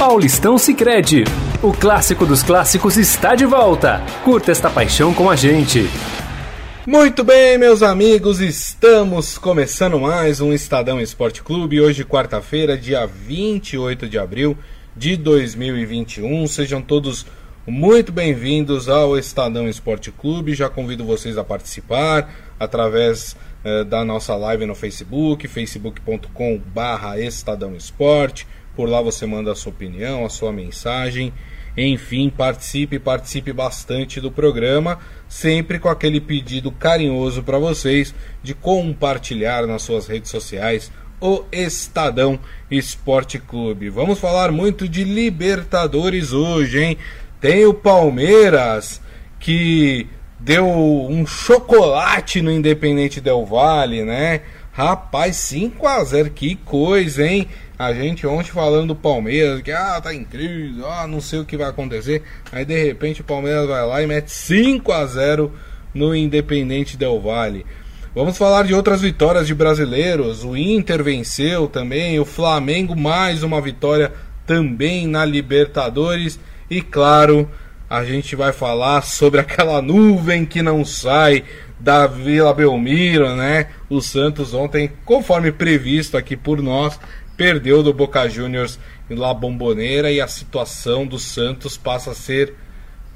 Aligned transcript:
Paulistão 0.00 0.56
Sicredi. 0.56 1.24
O 1.62 1.74
clássico 1.74 2.24
dos 2.24 2.42
clássicos 2.42 2.96
está 2.96 3.34
de 3.34 3.44
volta. 3.44 4.00
Curta 4.24 4.50
esta 4.50 4.70
paixão 4.70 5.12
com 5.12 5.28
a 5.28 5.36
gente. 5.36 5.84
Muito 6.86 7.22
bem, 7.22 7.58
meus 7.58 7.82
amigos, 7.82 8.40
estamos 8.40 9.36
começando 9.36 10.00
mais 10.00 10.40
um 10.40 10.54
Estadão 10.54 10.98
Esporte 10.98 11.42
Clube. 11.42 11.82
Hoje, 11.82 12.02
quarta-feira, 12.02 12.78
dia 12.78 13.04
28 13.04 14.08
de 14.08 14.18
abril 14.18 14.56
de 14.96 15.18
2021. 15.18 16.46
Sejam 16.46 16.80
todos 16.80 17.26
muito 17.66 18.10
bem-vindos 18.10 18.88
ao 18.88 19.18
Estadão 19.18 19.68
Esporte 19.68 20.10
Clube. 20.10 20.54
Já 20.54 20.70
convido 20.70 21.04
vocês 21.04 21.36
a 21.36 21.44
participar 21.44 22.32
através 22.58 23.36
eh, 23.62 23.84
da 23.84 24.02
nossa 24.02 24.34
live 24.34 24.64
no 24.64 24.74
Facebook, 24.74 25.46
facebook.com/barra 25.46 27.20
Estadão 27.20 27.76
Esporte. 27.76 28.46
Por 28.74 28.88
lá 28.88 29.00
você 29.00 29.26
manda 29.26 29.52
a 29.52 29.54
sua 29.54 29.72
opinião, 29.72 30.24
a 30.24 30.30
sua 30.30 30.52
mensagem. 30.52 31.32
Enfim, 31.76 32.28
participe, 32.30 32.98
participe 32.98 33.52
bastante 33.52 34.20
do 34.20 34.30
programa, 34.30 34.98
sempre 35.28 35.78
com 35.78 35.88
aquele 35.88 36.20
pedido 36.20 36.72
carinhoso 36.72 37.42
para 37.42 37.58
vocês 37.58 38.14
de 38.42 38.54
compartilhar 38.54 39.66
nas 39.66 39.82
suas 39.82 40.06
redes 40.06 40.30
sociais 40.30 40.90
o 41.20 41.44
Estadão 41.52 42.38
Esporte 42.70 43.38
Clube. 43.38 43.90
Vamos 43.90 44.18
falar 44.18 44.50
muito 44.50 44.88
de 44.88 45.04
Libertadores 45.04 46.32
hoje, 46.32 46.82
hein? 46.82 46.98
Tem 47.40 47.66
o 47.66 47.74
Palmeiras 47.74 49.00
que 49.38 50.06
deu 50.38 50.66
um 50.66 51.26
chocolate 51.26 52.40
no 52.40 52.50
Independente 52.50 53.20
Del 53.20 53.44
Vale, 53.44 54.02
né? 54.02 54.40
Rapaz, 54.72 55.36
5 55.36 55.86
a 55.86 56.02
0 56.04 56.30
que 56.30 56.54
coisa, 56.54 57.26
hein? 57.26 57.48
A 57.78 57.92
gente 57.92 58.26
ontem 58.26 58.50
falando 58.50 58.88
do 58.88 58.94
Palmeiras, 58.94 59.62
que 59.62 59.72
ah, 59.72 60.00
tá 60.00 60.10
crise, 60.24 60.80
ah, 60.84 61.06
não 61.06 61.20
sei 61.20 61.40
o 61.40 61.44
que 61.44 61.56
vai 61.56 61.68
acontecer. 61.68 62.22
Aí 62.52 62.64
de 62.64 62.82
repente 62.82 63.20
o 63.20 63.24
Palmeiras 63.24 63.66
vai 63.66 63.86
lá 63.86 64.02
e 64.02 64.06
mete 64.06 64.30
5 64.30 64.92
a 64.92 65.06
0 65.06 65.52
no 65.94 66.14
Independente 66.14 66.96
Del 66.96 67.20
Vale. 67.20 67.66
Vamos 68.14 68.36
falar 68.36 68.64
de 68.64 68.74
outras 68.74 69.00
vitórias 69.00 69.46
de 69.46 69.54
brasileiros. 69.54 70.44
O 70.44 70.56
Inter 70.56 71.02
venceu 71.02 71.68
também, 71.68 72.18
o 72.18 72.24
Flamengo 72.24 72.96
mais 72.96 73.42
uma 73.42 73.60
vitória 73.60 74.12
também 74.46 75.06
na 75.06 75.24
Libertadores 75.24 76.38
e 76.70 76.80
claro, 76.80 77.50
a 77.88 78.04
gente 78.04 78.36
vai 78.36 78.52
falar 78.52 79.02
sobre 79.02 79.40
aquela 79.40 79.82
nuvem 79.82 80.46
que 80.46 80.62
não 80.62 80.84
sai 80.84 81.42
da 81.80 82.06
Vila 82.06 82.52
Belmiro, 82.52 83.34
né? 83.34 83.68
O 83.88 84.00
Santos 84.00 84.52
ontem, 84.52 84.92
conforme 85.04 85.50
previsto 85.50 86.16
aqui 86.16 86.36
por 86.36 86.62
nós, 86.62 87.00
perdeu 87.36 87.82
do 87.82 87.92
Boca 87.92 88.28
Juniors 88.28 88.78
La 89.08 89.32
Bomboneira 89.32 90.12
e 90.12 90.20
a 90.20 90.28
situação 90.28 91.06
do 91.06 91.18
Santos 91.18 91.76
passa 91.76 92.10
a 92.10 92.14
ser 92.14 92.54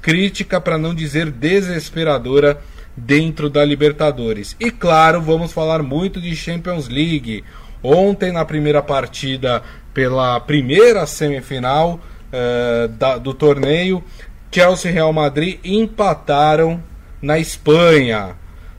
crítica, 0.01 0.59
para 0.59 0.77
não 0.77 0.93
dizer 0.93 1.31
desesperadora, 1.31 2.59
dentro 2.95 3.49
da 3.49 3.63
Libertadores. 3.63 4.55
E 4.59 4.71
claro, 4.71 5.21
vamos 5.21 5.51
falar 5.51 5.83
muito 5.83 6.21
de 6.21 6.35
Champions 6.35 6.87
League. 6.87 7.43
Ontem, 7.83 8.31
na 8.31 8.45
primeira 8.45 8.81
partida 8.81 9.61
pela 9.93 10.39
primeira 10.39 11.05
semifinal 11.05 11.99
uh, 12.31 12.87
da, 12.87 13.17
do 13.17 13.33
torneio, 13.33 14.03
Chelsea 14.51 14.91
e 14.91 14.93
Real 14.93 15.11
Madrid 15.11 15.59
empataram 15.63 16.81
na 17.21 17.37
Espanha. 17.37 18.35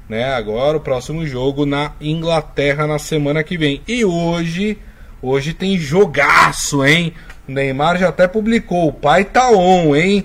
Né? 0.09 0.25
Agora 0.33 0.77
o 0.77 0.81
próximo 0.81 1.27
jogo 1.27 1.67
na 1.67 1.93
Inglaterra 2.01 2.87
na 2.87 2.99
semana 2.99 3.43
que 3.43 3.59
vem. 3.59 3.83
E 3.89 4.05
hoje 4.05 4.79
Hoje 5.23 5.55
tem 5.55 5.79
jogaço, 5.79 6.85
hein? 6.85 7.13
O 7.49 7.53
Neymar 7.53 7.99
já 7.99 8.11
até 8.11 8.29
publicou. 8.29 8.89
O 8.89 8.93
pai 8.93 9.25
tá 9.25 9.51
on, 9.51 9.97
hein? 9.97 10.25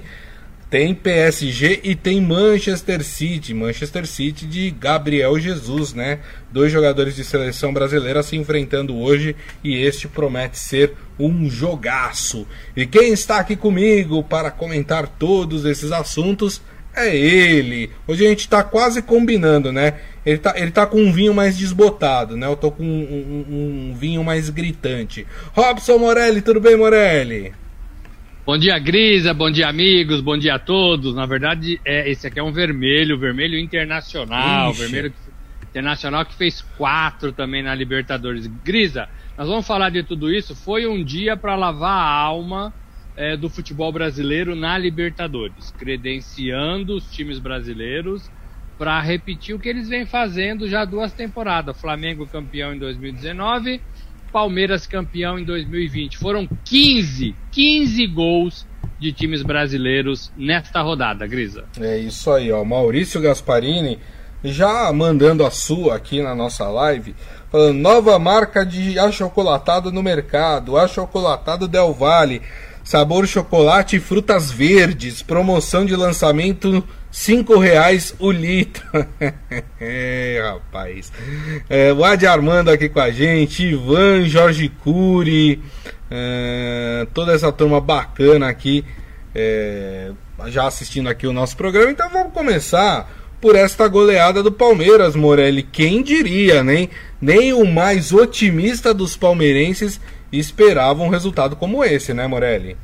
Tem 0.70 0.94
PSG 0.94 1.80
e 1.84 1.96
tem 1.96 2.22
Manchester 2.22 3.04
City. 3.04 3.54
Manchester 3.54 4.06
City 4.06 4.46
de 4.46 4.70
Gabriel 4.70 5.40
Jesus, 5.40 5.94
né? 5.94 6.20
Dois 6.52 6.72
jogadores 6.72 7.16
de 7.16 7.24
seleção 7.24 7.74
brasileira 7.74 8.22
se 8.22 8.36
enfrentando 8.36 8.98
hoje 8.98 9.36
e 9.64 9.76
este 9.76 10.08
promete 10.08 10.60
ser 10.60 10.94
um 11.18 11.50
jogaço. 11.50 12.46
E 12.76 12.86
quem 12.86 13.12
está 13.12 13.38
aqui 13.38 13.56
comigo 13.56 14.24
para 14.24 14.52
comentar 14.52 15.08
todos 15.08 15.66
esses 15.66 15.92
assuntos 15.92 16.62
é 16.96 17.16
ele. 17.16 17.90
Hoje 18.08 18.26
a 18.26 18.30
gente 18.30 18.48
tá 18.48 18.64
quase 18.64 19.02
combinando, 19.02 19.72
né? 19.72 20.00
Ele 20.26 20.38
tá, 20.38 20.54
ele 20.56 20.72
tá 20.72 20.86
com 20.86 21.02
um 21.02 21.12
vinho 21.12 21.34
mais 21.34 21.58
desbotado, 21.58 22.38
né? 22.38 22.48
Eu 22.48 22.56
tô 22.56 22.72
com 22.72 22.84
um, 22.84 23.46
um, 23.50 23.90
um 23.92 23.96
vinho 23.96 24.24
mais 24.24 24.50
gritante. 24.50 25.26
Robson 25.54 25.98
Morelli, 25.98 26.42
tudo 26.42 26.60
bem, 26.60 26.78
Morelli? 26.78 27.54
Bom 28.46 28.58
dia, 28.58 28.78
Grisa, 28.80 29.34
bom 29.34 29.52
dia, 29.52 29.68
amigos, 29.68 30.20
bom 30.20 30.38
dia 30.38 30.56
a 30.56 30.60
todos. 30.60 31.16
Na 31.16 31.26
verdade, 31.26 31.80
é, 31.86 32.10
esse 32.10 32.28
aqui 32.28 32.40
é 32.40 32.44
um 32.44 32.52
vermelho, 32.52 33.18
vermelho 33.18 33.58
internacional, 33.58 34.72
Ixi. 34.72 34.82
vermelho 34.82 35.14
internacional 35.70 36.26
que 36.26 36.36
fez 36.36 36.62
quatro 36.78 37.32
também 37.32 37.64
na 37.64 37.74
Libertadores. 37.74 38.48
Grisa, 38.64 39.08
nós 39.38 39.48
vamos 39.48 39.66
falar 39.66 39.90
de 39.90 40.04
tudo 40.04 40.32
isso. 40.32 40.56
Foi 40.56 40.86
um 40.86 41.04
dia 41.04 41.38
para 41.38 41.56
lavar 41.56 41.98
a 41.98 42.12
alma 42.12 42.74
é, 43.16 43.36
do 43.36 43.50
futebol 43.50 43.92
brasileiro 43.92 44.56
na 44.56 44.78
Libertadores, 44.78 45.72
credenciando 45.78 46.96
os 46.96 47.12
times 47.12 47.40
brasileiros 47.40 48.30
para 48.78 49.00
repetir 49.00 49.54
o 49.54 49.60
que 49.60 49.70
eles 49.70 49.88
vêm 49.88 50.06
fazendo 50.06 50.68
já 50.68 50.86
duas 50.86 51.14
temporadas. 51.14 51.80
Flamengo 51.80 52.26
campeão 52.26 52.74
em 52.74 52.80
2019, 52.80 53.82
Palmeiras 54.32 54.88
campeão 54.88 55.38
em 55.38 55.44
2020. 55.44 56.18
Foram 56.18 56.48
15, 56.66 57.36
15 57.52 58.08
gols 58.08 58.66
de 59.00 59.12
times 59.12 59.44
brasileiros 59.44 60.32
nesta 60.38 60.82
rodada, 60.82 61.28
Grisa. 61.28 61.66
É 61.80 61.98
isso 61.98 62.32
aí, 62.32 62.52
ó. 62.52 62.64
Maurício 62.64 63.22
Gasparini 63.22 64.00
já 64.44 64.92
mandando 64.92 65.46
a 65.46 65.52
sua 65.52 65.96
aqui 65.96 66.22
na 66.22 66.34
nossa 66.34 66.68
live, 66.68 67.16
falando 67.52 67.78
nova 67.78 68.18
marca 68.18 68.66
de 68.66 68.98
achocolatado 68.98 69.92
no 69.92 70.02
mercado, 70.02 70.78
achocolatado 70.78 71.68
Del 71.68 71.94
Valle 71.94 72.42
sabor 72.84 73.28
chocolate 73.28 73.98
e 73.98 74.00
frutas 74.00 74.52
verdes, 74.52 75.22
promoção 75.22 75.86
de 75.86 75.96
lançamento 75.96 76.84
cinco 77.12 77.58
reais 77.60 78.16
o 78.18 78.32
litro. 78.32 78.84
é, 79.80 80.42
rapaz. 80.44 81.12
É, 81.70 81.92
o 81.94 82.04
Adi 82.04 82.26
Armando 82.26 82.70
aqui 82.70 82.88
com 82.88 83.00
a 83.00 83.12
gente, 83.12 83.64
Ivan, 83.64 84.26
Jorge 84.26 84.70
Cury, 84.70 85.62
é, 86.10 87.06
toda 87.14 87.34
essa 87.34 87.52
turma 87.52 87.82
bacana 87.82 88.48
aqui, 88.48 88.86
é, 89.36 90.12
já 90.48 90.66
assistindo 90.66 91.10
aqui 91.10 91.28
o 91.28 91.34
nosso 91.34 91.58
programa. 91.58 91.92
Então 91.92 92.10
vamos 92.10 92.34
começar 92.34 93.10
por 93.42 93.56
esta 93.56 93.88
goleada 93.88 94.42
do 94.44 94.52
Palmeiras, 94.52 95.16
Morelli. 95.16 95.64
Quem 95.64 96.04
diria, 96.04 96.64
nem, 96.64 96.90
nem 97.20 97.52
o 97.54 97.66
mais 97.66 98.14
otimista 98.14 98.94
dos 98.94 99.18
palmeirenses 99.18 100.00
esperava 100.40 101.04
um 101.04 101.10
resultado 101.10 101.56
como 101.56 101.84
esse, 101.84 102.14
né, 102.14 102.28
Morelli? 102.28 102.78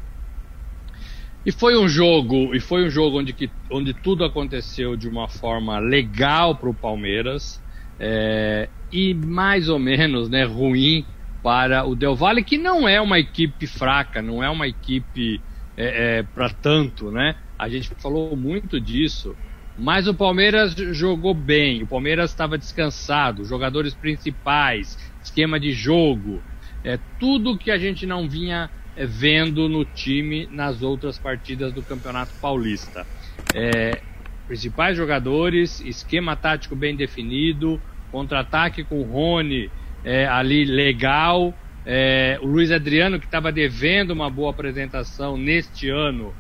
E 1.46 1.52
foi 1.52 1.78
um 1.78 1.88
jogo, 1.88 2.54
e 2.54 2.60
foi 2.60 2.86
um 2.86 2.90
jogo 2.90 3.20
onde, 3.20 3.32
que, 3.32 3.50
onde 3.72 3.94
tudo 3.94 4.26
aconteceu 4.26 4.98
de 4.98 5.08
uma 5.08 5.30
forma 5.30 5.80
legal 5.80 6.56
para 6.56 6.70
o 6.70 6.74
Palmeiras 6.74 7.64
é, 8.00 8.68
e 8.92 9.14
mais 9.14 9.70
ou 9.70 9.80
menos 9.80 10.30
né, 10.30 10.44
ruim 10.44 11.06
para 11.42 11.86
o 11.86 11.96
Del 11.96 12.16
Valle, 12.16 12.44
que 12.44 12.58
não 12.58 12.88
é 12.88 13.00
uma 13.00 13.20
equipe 13.20 13.66
fraca, 13.66 14.22
não 14.22 14.44
é 14.44 14.50
uma 14.50 14.68
equipe 14.68 15.40
é, 15.78 16.18
é, 16.18 16.24
para 16.24 16.50
tanto, 16.50 17.12
né? 17.12 17.36
A 17.58 17.70
gente 17.70 17.90
falou 17.96 18.36
muito 18.36 18.82
disso, 18.82 19.36
mas 19.78 20.08
o 20.08 20.14
Palmeiras 20.14 20.76
jogou 20.92 21.34
bem, 21.34 21.84
o 21.84 21.88
Palmeiras 21.88 22.32
estava 22.32 22.58
descansado, 22.58 23.46
jogadores 23.46 23.94
principais, 23.94 24.98
esquema 25.24 25.60
de 25.60 25.72
jogo, 25.72 26.42
é 26.88 26.98
tudo 27.20 27.58
que 27.58 27.70
a 27.70 27.78
gente 27.78 28.06
não 28.06 28.30
vinha 28.30 28.70
é, 28.96 29.06
vendo 29.06 29.68
no 29.68 29.84
time 29.84 30.48
nas 30.50 30.82
outras 30.82 31.20
partidas 31.20 31.74
do 31.74 31.84
Campeonato 31.84 32.32
Paulista. 32.42 33.06
É, 33.54 34.02
principais 34.48 34.96
jogadores, 34.96 35.82
esquema 35.82 36.36
tático 36.36 36.76
bem 36.76 36.96
definido, 36.96 37.82
contra-ataque 38.10 38.86
com 38.86 39.02
o 39.02 39.04
Rony 39.04 39.70
é, 40.04 40.26
ali 40.26 40.64
legal. 40.64 41.54
É, 41.86 42.40
o 42.42 42.48
Luiz 42.48 42.72
Adriano, 42.72 43.20
que 43.20 43.26
estava 43.26 43.52
devendo 43.52 44.12
uma 44.12 44.30
boa 44.30 44.52
apresentação 44.52 45.38
neste 45.38 45.90
ano, 45.90 46.34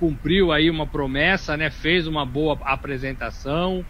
cumpriu 0.00 0.52
aí 0.52 0.70
uma 0.70 0.86
promessa, 0.86 1.56
né? 1.56 1.68
fez 1.68 2.06
uma 2.06 2.24
boa 2.24 2.58
apresentação. 2.62 3.84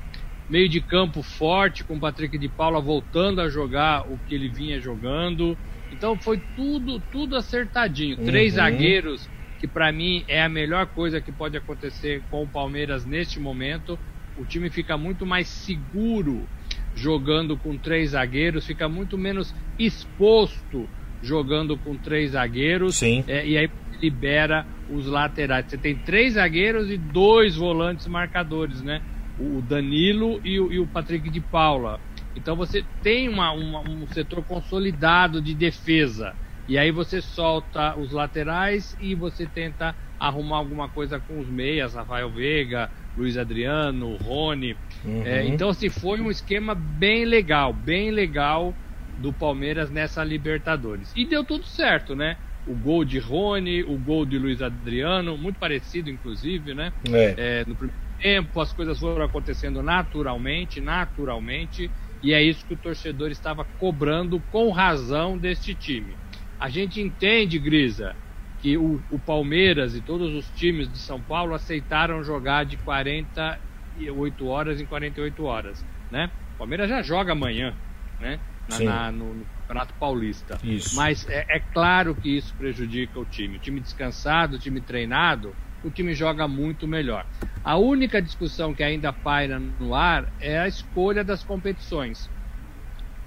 Meio 0.51 0.69
de 0.69 0.81
campo 0.81 1.23
forte, 1.23 1.83
com 1.85 1.95
o 1.97 2.01
Patrick 2.01 2.37
de 2.39 2.49
Paula 2.49 2.81
voltando 2.81 3.41
a 3.41 3.49
jogar 3.49 4.03
o 4.11 4.19
que 4.27 4.35
ele 4.35 4.49
vinha 4.49 4.81
jogando. 4.81 5.57
Então 5.97 6.17
foi 6.19 6.41
tudo, 6.55 7.01
tudo 7.11 7.37
acertadinho. 7.37 8.19
Uhum. 8.19 8.27
Três 8.27 8.55
zagueiros, 8.55 9.29
que 9.59 9.67
para 9.67 9.91
mim 9.91 10.25
é 10.29 10.43
a 10.43 10.49
melhor 10.49 10.87
coisa 10.89 11.21
que 11.21 11.33
pode 11.33 11.57
acontecer 11.57 12.23
com 12.31 12.43
o 12.43 12.49
Palmeiras 12.49 13.07
neste 13.07 13.41
momento. 13.41 13.99
O 14.39 14.45
time 14.45 14.69
fica 14.69 14.99
muito 14.99 15.25
mais 15.25 15.49
seguro 15.49 16.47
jogando 16.95 17.57
com 17.57 17.77
três 17.79 18.11
zagueiros, 18.11 18.67
fica 18.67 18.89
muito 18.89 19.17
menos 19.17 19.55
exposto 19.79 20.87
jogando 21.23 21.79
com 21.79 21.97
três 21.97 22.33
zagueiros. 22.33 22.97
Sim. 22.97 23.25
É, 23.27 23.47
e 23.47 23.57
aí 23.57 23.71
libera 24.01 24.67
os 24.91 25.07
laterais. 25.07 25.67
Você 25.67 25.79
tem 25.79 25.95
três 25.97 26.35
zagueiros 26.35 26.91
e 26.91 26.99
dois 26.99 27.57
volantes 27.57 28.07
marcadores, 28.07 28.83
né? 28.83 29.01
O 29.39 29.63
Danilo 29.63 30.41
e 30.45 30.61
o, 30.61 30.73
e 30.73 30.79
o 30.79 30.87
Patrick 30.87 31.31
de 31.31 31.41
Paula. 31.41 31.99
Então 32.37 32.55
você 32.55 32.85
tem 33.03 33.29
uma, 33.29 33.51
uma, 33.53 33.81
um 33.81 34.07
setor 34.09 34.45
consolidado 34.45 35.41
de 35.41 35.55
defesa. 35.55 36.35
E 36.69 36.77
aí 36.77 36.91
você 36.91 37.23
solta 37.23 37.97
os 37.99 38.13
laterais 38.13 38.97
e 39.01 39.15
você 39.15 39.47
tenta 39.47 39.95
arrumar 40.19 40.59
alguma 40.59 40.89
coisa 40.89 41.21
com 41.21 41.39
os 41.41 41.49
meias, 41.49 41.95
Rafael 41.95 42.31
Veiga, 42.31 42.91
Luiz 43.17 43.37
Adriano, 43.37 44.17
Rony. 44.17 44.77
Uhum. 45.05 45.25
É, 45.25 45.47
então, 45.47 45.69
assim, 45.71 45.89
foi 45.89 46.21
um 46.21 46.31
esquema 46.31 46.75
bem 46.75 47.25
legal, 47.25 47.73
bem 47.73 48.11
legal 48.11 48.75
do 49.19 49.33
Palmeiras 49.33 49.91
nessa 49.91 50.25
Libertadores. 50.25 51.13
E 51.15 51.25
deu 51.25 51.45
tudo 51.45 51.65
certo, 51.65 52.15
né? 52.15 52.37
O 52.67 52.75
gol 52.75 53.05
de 53.05 53.19
Rony, 53.19 53.85
o 53.85 53.97
gol 53.97 54.27
de 54.27 54.39
Luiz 54.39 54.61
Adriano, 54.61 55.39
muito 55.39 55.59
parecido, 55.59 56.11
inclusive, 56.11 56.75
né? 56.75 56.93
É. 57.13 57.35
É, 57.37 57.65
no 57.65 57.77
primeiro 57.77 57.97
tempo, 58.19 58.61
as 58.61 58.73
coisas 58.73 58.99
foram 58.99 59.25
acontecendo 59.25 59.83
naturalmente, 59.83 60.81
naturalmente, 60.81 61.91
e 62.23 62.33
é 62.33 62.43
isso 62.43 62.65
que 62.67 62.75
o 62.75 62.77
torcedor 62.77 63.31
estava 63.31 63.65
cobrando 63.79 64.41
com 64.51 64.71
razão 64.71 65.37
deste 65.37 65.75
time. 65.75 66.15
A 66.59 66.69
gente 66.69 67.01
entende, 67.01 67.59
Grisa, 67.59 68.17
que 68.61 68.77
o, 68.77 69.01
o, 69.11 69.19
Palmeiras 69.19 69.95
e 69.95 70.01
todos 70.01 70.35
os 70.35 70.49
times 70.57 70.91
de 70.91 70.99
São 70.99 71.21
Paulo 71.21 71.55
aceitaram 71.55 72.25
jogar 72.25 72.65
de 72.65 72.77
48 72.79 74.47
horas 74.47 74.81
em 74.81 74.87
48 74.87 75.45
horas, 75.45 75.85
né? 76.11 76.31
O 76.55 76.59
Palmeiras 76.59 76.89
já 76.89 77.03
joga 77.03 77.33
amanhã, 77.33 77.75
né? 78.19 78.41
Na, 78.69 78.81
na, 78.81 79.13
no, 79.13 79.35
no, 79.35 79.47
Campeonato 79.61 79.95
Paulista. 79.95 80.59
Isso. 80.65 80.97
Mas 80.97 81.29
é, 81.29 81.45
é, 81.49 81.61
claro 81.61 82.15
que 82.15 82.37
isso 82.37 82.55
prejudica 82.55 83.19
o 83.21 83.25
time. 83.25 83.57
O 83.57 83.61
time 83.61 83.79
descansado, 83.79 84.57
o 84.57 84.59
time 84.59 84.81
treinado, 84.81 85.55
o 85.87 85.91
time 85.91 86.15
joga 86.15 86.49
muito 86.49 86.87
melhor. 86.89 87.25
A 87.63 87.77
única 87.77 88.21
discussão 88.21 88.75
que 88.75 88.83
ainda 88.83 89.13
paira 89.13 89.59
no 89.59 89.95
ar 89.95 90.33
é 90.41 90.59
a 90.59 90.69
escolha 90.69 91.25
das 91.25 91.43
competições. 91.43 92.27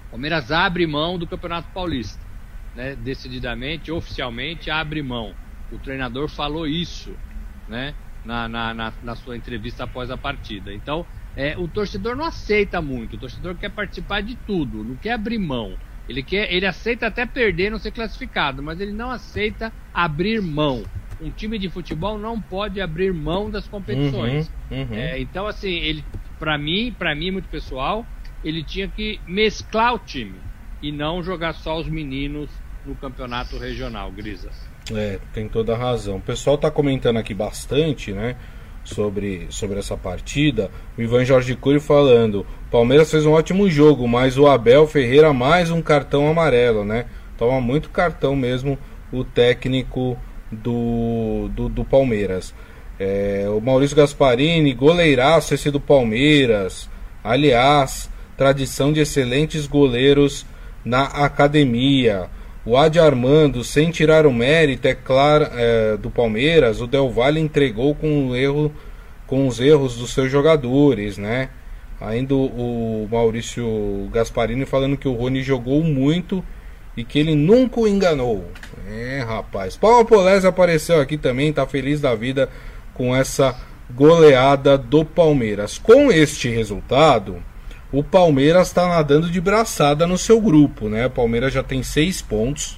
O 0.07 0.11
Palmeiras 0.11 0.51
abre 0.51 0.85
mão 0.87 1.17
do 1.17 1.27
Campeonato 1.27 1.69
Paulista 1.73 2.29
né, 2.73 2.95
decididamente, 2.95 3.91
oficialmente, 3.91 4.69
abre 4.69 5.01
mão. 5.01 5.35
O 5.69 5.79
treinador 5.79 6.29
falou 6.29 6.67
isso 6.67 7.15
né, 7.67 7.95
na, 8.23 8.47
na, 8.47 8.73
na, 8.73 8.93
na 9.01 9.15
sua 9.15 9.37
entrevista 9.37 9.83
após 9.83 10.09
a 10.09 10.17
partida. 10.17 10.73
Então, 10.73 11.05
é, 11.35 11.57
o 11.57 11.67
torcedor 11.67 12.15
não 12.15 12.25
aceita 12.25 12.81
muito, 12.81 13.15
o 13.15 13.19
torcedor 13.19 13.57
quer 13.57 13.69
participar 13.69 14.21
de 14.21 14.35
tudo, 14.35 14.83
não 14.83 14.97
quer 14.97 15.13
abrir 15.13 15.39
mão. 15.39 15.77
Ele, 16.07 16.23
quer, 16.23 16.51
ele 16.51 16.65
aceita 16.65 17.07
até 17.07 17.25
perder, 17.25 17.69
não 17.69 17.77
ser 17.77 17.91
classificado, 17.91 18.63
mas 18.63 18.79
ele 18.79 18.93
não 18.93 19.11
aceita 19.11 19.71
abrir 19.93 20.41
mão. 20.41 20.89
Um 21.21 21.29
time 21.29 21.59
de 21.59 21.69
futebol 21.69 22.17
não 22.17 22.39
pode 22.39 22.79
abrir 22.79 23.13
mão 23.13 23.49
das 23.49 23.67
competições. 23.67 24.49
Uhum, 24.71 24.81
uhum. 24.81 24.93
É, 24.93 25.19
então, 25.19 25.47
assim, 25.47 25.71
ele, 25.71 26.03
para 26.39 26.57
mim, 26.57 26.95
para 26.97 27.13
mim 27.13 27.31
muito 27.31 27.49
pessoal, 27.49 28.05
ele 28.43 28.63
tinha 28.63 28.87
que 28.87 29.19
mesclar 29.27 29.93
o 29.93 29.99
time 29.99 30.35
e 30.81 30.91
não 30.91 31.21
jogar 31.21 31.53
só 31.53 31.77
os 31.77 31.87
meninos 31.87 32.49
no 32.85 32.95
campeonato 32.95 33.57
regional, 33.57 34.11
Grisa. 34.11 34.49
É, 34.93 35.19
tem 35.33 35.47
toda 35.47 35.73
a 35.73 35.77
razão. 35.77 36.17
O 36.17 36.21
pessoal 36.21 36.55
está 36.55 36.71
comentando 36.71 37.17
aqui 37.17 37.33
bastante, 37.33 38.11
né? 38.11 38.35
Sobre, 38.83 39.45
sobre 39.49 39.77
essa 39.77 39.95
partida. 39.95 40.71
O 40.97 41.01
Ivan 41.01 41.25
Jorge 41.25 41.55
Cury 41.55 41.79
falando: 41.79 42.47
Palmeiras 42.71 43.11
fez 43.11 43.25
um 43.25 43.33
ótimo 43.33 43.69
jogo, 43.69 44.07
mas 44.07 44.37
o 44.37 44.47
Abel 44.47 44.87
Ferreira 44.87 45.33
mais 45.33 45.69
um 45.69 45.81
cartão 45.81 46.27
amarelo, 46.29 46.83
né? 46.83 47.05
Toma 47.37 47.61
muito 47.61 47.89
cartão 47.89 48.35
mesmo 48.35 48.79
o 49.11 49.23
técnico 49.23 50.17
do, 50.51 51.49
do, 51.53 51.69
do 51.69 51.85
Palmeiras. 51.85 52.53
É, 52.99 53.45
o 53.49 53.61
Maurício 53.61 53.95
Gasparini, 53.95 54.73
goleiraço 54.73 55.53
esse 55.53 55.71
do 55.71 55.79
Palmeiras. 55.79 56.89
Aliás, 57.23 58.09
tradição 58.35 58.91
de 58.91 59.01
excelentes 59.01 59.67
goleiros 59.67 60.45
na 60.83 61.03
academia. 61.03 62.27
O 62.65 62.77
Adi 62.77 62.99
Armando, 62.99 63.63
sem 63.63 63.89
tirar 63.89 64.25
o 64.25 64.33
mérito, 64.33 64.87
é 64.87 64.93
claro, 64.93 65.47
é, 65.53 65.97
do 65.97 66.09
Palmeiras, 66.09 66.81
o 66.81 66.87
Del 66.87 67.09
Valle 67.09 67.39
entregou 67.39 67.95
com, 67.95 68.27
o 68.27 68.35
erro, 68.35 68.71
com 69.25 69.47
os 69.47 69.59
erros 69.59 69.95
dos 69.95 70.13
seus 70.13 70.29
jogadores, 70.29 71.17
né? 71.17 71.49
Ainda 72.01 72.33
o 72.33 73.07
Maurício 73.11 74.09
Gasparini 74.13 74.65
falando 74.65 74.97
que 74.97 75.07
o 75.07 75.13
Rony 75.13 75.41
jogou 75.41 75.83
muito 75.83 76.43
e 76.99 77.03
que 77.05 77.17
ele 77.17 77.33
nunca 77.33 77.79
o 77.79 77.87
enganou. 77.87 78.51
É, 78.89 79.23
rapaz. 79.25 79.77
Paulo 79.77 80.03
Polese 80.03 80.45
apareceu 80.45 80.99
aqui 80.99 81.17
também, 81.17 81.53
tá 81.53 81.65
feliz 81.65 82.01
da 82.01 82.13
vida 82.13 82.49
com 82.93 83.15
essa 83.15 83.55
goleada 83.89 84.77
do 84.77 85.05
Palmeiras. 85.05 85.77
Com 85.77 86.11
este 86.11 86.49
resultado, 86.49 87.41
o 87.91 88.03
Palmeiras 88.03 88.67
está 88.67 88.87
nadando 88.87 89.29
de 89.29 89.39
braçada 89.39 90.05
no 90.05 90.17
seu 90.17 90.41
grupo, 90.41 90.89
né? 90.89 91.05
O 91.05 91.11
Palmeiras 91.11 91.53
já 91.53 91.63
tem 91.63 91.81
seis 91.81 92.21
pontos, 92.21 92.77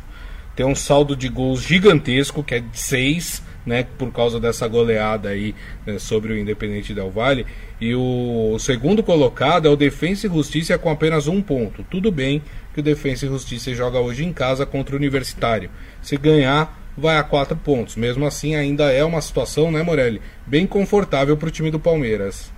tem 0.56 0.66
um 0.66 0.76
saldo 0.76 1.16
de 1.16 1.28
gols 1.28 1.64
gigantesco, 1.64 2.44
que 2.44 2.56
é 2.56 2.60
de 2.60 2.80
seis, 2.80 3.42
né? 3.66 3.88
Por 3.98 4.12
causa 4.12 4.40
dessa 4.40 4.68
goleada 4.68 5.30
aí 5.30 5.56
né, 5.86 5.98
sobre 5.98 6.34
o 6.34 6.38
Independente 6.38 6.94
Del 6.94 7.10
Valle. 7.10 7.46
E 7.82 7.96
o 7.96 8.58
segundo 8.60 9.02
colocado 9.02 9.68
é 9.68 9.72
o 9.72 9.76
Defensa 9.76 10.28
e 10.28 10.30
Justiça 10.30 10.78
com 10.78 10.90
apenas 10.90 11.28
um 11.28 11.42
ponto. 11.42 11.84
Tudo 11.90 12.12
bem 12.12 12.42
que 12.74 12.80
o 12.80 12.84
Defensa 12.84 13.26
e 13.26 13.30
Justiça 13.30 13.74
joga 13.74 14.00
hoje 14.00 14.24
em 14.24 14.32
casa 14.32 14.66
contra 14.66 14.96
o 14.96 15.00
Universitário. 15.00 15.70
Se 16.02 16.16
ganhar, 16.16 16.80
vai 16.96 17.18
a 17.18 17.24
quatro 17.24 17.58
pontos. 17.58 17.96
Mesmo 17.96 18.26
assim, 18.26 18.56
ainda 18.56 18.92
é 18.92 19.04
uma 19.04 19.20
situação, 19.20 19.72
né, 19.72 19.82
Morelli? 19.82 20.22
Bem 20.46 20.68
confortável 20.68 21.36
para 21.36 21.48
o 21.48 21.52
time 21.52 21.72
do 21.72 21.80
Palmeiras 21.80 22.52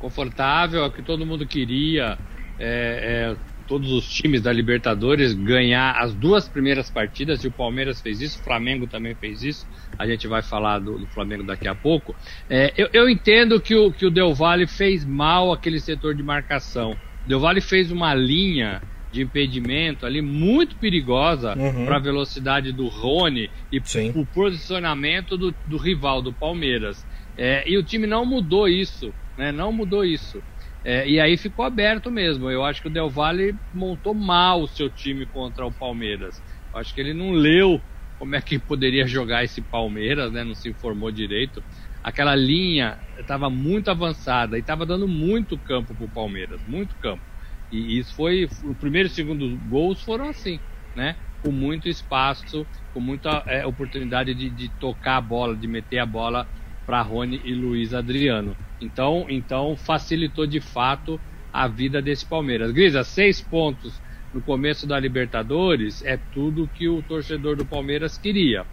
confortável, 0.00 0.82
é 0.82 0.86
o 0.86 0.90
que 0.90 1.02
todo 1.02 1.26
mundo 1.26 1.46
queria. 1.46 2.18
É, 2.58 3.32
é, 3.32 3.36
todos 3.70 3.92
os 3.92 4.12
times 4.12 4.42
da 4.42 4.52
Libertadores 4.52 5.32
ganhar 5.32 5.92
as 5.92 6.12
duas 6.12 6.48
primeiras 6.48 6.90
partidas, 6.90 7.44
e 7.44 7.46
o 7.46 7.52
Palmeiras 7.52 8.00
fez 8.00 8.20
isso, 8.20 8.40
o 8.40 8.42
Flamengo 8.42 8.88
também 8.88 9.14
fez 9.14 9.44
isso, 9.44 9.64
a 9.96 10.08
gente 10.08 10.26
vai 10.26 10.42
falar 10.42 10.80
do, 10.80 10.98
do 10.98 11.06
Flamengo 11.06 11.44
daqui 11.44 11.68
a 11.68 11.74
pouco. 11.74 12.12
É, 12.48 12.74
eu, 12.76 12.88
eu, 12.92 13.08
entendo 13.08 13.60
que 13.60 13.76
o, 13.76 13.92
que 13.92 14.04
o 14.04 14.10
Del 14.10 14.34
Valle 14.34 14.66
fez 14.66 15.04
mal 15.04 15.52
aquele 15.52 15.78
setor 15.78 16.16
de 16.16 16.22
marcação. 16.22 16.96
O 17.24 17.28
Del 17.28 17.38
Valle 17.38 17.60
fez 17.60 17.92
uma 17.92 18.12
linha 18.12 18.82
de 19.12 19.22
impedimento 19.22 20.04
ali 20.04 20.20
muito 20.20 20.74
perigosa 20.74 21.56
uhum. 21.56 21.86
para 21.86 21.94
a 21.94 22.00
velocidade 22.00 22.72
do 22.72 22.88
Rony 22.88 23.48
e 23.70 23.78
o 24.16 24.26
posicionamento 24.26 25.38
do, 25.38 25.54
do 25.64 25.76
rival, 25.76 26.20
do 26.20 26.32
Palmeiras. 26.32 27.06
É, 27.38 27.62
e 27.70 27.78
o 27.78 27.84
time 27.84 28.08
não 28.08 28.26
mudou 28.26 28.66
isso 28.66 29.14
né? 29.40 29.50
Não 29.50 29.72
mudou 29.72 30.04
isso. 30.04 30.42
É, 30.84 31.08
e 31.08 31.20
aí 31.20 31.36
ficou 31.36 31.64
aberto 31.64 32.10
mesmo. 32.10 32.50
Eu 32.50 32.64
acho 32.64 32.80
que 32.80 32.88
o 32.88 32.92
Del 32.92 33.10
Valle 33.10 33.58
montou 33.72 34.14
mal 34.14 34.62
o 34.62 34.68
seu 34.68 34.90
time 34.90 35.26
contra 35.26 35.66
o 35.66 35.72
Palmeiras. 35.74 36.42
Eu 36.72 36.80
acho 36.80 36.94
que 36.94 37.00
ele 37.00 37.12
não 37.14 37.32
leu 37.32 37.82
como 38.16 38.34
é 38.34 38.42
que 38.42 38.58
poderia 38.58 39.06
jogar 39.06 39.44
esse 39.44 39.62
Palmeiras, 39.62 40.32
né? 40.32 40.44
Não 40.44 40.54
se 40.54 40.68
informou 40.70 41.10
direito. 41.10 41.64
Aquela 42.02 42.34
linha 42.34 42.98
estava 43.18 43.50
muito 43.50 43.90
avançada 43.90 44.56
e 44.56 44.60
estava 44.60 44.86
dando 44.86 45.06
muito 45.08 45.58
campo 45.58 45.94
para 45.94 46.06
o 46.06 46.10
Palmeiras, 46.10 46.62
muito 46.64 46.96
campo. 46.98 47.24
E 47.70 47.98
isso 47.98 48.14
foi 48.14 48.48
o 48.64 48.74
primeiro 48.74 49.08
e 49.08 49.10
segundo 49.12 49.58
gols 49.60 50.02
foram 50.02 50.28
assim, 50.28 50.60
né? 50.94 51.16
Com 51.40 51.52
muito 51.52 51.88
espaço, 51.88 52.68
com 52.90 53.00
muita 53.00 53.44
é, 53.46 53.66
oportunidade 53.66 54.34
de, 54.34 54.50
de 54.50 54.70
tocar 54.78 55.16
a 55.18 55.20
bola, 55.20 55.56
de 55.56 55.66
meter 55.68 55.98
a 55.98 56.06
bola 56.06 56.46
para 56.90 57.02
Rony 57.02 57.40
e 57.44 57.54
Luiz 57.54 57.94
Adriano. 57.94 58.56
Então, 58.80 59.26
então 59.28 59.76
facilitou 59.76 60.44
de 60.44 60.60
fato 60.60 61.20
a 61.52 61.68
vida 61.68 62.02
desse 62.02 62.26
Palmeiras. 62.26 62.72
Grisa, 62.72 63.04
seis 63.04 63.40
pontos 63.40 64.02
no 64.34 64.40
começo 64.40 64.88
da 64.88 64.98
Libertadores 64.98 66.04
é 66.04 66.16
tudo 66.16 66.68
que 66.74 66.88
o 66.88 67.00
torcedor 67.00 67.54
do 67.54 67.64
Palmeiras 67.64 68.18
queria. 68.18 68.66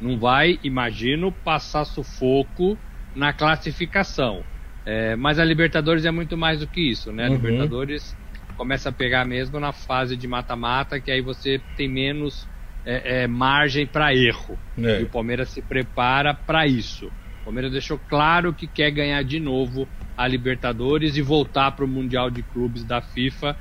Não 0.00 0.18
vai, 0.18 0.58
imagino, 0.64 1.30
passar 1.30 1.84
sufoco 1.84 2.76
na 3.14 3.32
classificação. 3.32 4.42
É, 4.84 5.14
mas 5.14 5.38
a 5.38 5.44
Libertadores 5.44 6.04
é 6.04 6.10
muito 6.10 6.36
mais 6.36 6.58
do 6.58 6.66
que 6.66 6.80
isso, 6.80 7.12
né? 7.12 7.26
A 7.26 7.28
uhum. 7.28 7.36
Libertadores 7.36 8.16
começa 8.56 8.88
a 8.88 8.92
pegar 8.92 9.24
mesmo 9.24 9.60
na 9.60 9.72
fase 9.72 10.16
de 10.16 10.26
mata-mata, 10.26 10.98
que 10.98 11.12
aí 11.12 11.20
você 11.20 11.60
tem 11.76 11.88
menos 11.88 12.48
é, 12.84 13.22
é, 13.22 13.26
margem 13.28 13.86
para 13.86 14.12
erro. 14.12 14.58
É. 14.76 15.02
E 15.02 15.04
o 15.04 15.08
Palmeiras 15.08 15.50
se 15.50 15.62
prepara 15.62 16.34
para 16.34 16.66
isso. 16.66 17.12
Palmeiras 17.50 17.72
deixou 17.72 17.98
claro 18.08 18.54
que 18.54 18.68
quer 18.68 18.92
ganhar 18.92 19.24
de 19.24 19.40
novo 19.40 19.88
a 20.16 20.28
Libertadores 20.28 21.16
e 21.16 21.20
voltar 21.20 21.72
para 21.72 21.84
o 21.84 21.88
Mundial 21.88 22.30
de 22.30 22.44
Clubes 22.44 22.84
da 22.84 23.00
FIFA, 23.00 23.56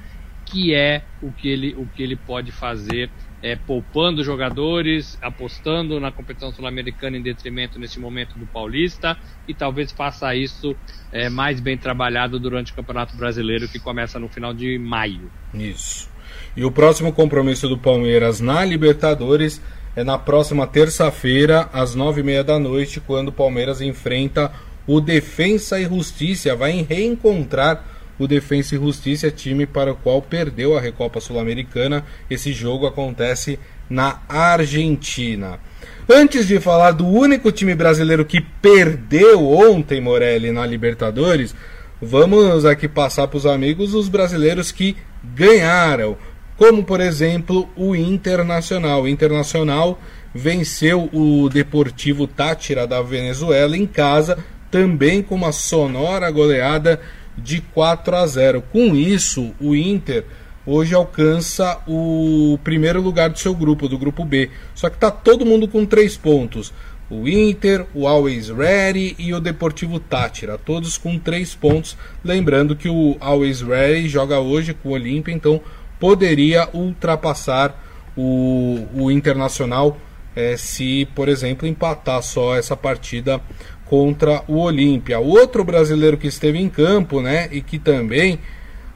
que 0.45 0.75
é 0.75 1.01
o 1.23 1.31
que 1.31 1.49
ele, 1.49 1.73
o 1.75 1.87
que 1.87 2.03
ele 2.03 2.15
pode 2.15 2.51
fazer, 2.51 3.09
é, 3.41 3.55
poupando 3.55 4.23
jogadores, 4.23 5.17
apostando 5.23 5.99
na 5.99 6.11
competição 6.11 6.51
sul-americana 6.51 7.17
em 7.17 7.21
detrimento 7.23 7.79
nesse 7.79 7.99
momento 7.99 8.37
do 8.37 8.45
Paulista 8.45 9.17
e 9.47 9.55
talvez 9.55 9.91
faça 9.91 10.35
isso 10.35 10.75
é, 11.11 11.27
mais 11.27 11.59
bem 11.59 11.75
trabalhado 11.75 12.39
durante 12.39 12.71
o 12.71 12.75
Campeonato 12.75 13.17
Brasileiro 13.17 13.67
que 13.67 13.79
começa 13.79 14.19
no 14.19 14.29
final 14.29 14.53
de 14.53 14.77
maio. 14.77 15.31
Isso. 15.51 16.07
E 16.55 16.63
o 16.63 16.71
próximo 16.71 17.11
compromisso 17.11 17.67
do 17.67 17.77
Palmeiras 17.77 18.39
na 18.39 18.63
Libertadores 18.63 19.59
é 19.95 20.03
na 20.03 20.17
próxima 20.17 20.67
terça-feira, 20.67 21.69
às 21.73 21.95
nove 21.95 22.21
e 22.21 22.23
meia 22.23 22.43
da 22.43 22.59
noite, 22.59 22.99
quando 22.99 23.29
o 23.29 23.33
Palmeiras 23.33 23.81
enfrenta 23.81 24.51
o 24.85 25.01
Defensa 25.01 25.79
e 25.79 25.85
Justiça. 25.85 26.55
Vai 26.55 26.85
reencontrar 26.87 27.83
o 28.17 28.27
Defensa 28.27 28.75
e 28.75 28.77
Justiça, 28.77 29.31
time 29.31 29.65
para 29.65 29.91
o 29.91 29.95
qual 29.95 30.21
perdeu 30.21 30.77
a 30.77 30.81
Recopa 30.81 31.19
Sul-Americana. 31.19 32.05
Esse 32.29 32.53
jogo 32.53 32.85
acontece 32.85 33.59
na 33.89 34.19
Argentina. 34.29 35.59
Antes 36.07 36.47
de 36.47 36.59
falar 36.59 36.91
do 36.91 37.07
único 37.07 37.51
time 37.51 37.75
brasileiro 37.75 38.25
que 38.25 38.41
perdeu 38.41 39.47
ontem, 39.47 40.01
Morelli, 40.01 40.51
na 40.51 40.65
Libertadores, 40.65 41.55
vamos 42.01 42.65
aqui 42.65 42.87
passar 42.87 43.27
para 43.27 43.37
os 43.37 43.45
amigos 43.45 43.93
os 43.93 44.09
brasileiros 44.09 44.71
que 44.71 44.97
ganharam 45.23 46.17
como 46.59 46.83
por 46.83 46.99
exemplo 46.99 47.69
o 47.73 47.95
Internacional. 47.95 49.03
O 49.03 49.07
Internacional 49.07 49.97
venceu 50.35 51.09
o 51.13 51.47
Deportivo 51.47 52.27
Tátira 52.27 52.85
da 52.85 53.01
Venezuela 53.01 53.77
em 53.77 53.87
casa, 53.87 54.37
também 54.69 55.23
com 55.23 55.35
uma 55.35 55.53
sonora 55.53 56.29
goleada 56.29 56.99
de 57.37 57.61
4 57.61 58.13
a 58.13 58.27
0. 58.27 58.61
Com 58.73 58.93
isso, 58.93 59.55
o 59.57 59.73
Inter 59.73 60.25
hoje 60.65 60.93
alcança 60.93 61.79
o 61.87 62.59
primeiro 62.61 63.01
lugar 63.01 63.29
do 63.29 63.39
seu 63.39 63.55
grupo, 63.55 63.87
do 63.87 63.97
grupo 63.97 64.25
B. 64.25 64.49
Só 64.75 64.89
que 64.89 64.97
está 64.97 65.09
todo 65.09 65.45
mundo 65.45 65.65
com 65.65 65.85
três 65.85 66.17
pontos. 66.17 66.73
O 67.09 67.27
Inter, 67.27 67.87
o 67.95 68.05
Always 68.05 68.49
Ready 68.49 69.15
e 69.17 69.33
o 69.33 69.39
Deportivo 69.39 69.99
Tátira, 69.99 70.57
todos 70.57 70.97
com 70.97 71.17
três 71.17 71.55
pontos. 71.55 71.97
Lembrando 72.23 72.75
que 72.75 72.89
o 72.89 73.15
Always 73.19 73.61
Ready 73.61 74.09
joga 74.09 74.39
hoje 74.39 74.75
com 74.75 74.89
o 74.89 74.91
Olímpia, 74.91 75.33
então 75.33 75.59
poderia 75.99 76.69
ultrapassar 76.73 77.75
o, 78.15 78.87
o 78.93 79.11
Internacional 79.11 79.97
é, 80.35 80.55
se, 80.57 81.07
por 81.15 81.27
exemplo, 81.27 81.67
empatar 81.67 82.21
só 82.21 82.55
essa 82.55 82.75
partida 82.75 83.41
contra 83.85 84.43
o 84.47 84.59
Olímpia. 84.59 85.19
Outro 85.19 85.63
brasileiro 85.63 86.17
que 86.17 86.27
esteve 86.27 86.59
em 86.59 86.69
campo, 86.69 87.21
né, 87.21 87.49
e 87.51 87.61
que 87.61 87.79
também 87.79 88.39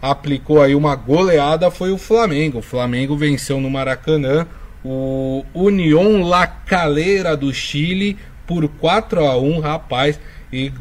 aplicou 0.01 0.61
aí 0.61 0.75
uma 0.75 0.95
goleada 0.95 1.71
foi 1.71 1.91
o 1.91 1.97
Flamengo. 1.97 2.59
O 2.59 2.61
Flamengo 2.61 3.17
venceu 3.17 3.59
no 3.59 3.69
Maracanã 3.69 4.47
o 4.83 5.45
União 5.53 6.21
La 6.21 6.45
Calera 6.45 7.37
do 7.37 7.53
Chile 7.53 8.17
por 8.45 8.67
4 8.67 9.25
a 9.25 9.37
1, 9.37 9.59
rapaz, 9.61 10.19
e 10.51 10.71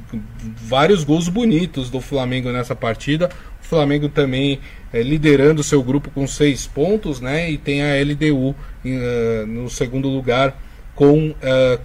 vários 0.43 1.05
gols 1.05 1.29
bonitos 1.29 1.89
do 1.89 2.01
Flamengo 2.01 2.51
nessa 2.51 2.75
partida. 2.75 3.31
Flamengo 3.73 4.07
também 4.07 4.61
é, 4.93 5.03
liderando 5.03 5.63
seu 5.63 5.83
grupo 5.83 6.11
com 6.11 6.27
seis 6.27 6.67
pontos, 6.67 7.23
né? 7.23 7.51
E 7.51 7.57
tem 7.57 7.83
a 7.83 7.95
LDU 8.03 8.51
uh, 8.51 9.47
no 9.47 9.71
segundo 9.71 10.11
lugar 10.11 10.61
com 10.95 11.31
uh, 11.31 11.35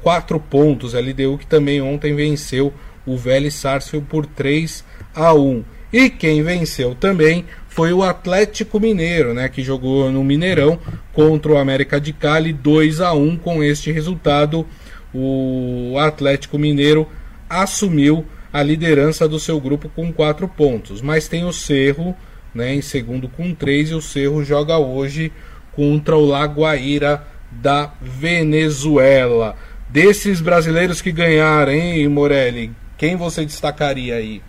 quatro 0.02 0.38
pontos. 0.38 0.94
A 0.94 1.00
LDU 1.00 1.38
que 1.38 1.48
também 1.48 1.82
ontem 1.82 2.14
venceu 2.14 2.74
o 3.06 3.16
Vélez 3.16 3.54
Sarsfield 3.54 4.06
por 4.10 4.26
3 4.26 4.84
a 5.16 5.34
1. 5.34 5.64
E 5.94 6.10
quem 6.10 6.44
venceu 6.44 6.94
também 6.94 7.46
foi 7.70 7.94
o 7.94 8.04
Atlético 8.04 8.82
Mineiro, 8.82 9.34
né, 9.34 9.48
que 9.48 9.64
jogou 9.64 10.12
no 10.12 10.26
Mineirão 10.26 10.78
contra 11.14 11.54
o 11.54 11.58
América 11.58 12.02
de 12.02 12.12
Cali 12.12 12.52
2 12.52 13.00
a 13.00 13.14
1. 13.14 13.38
Com 13.38 13.64
este 13.64 13.94
resultado, 13.94 14.68
o 15.14 15.96
Atlético 15.98 16.60
Mineiro 16.60 17.08
assumiu 17.50 18.26
a 18.52 18.64
liderança 18.64 19.28
do 19.28 19.40
seu 19.40 19.60
grupo 19.60 19.90
com 19.90 20.12
quatro 20.12 20.48
pontos. 20.48 21.02
Mas 21.02 21.28
tem 21.28 21.46
o 21.46 21.54
Cerro 21.54 22.16
né, 22.58 22.74
em 22.74 22.82
segundo 22.82 23.30
com 23.30 23.54
três, 23.54 23.92
e 23.92 23.94
o 23.94 24.02
Cerro 24.02 24.44
joga 24.44 24.78
hoje 24.78 25.32
contra 25.74 26.18
o 26.18 26.26
Lagoaíra 26.26 27.26
da 27.52 27.94
Venezuela. 28.02 29.56
Desses 29.90 30.42
brasileiros 30.42 31.00
que 31.00 31.12
ganharam, 31.12 31.72
hein, 31.72 32.08
Morelli? 32.08 32.72
Quem 32.98 33.16
você 33.16 33.46
destacaria 33.46 34.16
aí? 34.16 34.42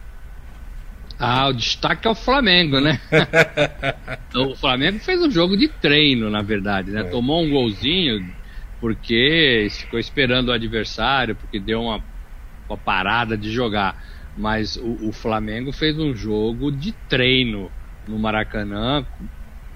Ah, 1.19 1.49
o 1.49 1.53
destaque 1.53 2.09
é 2.09 2.11
o 2.11 2.15
Flamengo, 2.15 2.81
né? 2.81 2.99
o 4.35 4.57
Flamengo 4.57 4.99
fez 5.01 5.21
um 5.21 5.31
jogo 5.31 5.57
de 5.57 5.69
treino, 5.69 6.31
na 6.31 6.43
verdade, 6.43 6.91
né? 6.91 7.03
É. 7.03 7.05
Tomou 7.05 7.45
um 7.45 7.51
golzinho 7.51 8.25
porque 8.81 9.67
ficou 9.71 9.99
esperando 9.99 10.49
o 10.49 10.53
adversário, 10.53 11.35
porque 11.35 11.59
deu 11.59 11.83
uma, 11.83 12.03
uma 12.69 12.79
parada 12.79 13.37
de 13.37 13.51
jogar. 13.51 13.97
Mas 14.35 14.77
o, 14.77 15.09
o 15.09 15.13
Flamengo 15.13 15.73
fez 15.73 15.99
um 15.99 16.15
jogo 16.15 16.71
de 16.71 16.93
treino 16.93 17.73
no 18.07 18.19
Maracanã, 18.19 19.07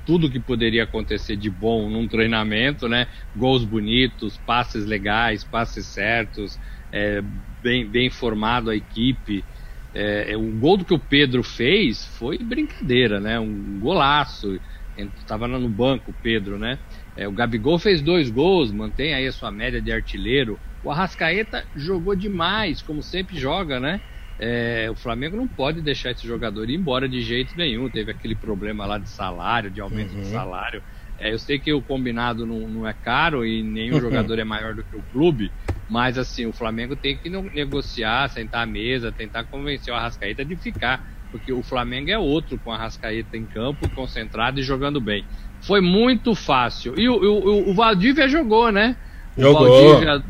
tudo 0.05 0.31
que 0.31 0.41
poderia 0.41 0.85
acontecer 0.85 1.37
de 1.37 1.49
bom 1.51 1.89
num 1.89 2.09
treinamento, 2.09 2.89
né? 2.89 3.07
Gols 3.35 3.65
bonitos, 3.65 4.37
passes 4.37 4.85
legais, 4.85 5.45
passes 5.45 5.89
certos, 5.89 6.59
é, 6.91 7.21
bem, 7.23 7.89
bem 7.91 8.11
formado 8.11 8.71
a 8.71 8.77
equipe. 8.77 9.47
É, 9.95 10.33
é 10.33 10.37
o 10.37 10.51
gol 10.59 10.85
que 10.85 10.95
o 10.95 10.99
Pedro 10.99 11.43
fez 11.43 12.05
foi 12.05 12.39
brincadeira, 12.39 13.21
né? 13.21 13.39
Um 13.39 13.79
golaço. 13.79 14.59
Estava 14.97 15.47
no 15.49 15.69
banco 15.69 16.11
o 16.11 16.15
Pedro, 16.15 16.59
né? 16.59 16.79
É, 17.17 17.29
o 17.29 17.33
Gabigol 17.33 17.79
fez 17.79 18.01
dois 18.01 18.31
gols, 18.31 18.73
mantém 18.73 19.15
aí 19.15 19.27
a 19.27 19.33
sua 19.33 19.51
média 19.51 19.83
de 19.83 19.93
artilheiro. 19.93 20.59
O 20.83 20.91
Arrascaeta 20.91 21.65
jogou 21.75 22.17
demais, 22.17 22.83
como 22.83 23.03
sempre 23.03 23.39
joga, 23.39 23.79
né? 23.79 24.01
É, 24.39 24.91
o 24.91 24.97
Flamengo 24.97 25.37
não 25.37 25.47
pode 25.47 25.81
deixar 25.83 26.11
esse 26.11 26.27
jogador 26.27 26.69
ir 26.69 26.75
embora 26.75 27.09
de 27.09 27.21
jeito 27.21 27.57
nenhum. 27.57 27.91
Teve 27.91 28.11
aquele 28.11 28.35
problema 28.35 28.87
lá 28.87 28.99
de 28.99 29.09
salário, 29.09 29.71
de 29.71 29.81
aumento 29.81 30.15
uhum. 30.15 30.23
de 30.23 30.27
salário. 30.29 30.83
É, 31.19 31.33
eu 31.33 31.39
sei 31.39 31.61
que 31.61 31.73
o 31.73 31.83
combinado 31.83 32.45
não, 32.45 32.69
não 32.69 32.87
é 32.87 32.93
caro 32.93 33.47
e 33.47 33.63
nenhum 33.63 34.01
jogador 34.01 34.39
é 34.41 34.45
maior 34.45 34.75
do 34.75 34.83
que 34.83 34.97
o 34.97 35.03
clube, 35.05 35.53
mas 35.89 36.19
assim, 36.19 36.47
o 36.47 36.53
Flamengo 36.53 36.97
tem 36.97 37.17
que 37.17 37.31
negociar, 37.31 38.29
sentar 38.29 38.65
à 38.65 38.67
mesa, 38.67 39.13
tentar 39.13 39.45
convencer 39.45 39.93
o 39.93 39.97
Arrascaeta 39.97 40.45
de 40.45 40.57
ficar, 40.57 41.01
porque 41.33 41.53
o 41.53 41.63
Flamengo 41.63 42.11
é 42.11 42.19
outro 42.19 42.59
com 42.59 42.71
o 42.71 42.73
Arrascaeta 42.73 43.37
em 43.37 43.45
campo, 43.45 43.89
concentrado 43.91 44.61
e 44.61 44.63
jogando 44.63 45.01
bem. 45.01 45.25
Foi 45.63 45.81
muito 45.81 46.35
fácil. 46.35 46.95
E 46.97 47.09
o, 47.09 47.15
o, 47.15 47.71
o 47.71 47.75
Valdívia 47.75 48.29
jogou, 48.29 48.71
né? 48.71 48.95
O 49.37 49.41
jogou. 49.41 49.69
Valdívia 49.69 50.23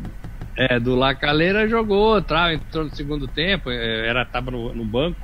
é, 0.55 0.79
do 0.79 0.95
Lacaleira 0.95 1.67
jogou, 1.67 2.21
tá, 2.21 2.53
entrou 2.53 2.85
no 2.85 2.95
segundo 2.95 3.27
tempo, 3.27 3.69
é, 3.69 4.07
era 4.07 4.23
tava 4.25 4.51
no, 4.51 4.73
no, 4.73 4.85
banco, 4.85 5.19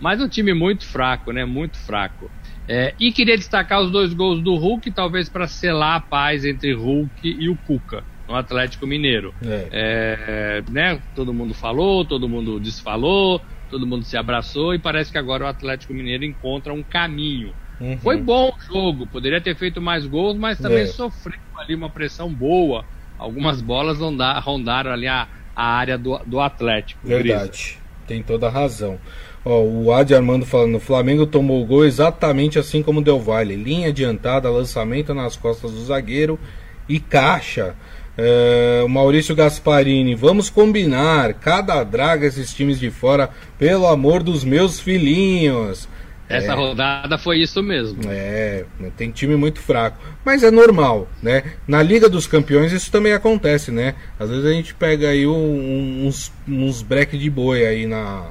mas 0.00 0.20
um 0.20 0.28
time 0.28 0.52
muito 0.52 0.84
fraco, 0.84 1.32
né? 1.32 1.44
Muito 1.44 1.78
fraco. 1.78 2.30
É, 2.68 2.94
e 3.00 3.10
queria 3.10 3.36
destacar 3.36 3.80
os 3.80 3.90
dois 3.90 4.12
gols 4.12 4.42
do 4.42 4.54
Hulk, 4.54 4.90
talvez 4.90 5.28
para 5.28 5.46
selar 5.46 5.96
a 5.96 6.00
paz 6.00 6.44
entre 6.44 6.72
Hulk 6.72 7.10
e 7.24 7.48
o 7.48 7.56
Cuca 7.56 8.04
no 8.28 8.36
Atlético 8.36 8.86
Mineiro. 8.86 9.34
É. 9.44 9.68
é. 9.72 10.62
né? 10.70 11.00
Todo 11.14 11.34
mundo 11.34 11.54
falou, 11.54 12.04
todo 12.04 12.28
mundo 12.28 12.60
desfalou, 12.60 13.40
todo 13.72 13.86
mundo 13.86 14.04
se 14.04 14.16
abraçou 14.16 14.74
e 14.74 14.78
parece 14.78 15.10
que 15.10 15.18
agora 15.18 15.44
o 15.44 15.48
Atlético 15.48 15.92
Mineiro 15.92 16.24
encontra 16.24 16.72
um 16.72 16.82
caminho. 16.82 17.52
Uhum. 17.80 17.98
Foi 17.98 18.16
bom 18.16 18.54
o 18.56 18.60
jogo, 18.62 19.06
poderia 19.08 19.40
ter 19.40 19.56
feito 19.56 19.80
mais 19.80 20.06
gols, 20.06 20.36
mas 20.36 20.58
também 20.58 20.82
é. 20.82 20.86
sofreu 20.86 21.40
ali 21.56 21.74
uma 21.74 21.90
pressão 21.90 22.32
boa 22.32 22.84
algumas 23.22 23.60
bolas 23.60 23.98
rondaram 23.98 24.90
ali 24.90 25.06
a, 25.06 25.28
a 25.54 25.64
área 25.64 25.96
do, 25.96 26.18
do 26.26 26.40
Atlético. 26.40 27.06
Verdade, 27.06 27.50
Grisa. 27.50 27.76
tem 28.06 28.22
toda 28.22 28.48
a 28.48 28.50
razão. 28.50 28.98
Ó, 29.44 29.60
o 29.62 29.92
Adi 29.92 30.14
Armando 30.14 30.44
falando, 30.44 30.76
o 30.76 30.80
Flamengo 30.80 31.26
tomou 31.26 31.62
o 31.62 31.66
gol 31.66 31.84
exatamente 31.84 32.58
assim 32.58 32.82
como 32.82 33.02
deu 33.02 33.18
Vale. 33.18 33.56
Linha 33.56 33.88
adiantada, 33.88 34.50
lançamento 34.50 35.14
nas 35.14 35.36
costas 35.36 35.72
do 35.72 35.84
zagueiro 35.84 36.38
e 36.88 36.98
caixa. 36.98 37.74
É, 38.16 38.82
o 38.84 38.88
Maurício 38.88 39.34
Gasparini, 39.34 40.14
vamos 40.14 40.50
combinar, 40.50 41.32
cada 41.34 41.82
draga 41.82 42.26
esses 42.26 42.52
times 42.52 42.78
de 42.78 42.90
fora, 42.90 43.30
pelo 43.58 43.86
amor 43.86 44.22
dos 44.22 44.44
meus 44.44 44.78
filhinhos. 44.78 45.88
Essa 46.28 46.52
é, 46.52 46.54
rodada 46.54 47.18
foi 47.18 47.40
isso 47.40 47.62
mesmo. 47.62 48.00
É, 48.08 48.64
tem 48.96 49.10
time 49.10 49.36
muito 49.36 49.60
fraco. 49.60 49.98
Mas 50.24 50.42
é 50.42 50.50
normal, 50.50 51.08
né? 51.22 51.42
Na 51.66 51.82
Liga 51.82 52.08
dos 52.08 52.26
Campeões 52.26 52.72
isso 52.72 52.90
também 52.90 53.12
acontece, 53.12 53.70
né? 53.70 53.94
Às 54.18 54.30
vezes 54.30 54.44
a 54.44 54.52
gente 54.52 54.74
pega 54.74 55.08
aí 55.08 55.26
um, 55.26 56.06
uns, 56.06 56.32
uns 56.48 56.80
break 56.80 57.18
de 57.18 57.28
boi 57.28 57.66
aí 57.66 57.86
na, 57.86 58.30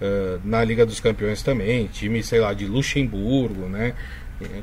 uh, 0.00 0.40
na 0.44 0.64
Liga 0.64 0.84
dos 0.84 0.98
Campeões 0.98 1.42
também. 1.42 1.86
Time, 1.86 2.22
sei 2.22 2.40
lá, 2.40 2.52
de 2.52 2.66
Luxemburgo, 2.66 3.68
né? 3.68 3.94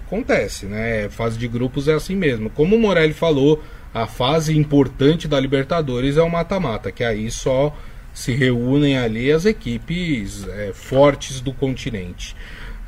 Acontece, 0.05 0.65
né? 0.65 1.10
Fase 1.10 1.38
de 1.38 1.48
grupos 1.48 1.88
é 1.88 1.93
assim 1.93 2.15
mesmo. 2.15 2.50
Como 2.50 2.75
o 2.75 2.79
Morelli 2.79 3.13
falou, 3.13 3.63
a 3.94 4.08
fase 4.08 4.58
importante 4.58 5.28
da 5.28 5.40
Libertadores 5.40 6.18
é 6.18 6.22
o 6.22 6.30
mata-mata, 6.30 6.92
que 6.92 7.04
aí 7.04 7.30
só 7.30 7.76
se 8.14 8.32
reúnem 8.34 8.98
ali 8.98 9.32
as 9.32 9.46
equipes 9.46 10.48
é, 10.48 10.72
fortes 10.74 11.42
do 11.42 11.54
continente. 11.54 12.36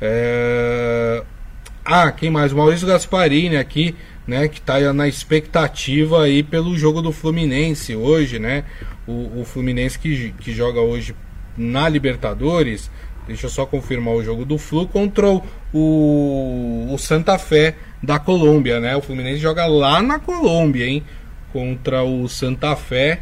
É... 0.00 1.22
Ah, 1.84 2.10
quem 2.10 2.30
mais? 2.30 2.52
Maurício 2.52 2.86
Gasparini 2.86 3.56
aqui, 3.56 3.94
né? 4.26 4.48
Que 4.48 4.58
está 4.58 4.92
na 4.92 5.06
expectativa 5.06 6.24
aí 6.24 6.42
pelo 6.42 6.76
jogo 6.76 7.00
do 7.00 7.12
Fluminense 7.12 7.94
hoje, 7.94 8.38
né? 8.38 8.64
O, 9.06 9.40
o 9.40 9.44
Fluminense 9.44 9.98
que, 9.98 10.32
que 10.40 10.52
joga 10.52 10.80
hoje 10.80 11.14
na 11.56 11.88
Libertadores. 11.88 12.90
Deixa 13.26 13.46
eu 13.46 13.50
só 13.50 13.66
confirmar 13.66 14.14
o 14.14 14.22
jogo 14.22 14.44
do 14.44 14.58
Flu 14.58 14.86
contra 14.86 15.28
o, 15.28 15.42
o, 15.72 16.88
o 16.92 16.98
Santa 16.98 17.38
Fé 17.38 17.76
da 18.06 18.18
Colômbia, 18.18 18.80
né? 18.80 18.96
O 18.96 19.02
Fluminense 19.02 19.38
joga 19.38 19.66
lá 19.66 20.00
na 20.00 20.18
Colômbia, 20.18 20.86
hein? 20.86 21.02
contra 21.56 22.02
o 22.02 22.28
Santa 22.28 22.76
Fé. 22.76 23.20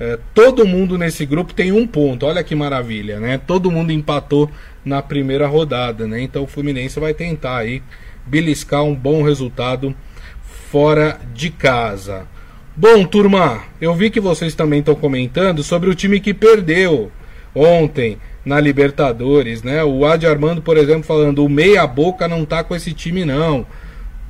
É, 0.00 0.18
todo 0.34 0.66
mundo 0.66 0.96
nesse 0.96 1.26
grupo 1.26 1.52
tem 1.52 1.72
um 1.72 1.86
ponto, 1.86 2.24
olha 2.24 2.42
que 2.42 2.54
maravilha, 2.54 3.20
né? 3.20 3.38
Todo 3.38 3.70
mundo 3.70 3.92
empatou 3.92 4.50
na 4.82 5.02
primeira 5.02 5.46
rodada, 5.46 6.06
né? 6.06 6.22
Então 6.22 6.44
o 6.44 6.46
Fluminense 6.46 6.98
vai 6.98 7.12
tentar 7.12 7.58
aí 7.58 7.82
beliscar 8.24 8.82
um 8.82 8.94
bom 8.94 9.22
resultado 9.22 9.94
fora 10.70 11.18
de 11.34 11.50
casa. 11.50 12.26
Bom, 12.74 13.04
turma, 13.04 13.62
eu 13.78 13.94
vi 13.94 14.08
que 14.08 14.20
vocês 14.20 14.54
também 14.54 14.80
estão 14.80 14.94
comentando 14.94 15.62
sobre 15.62 15.90
o 15.90 15.94
time 15.94 16.18
que 16.18 16.32
perdeu 16.32 17.12
ontem 17.54 18.18
na 18.44 18.58
Libertadores, 18.58 19.62
né? 19.62 19.84
O 19.84 20.06
Adi 20.06 20.26
Armando, 20.26 20.62
por 20.62 20.78
exemplo, 20.78 21.04
falando: 21.04 21.44
o 21.44 21.48
meia 21.48 21.86
boca 21.86 22.26
não 22.26 22.44
tá 22.46 22.64
com 22.64 22.74
esse 22.74 22.94
time 22.94 23.24
não. 23.24 23.66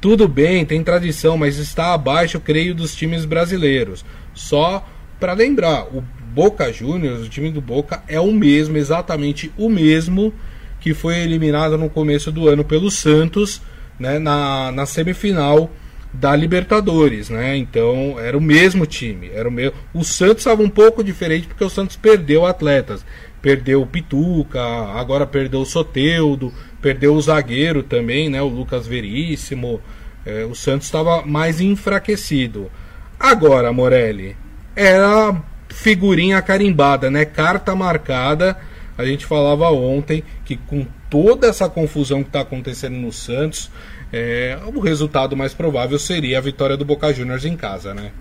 Tudo 0.00 0.28
bem, 0.28 0.64
tem 0.64 0.82
tradição, 0.82 1.36
mas 1.36 1.58
está 1.58 1.94
abaixo, 1.94 2.38
creio, 2.38 2.74
dos 2.74 2.94
times 2.94 3.24
brasileiros. 3.24 4.04
Só 4.34 4.86
para 5.18 5.32
lembrar, 5.32 5.84
o 5.84 6.04
Boca 6.34 6.72
Juniors, 6.72 7.26
o 7.26 7.28
time 7.28 7.50
do 7.50 7.60
Boca, 7.60 8.02
é 8.06 8.20
o 8.20 8.32
mesmo, 8.32 8.76
exatamente 8.76 9.50
o 9.56 9.68
mesmo 9.68 10.32
que 10.80 10.92
foi 10.92 11.16
eliminado 11.16 11.78
no 11.78 11.88
começo 11.88 12.30
do 12.30 12.48
ano 12.48 12.62
pelo 12.62 12.90
Santos, 12.90 13.62
né, 13.98 14.18
na, 14.18 14.70
na 14.70 14.84
semifinal 14.84 15.70
da 16.12 16.34
Libertadores, 16.34 17.28
né? 17.28 17.56
Então 17.56 18.18
era 18.18 18.36
o 18.36 18.40
mesmo 18.40 18.86
time, 18.86 19.30
era 19.32 19.48
o 19.48 19.52
mesmo. 19.52 19.74
O 19.92 20.04
Santos 20.04 20.38
estava 20.38 20.62
um 20.62 20.68
pouco 20.68 21.02
diferente 21.02 21.46
porque 21.46 21.64
o 21.64 21.70
Santos 21.70 21.96
perdeu 21.96 22.46
atletas, 22.46 23.04
perdeu 23.42 23.82
o 23.82 23.86
Pituca, 23.86 24.60
agora 24.94 25.26
perdeu 25.26 25.60
o 25.60 25.66
Soteudo, 25.66 26.52
perdeu 26.86 27.16
o 27.16 27.20
zagueiro 27.20 27.82
também, 27.82 28.28
né? 28.28 28.40
O 28.40 28.46
Lucas 28.46 28.86
Veríssimo. 28.86 29.80
É, 30.24 30.44
o 30.44 30.54
Santos 30.54 30.86
estava 30.86 31.26
mais 31.26 31.60
enfraquecido. 31.60 32.70
Agora, 33.18 33.72
Morelli, 33.72 34.36
era 34.76 35.34
figurinha 35.68 36.40
carimbada, 36.40 37.10
né? 37.10 37.24
Carta 37.24 37.74
marcada. 37.74 38.56
A 38.96 39.04
gente 39.04 39.26
falava 39.26 39.68
ontem 39.70 40.22
que 40.44 40.56
com 40.56 40.86
toda 41.10 41.48
essa 41.48 41.68
confusão 41.68 42.22
que 42.22 42.28
está 42.28 42.42
acontecendo 42.42 42.94
no 42.94 43.12
Santos, 43.12 43.68
é, 44.12 44.56
o 44.72 44.78
resultado 44.78 45.36
mais 45.36 45.54
provável 45.54 45.98
seria 45.98 46.38
a 46.38 46.40
vitória 46.40 46.76
do 46.76 46.84
Boca 46.84 47.12
Juniors 47.12 47.44
em 47.44 47.56
casa, 47.56 47.92
né? 47.92 48.12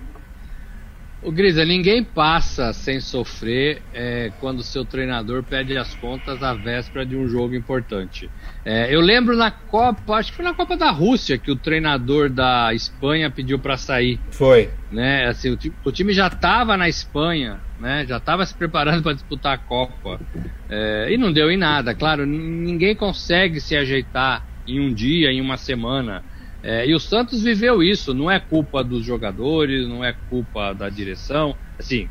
O 1.26 1.32
Grisa, 1.32 1.66
ninguém 1.66 2.04
passa 2.04 2.72
sem 2.72 3.00
sofrer 3.00 3.82
é, 3.92 4.32
quando 4.40 4.62
seu 4.62 4.86
treinador 4.86 5.42
pede 5.42 5.76
as 5.76 5.96
contas 5.96 6.44
à 6.44 6.54
véspera 6.54 7.04
de 7.04 7.16
um 7.16 7.28
jogo 7.28 7.56
importante. 7.56 8.30
É, 8.64 8.94
eu 8.94 9.02
lembro 9.02 9.36
na 9.36 9.50
Copa, 9.50 10.14
acho 10.14 10.30
que 10.30 10.36
foi 10.36 10.46
na 10.46 10.54
Copa 10.54 10.78
da 10.78 10.92
Rússia 10.92 11.40
que 11.40 11.50
o 11.50 11.56
treinador 11.56 12.30
da 12.30 12.72
Espanha 12.76 13.32
pediu 13.32 13.58
para 13.58 13.76
sair. 13.76 14.20
Foi. 14.30 14.70
Né, 14.92 15.26
assim, 15.26 15.50
o, 15.50 15.58
o 15.84 15.92
time 15.92 16.14
já 16.14 16.28
estava 16.28 16.78
na 16.78 16.88
Espanha, 16.88 17.60
né, 17.80 18.06
já 18.08 18.18
estava 18.18 18.46
se 18.46 18.54
preparando 18.54 19.02
para 19.02 19.14
disputar 19.14 19.56
a 19.56 19.58
Copa 19.58 20.20
é, 20.70 21.08
e 21.10 21.18
não 21.18 21.34
deu 21.34 21.50
em 21.50 21.58
nada. 21.58 21.96
Claro, 21.96 22.24
ninguém 22.28 22.96
consegue 22.96 23.60
se 23.60 23.76
ajeitar 23.76 24.46
em 24.68 24.80
um 24.80 24.94
dia, 24.94 25.32
em 25.32 25.42
uma 25.42 25.58
semana. 25.58 26.24
É, 26.68 26.88
e 26.88 26.96
o 26.96 27.00
Santos 27.00 27.44
viveu 27.44 27.84
isso, 27.84 28.12
não 28.12 28.30
é 28.30 28.40
culpa 28.40 28.84
dos 28.84 29.06
jogadores, 29.06 29.88
não 29.88 30.04
é 30.04 30.16
culpa 30.28 30.74
da 30.74 30.90
direção, 30.90 31.56
assim, 31.78 32.10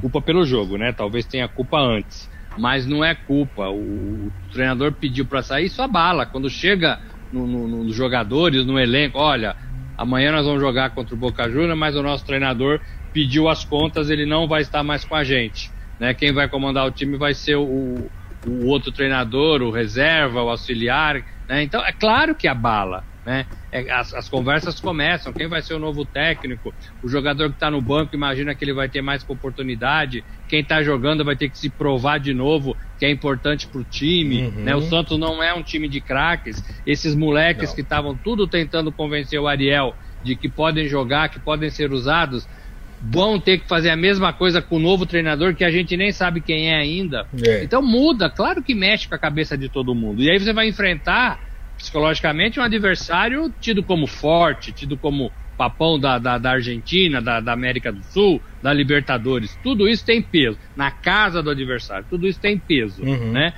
culpa 0.00 0.22
pelo 0.22 0.46
jogo, 0.46 0.78
né? 0.78 0.92
Talvez 0.92 1.26
tenha 1.26 1.48
culpa 1.48 1.80
antes, 1.80 2.30
mas 2.56 2.86
não 2.86 3.04
é 3.04 3.12
culpa. 3.12 3.68
O, 3.68 4.28
o 4.28 4.32
treinador 4.52 4.92
pediu 4.92 5.26
para 5.26 5.42
sair, 5.42 5.66
isso 5.66 5.82
abala. 5.82 6.24
Quando 6.24 6.48
chega 6.48 7.00
nos 7.32 7.50
no, 7.50 7.66
no 7.66 7.92
jogadores, 7.92 8.64
no 8.64 8.78
elenco, 8.78 9.18
olha, 9.18 9.56
amanhã 9.96 10.30
nós 10.30 10.46
vamos 10.46 10.60
jogar 10.60 10.90
contra 10.90 11.16
o 11.16 11.18
Boca 11.18 11.50
Juniors, 11.50 11.76
mas 11.76 11.96
o 11.96 12.02
nosso 12.02 12.24
treinador 12.24 12.80
pediu 13.12 13.48
as 13.48 13.64
contas, 13.64 14.10
ele 14.10 14.24
não 14.24 14.46
vai 14.46 14.62
estar 14.62 14.84
mais 14.84 15.04
com 15.04 15.16
a 15.16 15.24
gente. 15.24 15.72
Né? 15.98 16.14
Quem 16.14 16.32
vai 16.32 16.48
comandar 16.48 16.86
o 16.86 16.92
time 16.92 17.18
vai 17.18 17.34
ser 17.34 17.56
o, 17.56 18.08
o 18.46 18.66
outro 18.66 18.92
treinador, 18.92 19.60
o 19.60 19.72
reserva, 19.72 20.40
o 20.40 20.50
auxiliar. 20.50 21.16
Né? 21.48 21.64
Então 21.64 21.84
é 21.84 21.92
claro 21.92 22.36
que 22.36 22.46
abala. 22.46 23.02
Né? 23.26 23.44
É, 23.70 23.90
as, 23.90 24.14
as, 24.14 24.28
conversas 24.28 24.80
começam, 24.80 25.32
quem 25.32 25.46
vai 25.46 25.60
ser 25.60 25.74
o 25.74 25.78
novo 25.78 26.04
técnico? 26.04 26.72
O 27.02 27.08
jogador 27.08 27.50
que 27.50 27.56
está 27.56 27.70
no 27.70 27.82
banco 27.82 28.14
imagina 28.14 28.54
que 28.54 28.64
ele 28.64 28.72
vai 28.72 28.88
ter 28.88 29.02
mais 29.02 29.22
oportunidade, 29.28 30.24
quem 30.48 30.60
está 30.60 30.82
jogando 30.82 31.22
vai 31.22 31.36
ter 31.36 31.50
que 31.50 31.58
se 31.58 31.68
provar 31.68 32.18
de 32.18 32.32
novo 32.32 32.74
que 32.98 33.04
é 33.04 33.10
importante 33.10 33.66
para 33.66 33.80
o 33.80 33.84
time. 33.84 34.46
Uhum. 34.46 34.64
Né? 34.64 34.74
O 34.74 34.80
Santos 34.82 35.18
não 35.18 35.42
é 35.42 35.52
um 35.52 35.62
time 35.62 35.86
de 35.86 36.00
craques, 36.00 36.64
esses 36.86 37.14
moleques 37.14 37.68
não. 37.68 37.74
que 37.74 37.82
estavam 37.82 38.16
tudo 38.16 38.46
tentando 38.46 38.90
convencer 38.90 39.38
o 39.38 39.46
Ariel 39.46 39.94
de 40.22 40.34
que 40.34 40.48
podem 40.48 40.88
jogar, 40.88 41.28
que 41.28 41.38
podem 41.38 41.68
ser 41.68 41.92
usados, 41.92 42.48
vão 43.00 43.38
ter 43.38 43.58
que 43.58 43.68
fazer 43.68 43.90
a 43.90 43.96
mesma 43.96 44.32
coisa 44.32 44.60
com 44.60 44.76
o 44.76 44.80
novo 44.80 45.06
treinador 45.06 45.54
que 45.54 45.64
a 45.64 45.70
gente 45.70 45.96
nem 45.96 46.10
sabe 46.10 46.40
quem 46.40 46.70
é 46.70 46.76
ainda. 46.76 47.26
É. 47.46 47.62
Então 47.62 47.80
muda, 47.82 48.28
claro 48.28 48.62
que 48.62 48.74
mexe 48.74 49.06
com 49.06 49.14
a 49.14 49.18
cabeça 49.18 49.56
de 49.56 49.68
todo 49.68 49.94
mundo. 49.94 50.22
E 50.22 50.30
aí 50.30 50.38
você 50.38 50.52
vai 50.52 50.68
enfrentar 50.68 51.47
psicologicamente 51.78 52.58
um 52.58 52.62
adversário 52.62 53.54
tido 53.60 53.82
como 53.82 54.06
forte, 54.06 54.72
tido 54.72 54.98
como 54.98 55.32
papão 55.56 55.98
da, 55.98 56.18
da, 56.18 56.38
da 56.38 56.52
Argentina, 56.52 57.22
da, 57.22 57.40
da, 57.40 57.52
América 57.52 57.90
do 57.90 58.02
Sul, 58.04 58.40
da 58.62 58.72
Libertadores. 58.72 59.58
Tudo 59.62 59.88
isso 59.88 60.04
tem 60.04 60.20
peso. 60.20 60.58
Na 60.76 60.90
casa 60.90 61.42
do 61.42 61.50
adversário, 61.50 62.06
tudo 62.08 62.28
isso 62.28 62.40
tem 62.40 62.58
peso, 62.58 63.02
uhum. 63.02 63.32
né? 63.32 63.54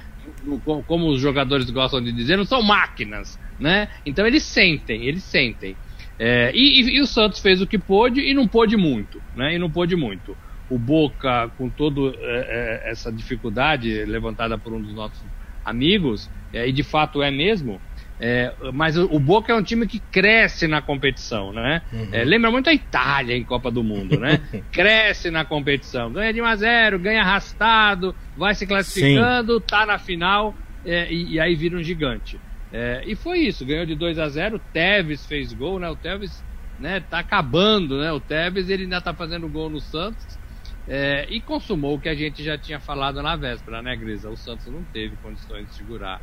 Como 0.86 1.08
os 1.08 1.20
jogadores 1.20 1.68
gostam 1.70 2.02
de 2.02 2.12
dizer, 2.12 2.36
não 2.36 2.44
são 2.44 2.62
máquinas, 2.62 3.38
né? 3.58 3.88
Então 4.06 4.26
eles 4.26 4.42
sentem, 4.42 5.04
eles 5.04 5.24
sentem. 5.24 5.76
É, 6.18 6.52
e, 6.54 6.80
e, 6.80 6.96
e, 6.96 7.00
o 7.00 7.06
Santos 7.06 7.40
fez 7.40 7.62
o 7.62 7.66
que 7.66 7.78
pôde 7.78 8.20
e 8.20 8.34
não 8.34 8.46
pôde 8.46 8.76
muito, 8.76 9.20
né? 9.34 9.54
E 9.54 9.58
não 9.58 9.70
pôde 9.70 9.96
muito. 9.96 10.36
O 10.70 10.78
Boca, 10.78 11.50
com 11.56 11.68
toda 11.68 12.14
é, 12.18 12.82
é, 12.84 12.90
essa 12.90 13.10
dificuldade 13.10 14.04
levantada 14.04 14.56
por 14.56 14.72
um 14.72 14.80
dos 14.80 14.94
nossos 14.94 15.22
amigos, 15.64 16.30
é, 16.52 16.68
e 16.68 16.72
de 16.72 16.82
fato 16.82 17.22
é 17.22 17.30
mesmo, 17.30 17.80
é, 18.22 18.52
mas 18.74 18.98
o, 18.98 19.18
Boca 19.18 19.50
é 19.50 19.56
um 19.56 19.62
time 19.62 19.86
que 19.86 19.98
cresce 19.98 20.68
na 20.68 20.82
competição, 20.82 21.54
né? 21.54 21.80
Uhum. 21.90 22.08
É, 22.12 22.22
lembra 22.22 22.50
muito 22.50 22.68
a 22.68 22.74
Itália 22.74 23.34
em 23.34 23.42
Copa 23.42 23.70
do 23.70 23.82
Mundo, 23.82 24.20
né? 24.20 24.38
cresce 24.70 25.30
na 25.30 25.42
competição, 25.42 26.12
ganha 26.12 26.30
de 26.30 26.42
1 26.42 26.44
a 26.44 26.56
0, 26.56 26.98
ganha 26.98 27.22
arrastado, 27.22 28.14
vai 28.36 28.54
se 28.54 28.66
classificando, 28.66 29.54
Sim. 29.54 29.64
tá 29.66 29.86
na 29.86 29.98
final 29.98 30.54
é, 30.84 31.10
e, 31.10 31.32
e, 31.32 31.40
aí 31.40 31.54
vira 31.54 31.78
um 31.78 31.82
gigante. 31.82 32.38
É, 32.70 33.02
e 33.06 33.16
foi 33.16 33.38
isso, 33.38 33.64
ganhou 33.64 33.86
de 33.86 33.94
2 33.94 34.18
a 34.18 34.28
0, 34.28 34.56
o 34.56 34.58
Tevez 34.58 35.24
fez 35.24 35.54
gol, 35.54 35.78
né? 35.78 35.88
O 35.88 35.96
Tevez, 35.96 36.44
né, 36.78 37.00
tá 37.00 37.20
acabando, 37.20 37.98
né? 37.98 38.12
O 38.12 38.20
Tevez 38.20 38.68
ele 38.68 38.82
ainda 38.82 39.00
tá 39.00 39.14
fazendo 39.14 39.48
gol 39.48 39.70
no 39.70 39.80
Santos. 39.80 40.38
É, 40.86 41.26
e 41.30 41.40
consumou 41.40 41.96
o 41.96 42.00
que 42.00 42.08
a 42.08 42.14
gente 42.14 42.42
já 42.42 42.58
tinha 42.58 42.80
falado 42.80 43.22
na 43.22 43.34
véspera, 43.36 43.80
né, 43.80 43.96
Grisa? 43.96 44.28
O 44.28 44.36
Santos 44.36 44.66
não 44.66 44.82
teve 44.82 45.16
condições 45.16 45.68
de 45.68 45.74
segurar 45.74 46.20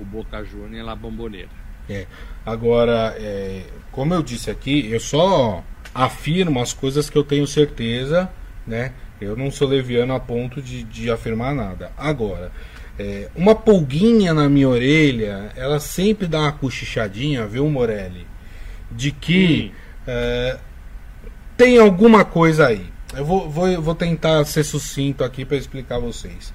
o 0.00 0.04
Boca 0.04 0.42
Juniors 0.44 0.86
lá 0.86 0.96
Bomboneira. 0.96 1.48
É. 1.88 2.06
Agora, 2.46 3.14
é, 3.18 3.62
como 3.90 4.14
eu 4.14 4.22
disse 4.22 4.50
aqui, 4.50 4.90
eu 4.90 5.00
só 5.00 5.62
afirmo 5.94 6.60
as 6.60 6.72
coisas 6.72 7.10
que 7.10 7.18
eu 7.18 7.24
tenho 7.24 7.46
certeza, 7.46 8.30
né? 8.66 8.92
Eu 9.20 9.36
não 9.36 9.50
sou 9.50 9.68
leviano 9.68 10.14
a 10.14 10.20
ponto 10.20 10.62
de, 10.62 10.82
de 10.84 11.10
afirmar 11.10 11.54
nada. 11.54 11.92
Agora, 11.96 12.50
é, 12.98 13.28
uma 13.34 13.54
pulguinha 13.54 14.32
na 14.32 14.48
minha 14.48 14.68
orelha, 14.68 15.50
ela 15.56 15.80
sempre 15.80 16.26
dá 16.26 16.40
uma 16.40 16.52
cochichadinha, 16.52 17.46
viu, 17.46 17.68
Morelli? 17.68 18.26
De 18.90 19.10
que 19.10 19.72
é, 20.06 20.58
tem 21.56 21.78
alguma 21.78 22.24
coisa 22.24 22.68
aí. 22.68 22.86
Eu 23.14 23.24
vou, 23.24 23.50
vou, 23.50 23.82
vou 23.82 23.94
tentar 23.94 24.44
ser 24.44 24.64
sucinto 24.64 25.24
aqui 25.24 25.44
para 25.44 25.56
explicar 25.56 25.96
a 25.96 26.00
vocês. 26.00 26.54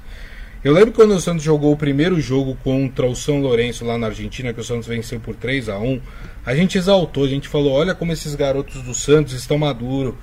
Eu 0.66 0.74
lembro 0.74 0.92
quando 0.94 1.12
o 1.14 1.22
Santos 1.22 1.44
jogou 1.44 1.72
o 1.72 1.78
primeiro 1.78 2.20
jogo 2.20 2.58
contra 2.64 3.06
o 3.06 3.16
São 3.16 3.40
Lourenço 3.40 3.86
lá 3.86 4.00
na 4.00 4.08
Argentina, 4.08 4.52
que 4.52 4.60
o 4.60 4.64
Santos 4.64 4.88
venceu 4.88 5.20
por 5.20 5.36
3 5.36 5.70
a 5.70 5.78
1 5.78 6.02
a 6.44 6.56
gente 6.56 6.76
exaltou, 6.76 7.24
a 7.24 7.28
gente 7.28 7.48
falou: 7.48 7.72
olha 7.72 7.94
como 7.94 8.12
esses 8.12 8.34
garotos 8.34 8.82
do 8.82 8.92
Santos 8.92 9.34
estão 9.34 9.60
maduros. 9.60 10.16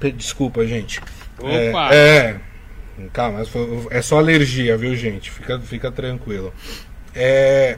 Desculpa, 0.16 0.66
gente. 0.66 0.98
Opa! 1.38 1.94
É, 1.94 2.40
é, 2.98 3.06
calma, 3.12 3.42
é 3.90 4.00
só 4.00 4.16
alergia, 4.16 4.78
viu, 4.78 4.96
gente? 4.96 5.30
Fica, 5.30 5.60
fica 5.60 5.92
tranquilo. 5.92 6.50
É, 7.14 7.76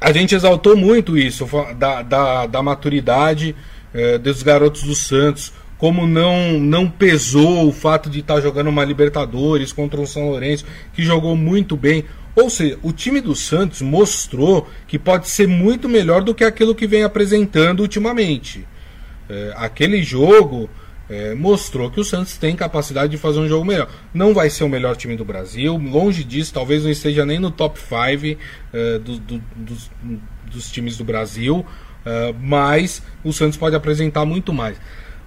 a 0.00 0.10
gente 0.10 0.34
exaltou 0.34 0.76
muito 0.76 1.16
isso, 1.16 1.48
da, 1.78 2.02
da, 2.02 2.46
da 2.46 2.62
maturidade 2.64 3.54
é, 3.94 4.18
dos 4.18 4.42
garotos 4.42 4.82
do 4.82 4.94
Santos 4.96 5.52
como 5.84 6.06
não 6.06 6.58
não 6.58 6.88
pesou 6.88 7.68
o 7.68 7.70
fato 7.70 8.08
de 8.08 8.20
estar 8.20 8.36
tá 8.36 8.40
jogando 8.40 8.68
uma 8.68 8.82
Libertadores 8.82 9.70
contra 9.70 10.00
o 10.00 10.06
São 10.06 10.30
Lourenço, 10.30 10.64
que 10.94 11.02
jogou 11.02 11.36
muito 11.36 11.76
bem. 11.76 12.06
Ou 12.34 12.48
seja, 12.48 12.78
o 12.82 12.90
time 12.90 13.20
do 13.20 13.34
Santos 13.34 13.82
mostrou 13.82 14.66
que 14.88 14.98
pode 14.98 15.28
ser 15.28 15.46
muito 15.46 15.86
melhor 15.86 16.24
do 16.24 16.34
que 16.34 16.42
aquilo 16.42 16.74
que 16.74 16.86
vem 16.86 17.02
apresentando 17.02 17.80
ultimamente. 17.80 18.66
É, 19.28 19.52
aquele 19.58 20.02
jogo 20.02 20.70
é, 21.06 21.34
mostrou 21.34 21.90
que 21.90 22.00
o 22.00 22.04
Santos 22.04 22.38
tem 22.38 22.56
capacidade 22.56 23.10
de 23.10 23.18
fazer 23.18 23.40
um 23.40 23.46
jogo 23.46 23.66
melhor. 23.66 23.90
Não 24.14 24.32
vai 24.32 24.48
ser 24.48 24.64
o 24.64 24.70
melhor 24.70 24.96
time 24.96 25.16
do 25.16 25.24
Brasil, 25.24 25.76
longe 25.76 26.24
disso, 26.24 26.54
talvez 26.54 26.82
não 26.82 26.90
esteja 26.90 27.26
nem 27.26 27.38
no 27.38 27.50
top 27.50 27.78
5 27.78 28.40
é, 28.72 28.98
do, 29.00 29.18
do, 29.18 29.42
dos, 29.54 29.90
dos 30.50 30.72
times 30.72 30.96
do 30.96 31.04
Brasil, 31.04 31.62
Uh, 32.04 32.36
mas 32.38 33.02
o 33.24 33.32
Santos 33.32 33.56
pode 33.56 33.74
apresentar 33.74 34.26
muito 34.26 34.52
mais. 34.52 34.76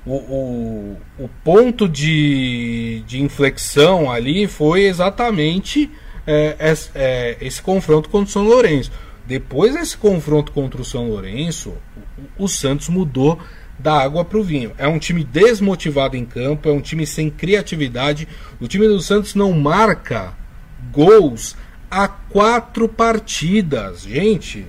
O, 0.07 0.15
o, 0.15 0.97
o 1.19 1.29
ponto 1.43 1.87
de, 1.87 3.03
de 3.05 3.21
inflexão 3.21 4.09
ali 4.09 4.47
foi 4.47 4.85
exatamente 4.85 5.91
é, 6.25 6.55
esse, 6.59 6.89
é, 6.95 7.37
esse 7.41 7.61
confronto 7.61 8.07
contra 8.07 8.29
o 8.29 8.31
São 8.31 8.43
Lourenço. 8.43 8.89
Depois 9.25 9.73
desse 9.73 9.97
confronto 9.97 10.53
contra 10.53 10.81
o 10.81 10.85
São 10.85 11.09
Lourenço, 11.09 11.73
o, 12.37 12.45
o 12.45 12.47
Santos 12.47 12.87
mudou 12.87 13.37
da 13.77 14.01
água 14.01 14.23
para 14.23 14.37
o 14.37 14.43
vinho. 14.43 14.71
É 14.77 14.87
um 14.87 14.97
time 14.97 15.25
desmotivado 15.25 16.15
em 16.15 16.23
campo, 16.23 16.69
é 16.69 16.71
um 16.71 16.79
time 16.79 17.05
sem 17.05 17.29
criatividade. 17.29 18.29
O 18.61 18.67
time 18.67 18.87
do 18.87 19.01
Santos 19.01 19.35
não 19.35 19.51
marca 19.51 20.33
gols 20.89 21.57
há 21.91 22.07
quatro 22.07 22.87
partidas. 22.87 24.03
Gente, 24.03 24.65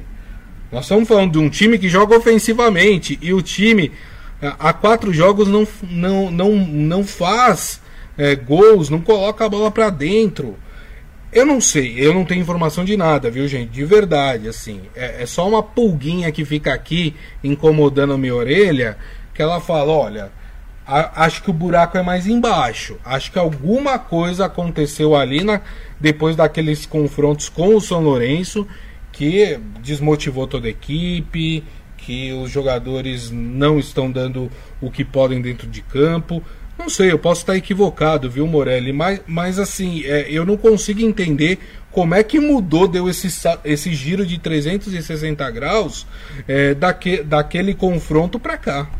nós 0.72 0.85
estamos 0.85 1.09
falando 1.09 1.33
de 1.33 1.38
um 1.38 1.48
time 1.48 1.79
que 1.79 1.88
joga 1.88 2.16
ofensivamente 2.16 3.16
e 3.22 3.33
o 3.33 3.40
time 3.40 3.92
há 4.40 4.72
quatro 4.72 5.12
jogos 5.12 5.48
não, 5.48 5.66
não, 5.83 6.31
não, 6.31 6.53
não 6.57 7.05
faz 7.05 7.81
é, 8.16 8.35
gols, 8.35 8.90
não 8.90 9.01
coloca 9.01 9.44
a 9.44 9.48
bola 9.48 9.70
para 9.70 9.90
dentro. 9.90 10.57
Eu 11.31 11.44
não 11.44 11.61
sei, 11.61 11.94
eu 11.98 12.14
não 12.14 12.24
tenho 12.24 12.40
informação 12.40 12.85
de 12.85 12.96
nada, 12.96 13.31
viu, 13.31 13.46
gente? 13.46 13.70
De 13.70 13.85
verdade, 13.85 14.48
assim. 14.48 14.83
É, 14.96 15.22
é 15.22 15.27
só 15.27 15.46
uma 15.46 15.62
pulguinha 15.62 16.33
que 16.33 16.44
fica 16.44 16.72
aqui 16.72 17.14
incomodando 17.44 18.14
a 18.14 18.18
minha 18.18 18.35
orelha, 18.35 18.96
que 19.35 19.42
ela 19.42 19.61
fala: 19.61 19.92
olha, 19.92 20.33
a, 20.87 21.24
acho 21.24 21.42
que 21.42 21.51
o 21.51 21.53
buraco 21.53 21.98
é 21.98 22.03
mais 22.03 22.27
embaixo. 22.27 22.96
Acho 23.05 23.31
que 23.31 23.38
alguma 23.38 23.98
coisa 23.98 24.46
aconteceu 24.46 25.14
ali 25.14 25.44
na, 25.44 25.61
depois 26.01 26.35
daqueles 26.35 26.87
confrontos 26.87 27.48
com 27.51 27.74
o 27.74 27.81
São 27.81 28.01
Lourenço 28.01 28.66
que 29.18 29.59
desmotivou 29.83 30.46
toda 30.46 30.68
a 30.68 30.70
equipe, 30.70 31.64
que 32.09 32.33
os 32.33 32.51
jogadores 32.51 33.31
não 33.31 33.79
estão 33.79 34.11
dando 34.11 34.51
o 34.81 34.90
que 34.90 35.05
podem 35.05 35.42
dentro 35.42 35.66
de 35.66 35.83
campo. 35.83 36.42
Não 36.79 36.88
sei, 36.88 37.12
eu 37.12 37.18
posso 37.18 37.42
estar 37.42 37.55
equivocado, 37.55 38.31
viu, 38.31 38.47
Morelli? 38.47 38.94
Mas, 38.94 39.21
mas 39.27 39.59
assim, 39.59 40.03
é, 40.07 40.27
eu 40.31 40.47
não 40.47 40.57
consigo 40.57 41.03
entender 41.03 41.59
como 41.90 42.14
é 42.14 42.23
que 42.23 42.40
mudou, 42.40 42.88
deu 42.88 43.11
esse, 43.11 43.29
esse 43.62 43.92
giro 43.92 44.25
de 44.25 44.38
360 44.38 45.51
graus 45.51 46.07
é, 46.47 46.73
daque, 46.73 47.23
daquele 47.23 47.75
confronto 47.75 48.40
para 48.40 48.57
cá. 48.57 48.90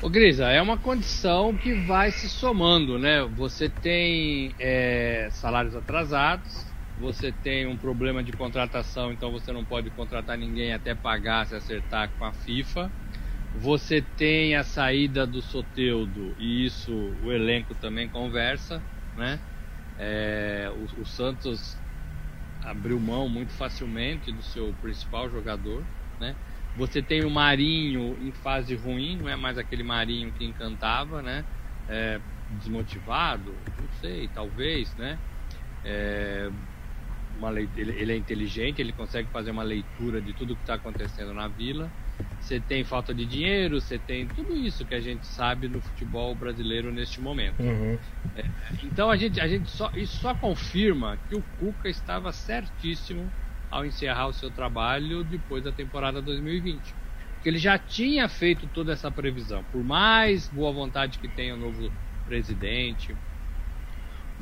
Ô 0.00 0.08
Grisa, 0.08 0.44
é 0.44 0.62
uma 0.62 0.78
condição 0.78 1.56
que 1.56 1.72
vai 1.72 2.12
se 2.12 2.28
somando, 2.28 3.00
né? 3.00 3.28
Você 3.36 3.68
tem 3.68 4.54
é, 4.60 5.28
salários 5.32 5.74
atrasados, 5.74 6.64
você 6.96 7.32
tem 7.32 7.66
um 7.66 7.76
problema 7.76 8.22
de 8.22 8.32
contratação, 8.32 9.12
então 9.12 9.32
você 9.32 9.52
não 9.52 9.64
pode 9.64 9.90
contratar 9.90 10.38
ninguém 10.38 10.72
até 10.72 10.94
pagar 10.94 11.46
se 11.46 11.54
acertar 11.54 12.10
com 12.16 12.24
a 12.24 12.32
FIFA. 12.32 12.92
Você 13.54 14.00
tem 14.02 14.56
a 14.56 14.64
saída 14.64 15.26
do 15.26 15.40
Soteudo 15.40 16.34
e 16.38 16.64
isso 16.64 16.92
o 17.22 17.32
elenco 17.32 17.74
também 17.74 18.08
conversa, 18.08 18.84
né? 19.16 19.40
É, 19.96 20.68
o, 20.72 21.02
o, 21.02 21.06
Santos 21.06 21.76
abriu 22.60 22.98
mão 22.98 23.28
muito 23.28 23.52
facilmente 23.52 24.32
do 24.32 24.42
seu 24.42 24.74
principal 24.80 25.30
jogador, 25.30 25.86
né? 26.18 26.36
Você 26.76 27.00
tem 27.00 27.24
o 27.24 27.30
Marinho 27.30 28.16
em 28.20 28.32
fase 28.32 28.74
ruim, 28.74 29.16
não 29.18 29.28
é 29.28 29.36
mais 29.36 29.56
aquele 29.56 29.84
Marinho 29.84 30.32
que 30.32 30.44
encantava, 30.44 31.22
né? 31.22 31.44
É, 31.86 32.20
desmotivado, 32.48 33.56
não 33.78 33.88
sei, 34.00 34.28
talvez, 34.28 34.96
né? 34.96 35.20
É, 35.84 36.50
ele, 37.76 37.92
ele 37.92 38.12
é 38.12 38.16
inteligente, 38.16 38.80
ele 38.80 38.92
consegue 38.92 39.28
fazer 39.30 39.50
uma 39.50 39.62
leitura 39.62 40.20
de 40.20 40.32
tudo 40.34 40.54
que 40.54 40.62
está 40.62 40.74
acontecendo 40.74 41.32
na 41.34 41.48
vila 41.48 41.90
você 42.44 42.60
tem 42.60 42.84
falta 42.84 43.14
de 43.14 43.24
dinheiro, 43.24 43.80
você 43.80 43.98
tem 43.98 44.26
tudo 44.26 44.54
isso 44.54 44.84
que 44.84 44.94
a 44.94 45.00
gente 45.00 45.26
sabe 45.26 45.66
no 45.66 45.80
futebol 45.80 46.34
brasileiro 46.34 46.92
neste 46.92 47.20
momento. 47.20 47.62
Uhum. 47.62 47.98
É, 48.36 48.44
então 48.82 49.10
a 49.10 49.16
gente, 49.16 49.40
a 49.40 49.48
gente 49.48 49.70
só, 49.70 49.90
isso 49.94 50.18
só 50.18 50.34
confirma 50.34 51.18
que 51.26 51.34
o 51.34 51.42
Cuca 51.58 51.88
estava 51.88 52.32
certíssimo 52.32 53.32
ao 53.70 53.86
encerrar 53.86 54.28
o 54.28 54.32
seu 54.32 54.50
trabalho 54.50 55.24
depois 55.24 55.64
da 55.64 55.72
temporada 55.72 56.20
2020. 56.20 56.94
Porque 57.34 57.48
ele 57.48 57.58
já 57.58 57.78
tinha 57.78 58.28
feito 58.28 58.68
toda 58.68 58.92
essa 58.92 59.10
previsão. 59.10 59.64
Por 59.64 59.82
mais 59.82 60.48
boa 60.48 60.72
vontade 60.72 61.18
que 61.18 61.28
tenha 61.28 61.54
o 61.54 61.58
novo 61.58 61.90
presidente, 62.26 63.16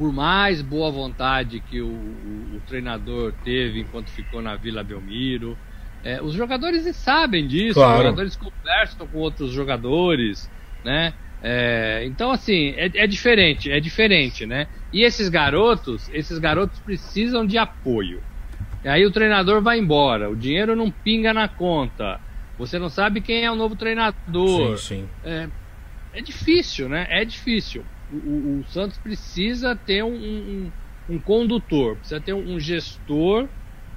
por 0.02 0.12
mais 0.12 0.60
boa 0.60 0.90
vontade 0.90 1.60
que 1.60 1.80
o, 1.80 1.86
o, 1.86 2.56
o 2.56 2.60
treinador 2.66 3.32
teve 3.44 3.82
enquanto 3.82 4.10
ficou 4.10 4.42
na 4.42 4.56
Vila 4.56 4.82
Belmiro, 4.82 5.56
é, 6.02 6.20
os 6.20 6.34
jogadores 6.34 6.84
sabem 6.96 7.46
disso, 7.46 7.74
claro. 7.74 7.98
os 7.98 8.04
jogadores 8.06 8.34
conversam 8.34 9.06
com 9.06 9.18
outros 9.18 9.52
jogadores, 9.52 10.50
né? 10.84 11.14
É, 11.40 12.02
então, 12.04 12.32
assim, 12.32 12.74
é, 12.76 12.90
é, 12.96 13.06
diferente, 13.06 13.70
é 13.70 13.78
diferente, 13.78 14.44
né? 14.44 14.66
E 14.92 15.04
esses 15.04 15.28
garotos, 15.28 16.10
esses 16.12 16.36
garotos 16.40 16.80
precisam 16.80 17.46
de 17.46 17.56
apoio. 17.56 18.20
E 18.82 18.88
aí 18.88 19.06
o 19.06 19.12
treinador 19.12 19.62
vai 19.62 19.78
embora, 19.78 20.28
o 20.28 20.34
dinheiro 20.34 20.74
não 20.74 20.90
pinga 20.90 21.32
na 21.32 21.46
conta, 21.46 22.18
você 22.58 22.76
não 22.76 22.88
sabe 22.88 23.20
quem 23.20 23.44
é 23.44 23.50
o 23.52 23.54
novo 23.54 23.76
treinador. 23.76 24.76
Sim, 24.78 25.04
sim. 25.04 25.08
É, 25.24 25.48
é 26.12 26.20
difícil, 26.20 26.88
né? 26.88 27.06
É 27.08 27.24
difícil. 27.24 27.84
O, 28.12 28.60
o, 28.60 28.64
Santos 28.64 28.98
precisa 28.98 29.74
ter 29.74 30.04
um, 30.04 30.14
um, 30.14 30.72
um, 31.08 31.18
condutor, 31.20 31.96
precisa 31.96 32.20
ter 32.20 32.34
um 32.34 32.60
gestor 32.60 33.48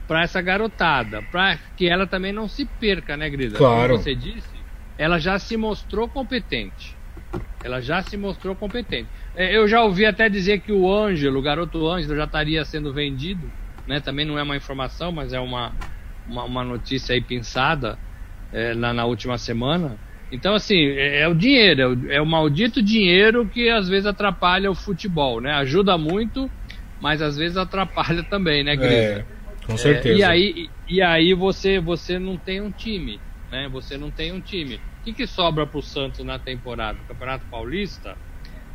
para 0.07 0.23
essa 0.23 0.41
garotada, 0.41 1.21
para 1.23 1.57
que 1.75 1.87
ela 1.87 2.07
também 2.07 2.31
não 2.31 2.47
se 2.47 2.65
perca, 2.65 3.17
né, 3.17 3.29
Grisa? 3.29 3.57
Claro. 3.57 3.93
Como 3.93 4.03
você 4.03 4.15
disse, 4.15 4.55
ela 4.97 5.19
já 5.19 5.37
se 5.37 5.57
mostrou 5.57 6.07
competente. 6.07 6.95
Ela 7.63 7.81
já 7.81 8.01
se 8.01 8.15
mostrou 8.15 8.55
competente. 8.55 9.09
É, 9.35 9.55
eu 9.57 9.67
já 9.67 9.83
ouvi 9.83 10.05
até 10.05 10.29
dizer 10.29 10.61
que 10.61 10.71
o 10.71 10.91
Ângelo, 10.91 11.39
o 11.39 11.41
garoto 11.41 11.87
Ângelo, 11.87 12.15
já 12.15 12.25
estaria 12.25 12.63
sendo 12.63 12.93
vendido, 12.93 13.51
né? 13.87 13.99
Também 13.99 14.23
não 14.23 14.37
é 14.37 14.43
uma 14.43 14.55
informação, 14.55 15.11
mas 15.11 15.33
é 15.33 15.39
uma, 15.39 15.73
uma, 16.27 16.43
uma 16.43 16.63
notícia 16.63 17.13
aí 17.13 17.21
pensada 17.21 17.97
é, 18.53 18.73
na, 18.75 18.93
na 18.93 19.05
última 19.05 19.37
semana. 19.37 19.97
Então, 20.35 20.53
assim, 20.53 20.75
é, 20.75 21.21
é 21.21 21.27
o 21.27 21.33
dinheiro, 21.33 21.81
é 21.81 21.87
o, 21.87 22.11
é 22.11 22.21
o, 22.21 22.25
maldito 22.25 22.81
dinheiro 22.81 23.47
que 23.47 23.69
às 23.69 23.87
vezes 23.87 24.05
atrapalha 24.05 24.69
o 24.69 24.75
futebol, 24.75 25.39
né? 25.41 25.51
Ajuda 25.53 25.97
muito, 25.97 26.51
mas 26.99 27.21
às 27.21 27.37
vezes 27.37 27.57
atrapalha 27.57 28.23
também, 28.29 28.63
né, 28.63 28.75
Grisa? 28.75 28.93
É. 28.93 29.25
Com 29.65 29.77
certeza. 29.77 30.13
É, 30.13 30.17
e 30.17 30.23
aí, 30.23 30.69
e 30.87 31.01
aí 31.01 31.33
você, 31.33 31.79
você 31.79 32.19
não 32.19 32.37
tem 32.37 32.61
um 32.61 32.71
time, 32.71 33.19
né? 33.49 33.67
Você 33.69 33.97
não 33.97 34.11
tem 34.11 34.31
um 34.31 34.41
time. 34.41 34.75
O 34.75 34.79
que, 35.03 35.13
que 35.13 35.27
sobra 35.27 35.65
pro 35.65 35.81
Santos 35.81 36.23
na 36.23 36.37
temporada? 36.37 36.99
O 37.01 37.05
Campeonato 37.05 37.45
Paulista, 37.49 38.15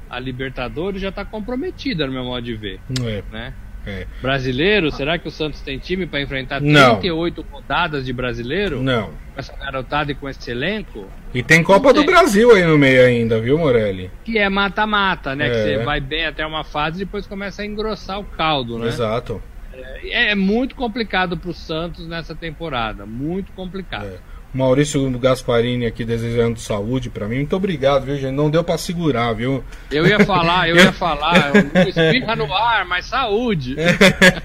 a 0.09 0.19
Libertadores 0.19 1.01
já 1.01 1.11
está 1.11 1.25
comprometida, 1.25 2.07
no 2.07 2.13
meu 2.13 2.25
modo 2.25 2.45
de 2.45 2.57
ver. 2.57 2.81
É. 3.05 3.23
Né? 3.31 3.55
É. 3.87 4.07
Brasileiro, 4.21 4.91
será 4.91 5.19
que 5.19 5.27
o 5.27 5.31
Santos 5.31 5.61
tem 5.61 5.79
time 5.79 6.07
para 6.07 6.21
enfrentar 6.21 6.61
38 6.61 7.43
não. 7.43 7.59
rodadas 7.59 8.05
de 8.05 8.13
brasileiro? 8.13 8.83
Não. 8.83 9.07
Com 9.07 9.41
essa 9.41 9.57
garotada 9.57 10.13
e 10.13 10.15
com 10.15 10.29
esse 10.29 10.51
elenco? 10.51 11.07
E 11.33 11.43
tem 11.43 11.63
Copa 11.63 11.93
do 11.93 12.05
Brasil 12.05 12.55
aí 12.55 12.65
no 12.65 12.77
meio 12.77 13.05
ainda, 13.05 13.41
viu, 13.41 13.59
Morelli? 13.59 14.11
Que 14.25 14.39
é 14.39 14.49
mata-mata, 14.49 15.35
né? 15.35 15.47
É. 15.47 15.51
Que 15.51 15.57
você 15.57 15.85
vai 15.85 16.01
bem 16.01 16.27
até 16.27 16.45
uma 16.45 16.65
fase 16.65 16.97
e 16.97 17.05
depois 17.05 17.27
começa 17.27 17.63
a 17.63 17.67
engrossar 17.67 18.21
o 18.21 18.25
caldo, 18.25 18.79
né? 18.79 18.89
Exato. 18.89 19.43
É, 19.73 20.31
é 20.31 20.35
muito 20.35 20.75
complicado 20.75 21.37
para 21.37 21.51
o 21.51 21.55
Santos 21.55 22.07
nessa 22.07 22.35
temporada, 22.35 23.07
muito 23.07 23.53
complicado. 23.53 24.07
É. 24.07 24.41
Maurício 24.53 25.09
Gasparini 25.19 25.87
aqui 25.87 26.05
desejando 26.05 26.59
saúde 26.59 27.09
para 27.09 27.29
mim. 27.29 27.37
Muito 27.37 27.55
obrigado, 27.55 28.05
viu, 28.05 28.17
gente? 28.17 28.35
Não 28.35 28.51
deu 28.51 28.65
para 28.65 28.77
segurar, 28.77 29.33
viu? 29.33 29.63
Eu 29.91 30.05
ia 30.07 30.19
falar, 30.25 30.69
eu 30.69 30.75
ia 30.75 30.93
falar. 30.93 31.53
Fica 32.11 32.35
no 32.35 32.53
ar, 32.53 32.85
mas 32.85 33.07
saúde. 33.07 33.77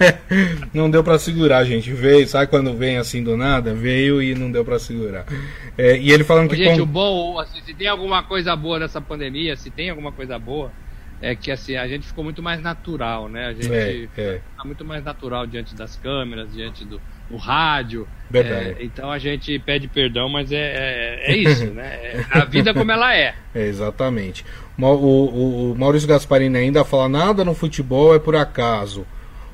não 0.71 0.91
deu 0.91 1.03
para 1.03 1.17
segurar, 1.17 1.63
gente. 1.65 1.91
Veio, 1.91 2.27
sabe 2.27 2.47
quando 2.47 2.75
vem 2.75 2.97
assim 2.97 3.23
do 3.23 3.35
nada? 3.35 3.73
Veio 3.73 4.21
e 4.21 4.35
não 4.35 4.51
deu 4.51 4.63
para 4.63 4.77
segurar. 4.77 5.25
É, 5.75 5.97
e 5.97 6.11
ele 6.11 6.23
falando 6.23 6.47
Ô, 6.47 6.49
que. 6.49 6.63
Gente, 6.63 6.77
com... 6.77 6.83
o 6.83 6.85
bom, 6.85 7.39
assim, 7.39 7.59
se 7.65 7.73
tem 7.73 7.87
alguma 7.87 8.21
coisa 8.21 8.55
boa 8.55 8.77
nessa 8.77 9.01
pandemia, 9.01 9.55
se 9.55 9.71
tem 9.71 9.89
alguma 9.89 10.11
coisa 10.11 10.37
boa, 10.37 10.71
é 11.21 11.35
que 11.35 11.51
assim, 11.51 11.75
a 11.75 11.87
gente 11.87 12.05
ficou 12.07 12.23
muito 12.23 12.43
mais 12.43 12.61
natural, 12.61 13.29
né? 13.29 13.47
A 13.47 13.53
gente 13.53 13.73
é, 13.73 14.07
é. 14.17 14.41
tá 14.57 14.63
muito 14.63 14.83
mais 14.83 15.03
natural 15.03 15.47
diante 15.47 15.75
das 15.75 15.95
câmeras, 15.95 16.51
diante 16.53 16.83
do, 16.85 17.01
do 17.29 17.37
rádio. 17.37 18.07
É, 18.33 18.75
então 18.79 19.11
a 19.11 19.17
gente 19.17 19.57
pede 19.59 19.87
perdão, 19.87 20.27
mas 20.27 20.51
é, 20.51 20.57
é, 20.57 21.31
é 21.31 21.37
isso, 21.37 21.65
né? 21.67 21.99
É 22.03 22.25
a 22.31 22.45
vida 22.45 22.73
como 22.73 22.91
ela 22.91 23.15
é. 23.15 23.35
é 23.55 23.65
exatamente. 23.65 24.45
O, 24.77 24.85
o, 24.85 25.71
o 25.71 25.75
Maurício 25.77 26.07
Gasparini 26.07 26.57
ainda 26.57 26.83
fala: 26.83 27.07
nada 27.07 27.45
no 27.45 27.53
futebol 27.53 28.13
é 28.13 28.19
por 28.19 28.35
acaso, 28.35 29.05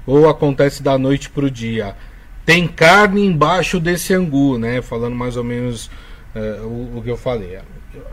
ou 0.05 0.27
acontece 0.27 0.81
da 0.81 0.97
noite 0.97 1.29
pro 1.29 1.51
dia. 1.51 1.95
Tem 2.45 2.67
carne 2.67 3.23
embaixo 3.23 3.79
desse 3.79 4.13
angu, 4.13 4.57
né? 4.57 4.81
Falando 4.81 5.15
mais 5.15 5.37
ou 5.37 5.43
menos 5.43 5.91
é, 6.33 6.61
o, 6.61 6.97
o, 6.97 7.01
que 7.03 7.09
eu 7.09 7.17
falei. 7.17 7.59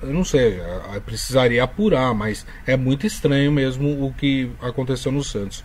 Eu 0.02 0.12
não 0.12 0.24
sei, 0.24 0.60
eu 0.94 1.00
precisaria 1.00 1.62
apurar, 1.62 2.12
mas 2.14 2.44
é 2.66 2.76
muito 2.76 3.06
estranho 3.06 3.52
mesmo 3.52 4.04
o 4.04 4.12
que 4.12 4.50
aconteceu 4.60 5.12
no 5.12 5.22
Santos. 5.22 5.64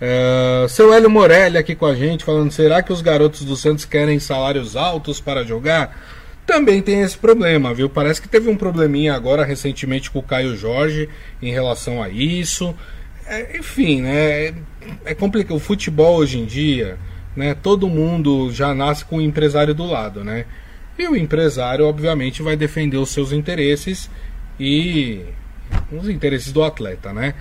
É, 0.00 0.66
seu 0.68 0.92
Hélio 0.92 1.08
Morelli 1.08 1.56
aqui 1.56 1.76
com 1.76 1.86
a 1.86 1.94
gente 1.94 2.24
falando: 2.24 2.50
será 2.50 2.82
que 2.82 2.92
os 2.92 3.00
garotos 3.00 3.44
do 3.44 3.54
Santos 3.54 3.84
querem 3.84 4.18
salários 4.18 4.74
altos 4.74 5.20
para 5.20 5.44
jogar? 5.44 5.96
Também 6.44 6.82
tem 6.82 7.02
esse 7.02 7.16
problema, 7.16 7.72
viu? 7.72 7.88
Parece 7.88 8.20
que 8.20 8.28
teve 8.28 8.50
um 8.50 8.56
probleminha 8.56 9.14
agora 9.14 9.44
recentemente 9.44 10.10
com 10.10 10.18
o 10.18 10.22
Caio 10.22 10.56
Jorge 10.56 11.08
em 11.40 11.52
relação 11.52 12.02
a 12.02 12.08
isso. 12.08 12.74
É, 13.26 13.58
enfim, 13.58 14.02
né? 14.02 14.46
É, 14.46 14.54
é 15.04 15.14
complicado. 15.14 15.54
O 15.56 15.60
futebol 15.60 16.16
hoje 16.16 16.40
em 16.40 16.44
dia, 16.44 16.98
né? 17.36 17.54
Todo 17.54 17.88
mundo 17.88 18.50
já 18.52 18.74
nasce 18.74 19.04
com 19.04 19.18
o 19.18 19.22
empresário 19.22 19.72
do 19.72 19.86
lado, 19.86 20.24
né? 20.24 20.46
E 21.02 21.08
o 21.08 21.16
empresário, 21.16 21.84
obviamente, 21.84 22.42
vai 22.42 22.54
defender 22.54 22.96
os 22.96 23.10
seus 23.10 23.32
interesses 23.32 24.08
e 24.58 25.20
os 25.90 26.08
interesses 26.08 26.52
do 26.52 26.62
atleta, 26.62 27.12
né? 27.12 27.34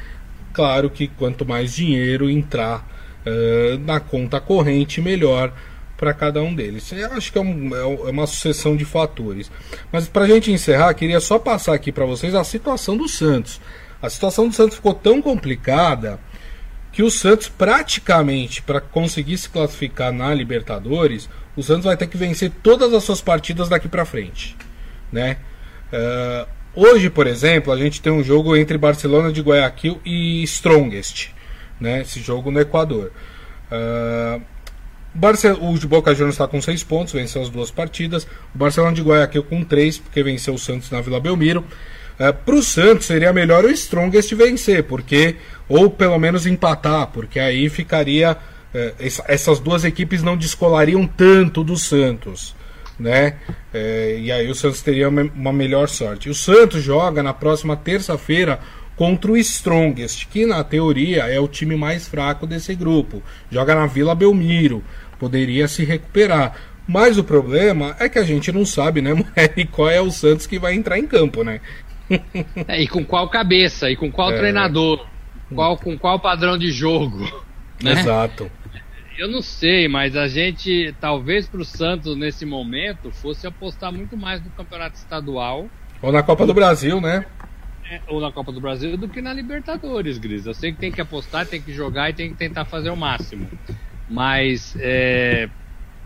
Claro 0.52 0.90
que 0.90 1.08
quanto 1.08 1.46
mais 1.46 1.76
dinheiro 1.76 2.28
entrar 2.28 2.84
uh, 3.24 3.78
na 3.86 4.00
conta 4.00 4.42
corrente, 4.42 5.00
melhor 5.00 5.54
para 5.96 6.12
cada 6.12 6.42
um 6.42 6.56
deles. 6.56 6.92
Eu 6.92 7.14
acho 7.14 7.32
que 7.32 7.38
é, 7.38 7.42
um, 7.42 7.76
é, 7.76 7.86
uma 8.10 8.26
sucessão 8.26 8.76
de 8.76 8.84
fatores. 8.84 9.52
Mas 9.92 10.08
para 10.08 10.26
a 10.26 10.28
gente 10.28 10.52
encerrar, 10.52 10.96
queria 10.96 11.20
só 11.20 11.38
passar 11.38 11.76
aqui 11.76 11.92
para 11.92 12.04
vocês 12.04 12.34
a 12.34 12.44
situação 12.44 12.98
do 12.98 13.08
Santos. 13.08 13.62
A 14.02 14.10
situação 14.10 14.48
do 14.48 14.56
Santos 14.56 14.78
ficou 14.78 14.96
tão 14.96 15.22
complicada 15.22 16.20
que 16.92 17.04
o 17.04 17.12
Santos 17.12 17.48
praticamente 17.48 18.64
para 18.64 18.82
conseguir 18.82 19.38
se 19.38 19.48
classificar 19.48 20.12
na 20.12 20.34
Libertadores, 20.34 21.30
o 21.62 21.64
Santos 21.64 21.86
vai 21.86 21.96
ter 21.96 22.08
que 22.08 22.18
vencer 22.18 22.52
todas 22.62 22.92
as 22.94 23.04
suas 23.04 23.22
partidas 23.22 23.70
daqui 23.70 23.88
para 23.88 24.04
frente, 24.04 24.58
né? 25.12 25.38
Uh, 25.94 26.48
hoje, 26.76 27.10
por 27.10 27.28
exemplo, 27.28 27.72
a 27.72 27.78
gente 27.78 28.02
tem 28.02 28.12
um 28.12 28.24
jogo 28.24 28.56
entre 28.56 28.78
Barcelona 28.78 29.32
de 29.32 29.42
Guayaquil 29.42 30.02
e 30.04 30.44
Strongest, 30.44 31.30
né? 31.80 32.02
Esse 32.02 32.20
jogo 32.20 32.52
no 32.52 32.60
Equador. 32.60 33.12
Uh, 33.72 34.42
o 35.60 35.88
Boca 35.88 36.16
Juniors 36.16 36.36
está 36.36 36.48
com 36.48 36.62
6 36.62 36.84
pontos, 36.84 37.14
venceu 37.14 37.42
as 37.42 37.50
duas 37.50 37.70
partidas. 37.70 38.26
O 38.56 38.58
Barcelona 38.58 38.94
de 38.94 39.02
Guayaquil 39.02 39.44
com 39.44 39.64
3, 39.64 40.00
porque 40.00 40.24
venceu 40.24 40.54
o 40.54 40.60
Santos 40.60 40.90
na 40.90 41.02
Vila 41.02 41.20
Belmiro. 41.20 41.64
Uh, 42.20 42.34
Para 42.34 42.56
o 42.56 42.64
Santos 42.64 43.06
seria 43.06 43.32
melhor 43.32 43.66
o 43.66 43.70
Strongest 43.70 44.34
vencer, 44.34 44.84
porque 44.86 45.36
ou 45.70 45.92
pelo 45.92 46.18
menos 46.18 46.48
empatar, 46.48 47.08
porque 47.08 47.40
aí 47.40 47.70
ficaria 47.70 48.38
essas 49.28 49.60
duas 49.60 49.84
equipes 49.84 50.24
não 50.24 50.38
descolariam 50.38 51.06
tanto 51.06 51.64
do 51.64 51.78
Santos. 51.78 52.56
Né? 53.00 53.38
É, 53.74 54.18
e 54.20 54.32
aí 54.32 54.50
o 54.50 54.56
Santos 54.56 54.82
teria 54.82 55.10
uma 55.10 55.52
melhor 55.52 55.90
sorte. 55.90 56.30
O 56.30 56.36
Santos 56.36 56.84
joga 56.84 57.24
na 57.24 57.34
próxima 57.34 57.76
terça-feira 57.76 58.60
contra 58.96 59.32
o 59.32 59.38
Strongest, 59.38 60.28
que 60.28 60.46
na 60.46 60.64
teoria 60.64 61.24
é 61.24 61.40
o 61.40 61.48
time 61.48 61.76
mais 61.76 62.08
fraco 62.08 62.46
desse 62.46 62.76
grupo. 62.76 63.24
Joga 63.50 63.74
na 63.74 63.88
Vila 63.88 64.14
Belmiro, 64.14 64.84
poderia 65.18 65.68
se 65.68 65.84
recuperar. 65.84 66.56
Mas 66.88 67.18
o 67.18 67.24
problema 67.24 67.96
é 68.00 68.08
que 68.08 68.20
a 68.20 68.24
gente 68.24 68.52
não 68.52 68.66
sabe, 68.66 69.02
né, 69.02 69.12
E 69.58 69.66
qual 69.66 69.90
é 69.90 70.02
o 70.02 70.12
Santos 70.12 70.46
que 70.46 70.60
vai 70.60 70.76
entrar 70.76 71.00
em 71.00 71.08
campo, 71.08 71.44
né? 71.44 71.62
É, 72.68 72.82
e 72.82 72.88
com 72.88 73.06
qual 73.06 73.30
cabeça, 73.30 73.90
e 73.90 73.96
com 73.96 74.12
qual 74.12 74.32
é... 74.34 74.38
treinador, 74.38 75.06
qual, 75.54 75.78
com 75.78 75.98
qual 75.98 76.20
padrão 76.20 76.58
de 76.58 76.72
jogo. 76.72 77.24
Né? 77.82 77.94
Exato. 77.94 78.52
Eu 79.18 79.28
não 79.28 79.42
sei, 79.42 79.88
mas 79.88 80.16
a 80.16 80.28
gente, 80.28 80.96
talvez 81.00 81.48
para 81.48 81.62
o 81.62 81.66
Santos 81.66 82.18
nesse 82.18 82.46
momento, 82.46 83.12
fosse 83.12 83.46
apostar 83.46 83.92
muito 83.92 84.18
mais 84.18 84.44
no 84.44 84.52
campeonato 84.52 84.98
estadual. 84.98 85.70
Ou 86.02 86.12
na 86.12 86.24
Copa 86.24 86.46
do 86.46 86.54
Brasil, 86.54 87.00
né? 87.00 87.26
É, 87.90 88.02
ou 88.08 88.22
na 88.22 88.32
Copa 88.32 88.52
do 88.52 88.62
Brasil 88.62 88.98
do 88.98 89.10
que 89.10 89.22
na 89.22 89.34
Libertadores, 89.34 90.18
Gris. 90.18 90.46
Eu 90.46 90.54
sei 90.54 90.72
que 90.72 90.80
tem 90.80 90.92
que 90.92 91.02
apostar, 91.02 91.46
tem 91.46 91.62
que 91.62 91.74
jogar 91.74 92.10
e 92.10 92.14
tem 92.14 92.30
que 92.30 92.38
tentar 92.38 92.66
fazer 92.66 92.90
o 92.90 92.96
máximo. 92.96 93.50
Mas 94.10 94.76
é, 94.80 95.50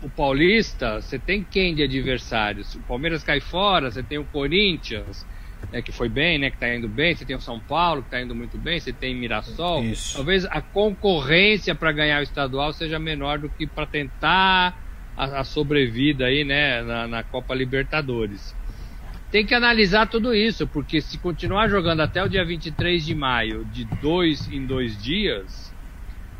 o 0.02 0.10
Paulista, 0.10 1.00
você 1.00 1.18
tem 1.18 1.44
quem 1.44 1.74
de 1.74 1.82
adversários? 1.82 2.74
O 2.74 2.82
Palmeiras 2.82 3.22
cai 3.22 3.40
fora, 3.40 3.90
você 3.90 4.02
tem 4.02 4.18
o 4.18 4.26
Corinthians, 4.26 5.26
é, 5.72 5.82
que 5.82 5.92
foi 5.92 6.08
bem, 6.08 6.38
né, 6.38 6.50
que 6.50 6.56
está 6.56 6.72
indo 6.74 6.88
bem, 6.88 7.14
você 7.14 7.24
tem 7.24 7.36
o 7.36 7.40
São 7.40 7.58
Paulo, 7.58 8.02
que 8.02 8.08
está 8.08 8.20
indo 8.20 8.34
muito 8.34 8.56
bem, 8.56 8.78
você 8.78 8.92
tem 8.92 9.14
Mirassol. 9.14 9.82
Isso. 9.82 10.14
Talvez 10.14 10.44
a 10.46 10.60
concorrência 10.60 11.74
para 11.74 11.92
ganhar 11.92 12.20
o 12.20 12.22
estadual 12.22 12.72
seja 12.72 12.98
menor 12.98 13.38
do 13.38 13.48
que 13.48 13.66
para 13.66 13.86
tentar 13.86 14.78
a, 15.16 15.40
a, 15.40 15.44
sobrevida 15.44 16.26
aí, 16.26 16.44
né, 16.44 16.82
na, 16.82 17.08
na, 17.08 17.22
Copa 17.22 17.54
Libertadores. 17.54 18.54
Tem 19.30 19.44
que 19.44 19.54
analisar 19.54 20.06
tudo 20.06 20.34
isso, 20.34 20.66
porque 20.66 21.00
se 21.00 21.18
continuar 21.18 21.68
jogando 21.68 22.00
até 22.00 22.22
o 22.22 22.28
dia 22.28 22.44
23 22.44 23.04
de 23.04 23.14
maio, 23.14 23.64
de 23.64 23.84
dois 24.00 24.50
em 24.52 24.64
dois 24.64 25.00
dias, 25.02 25.74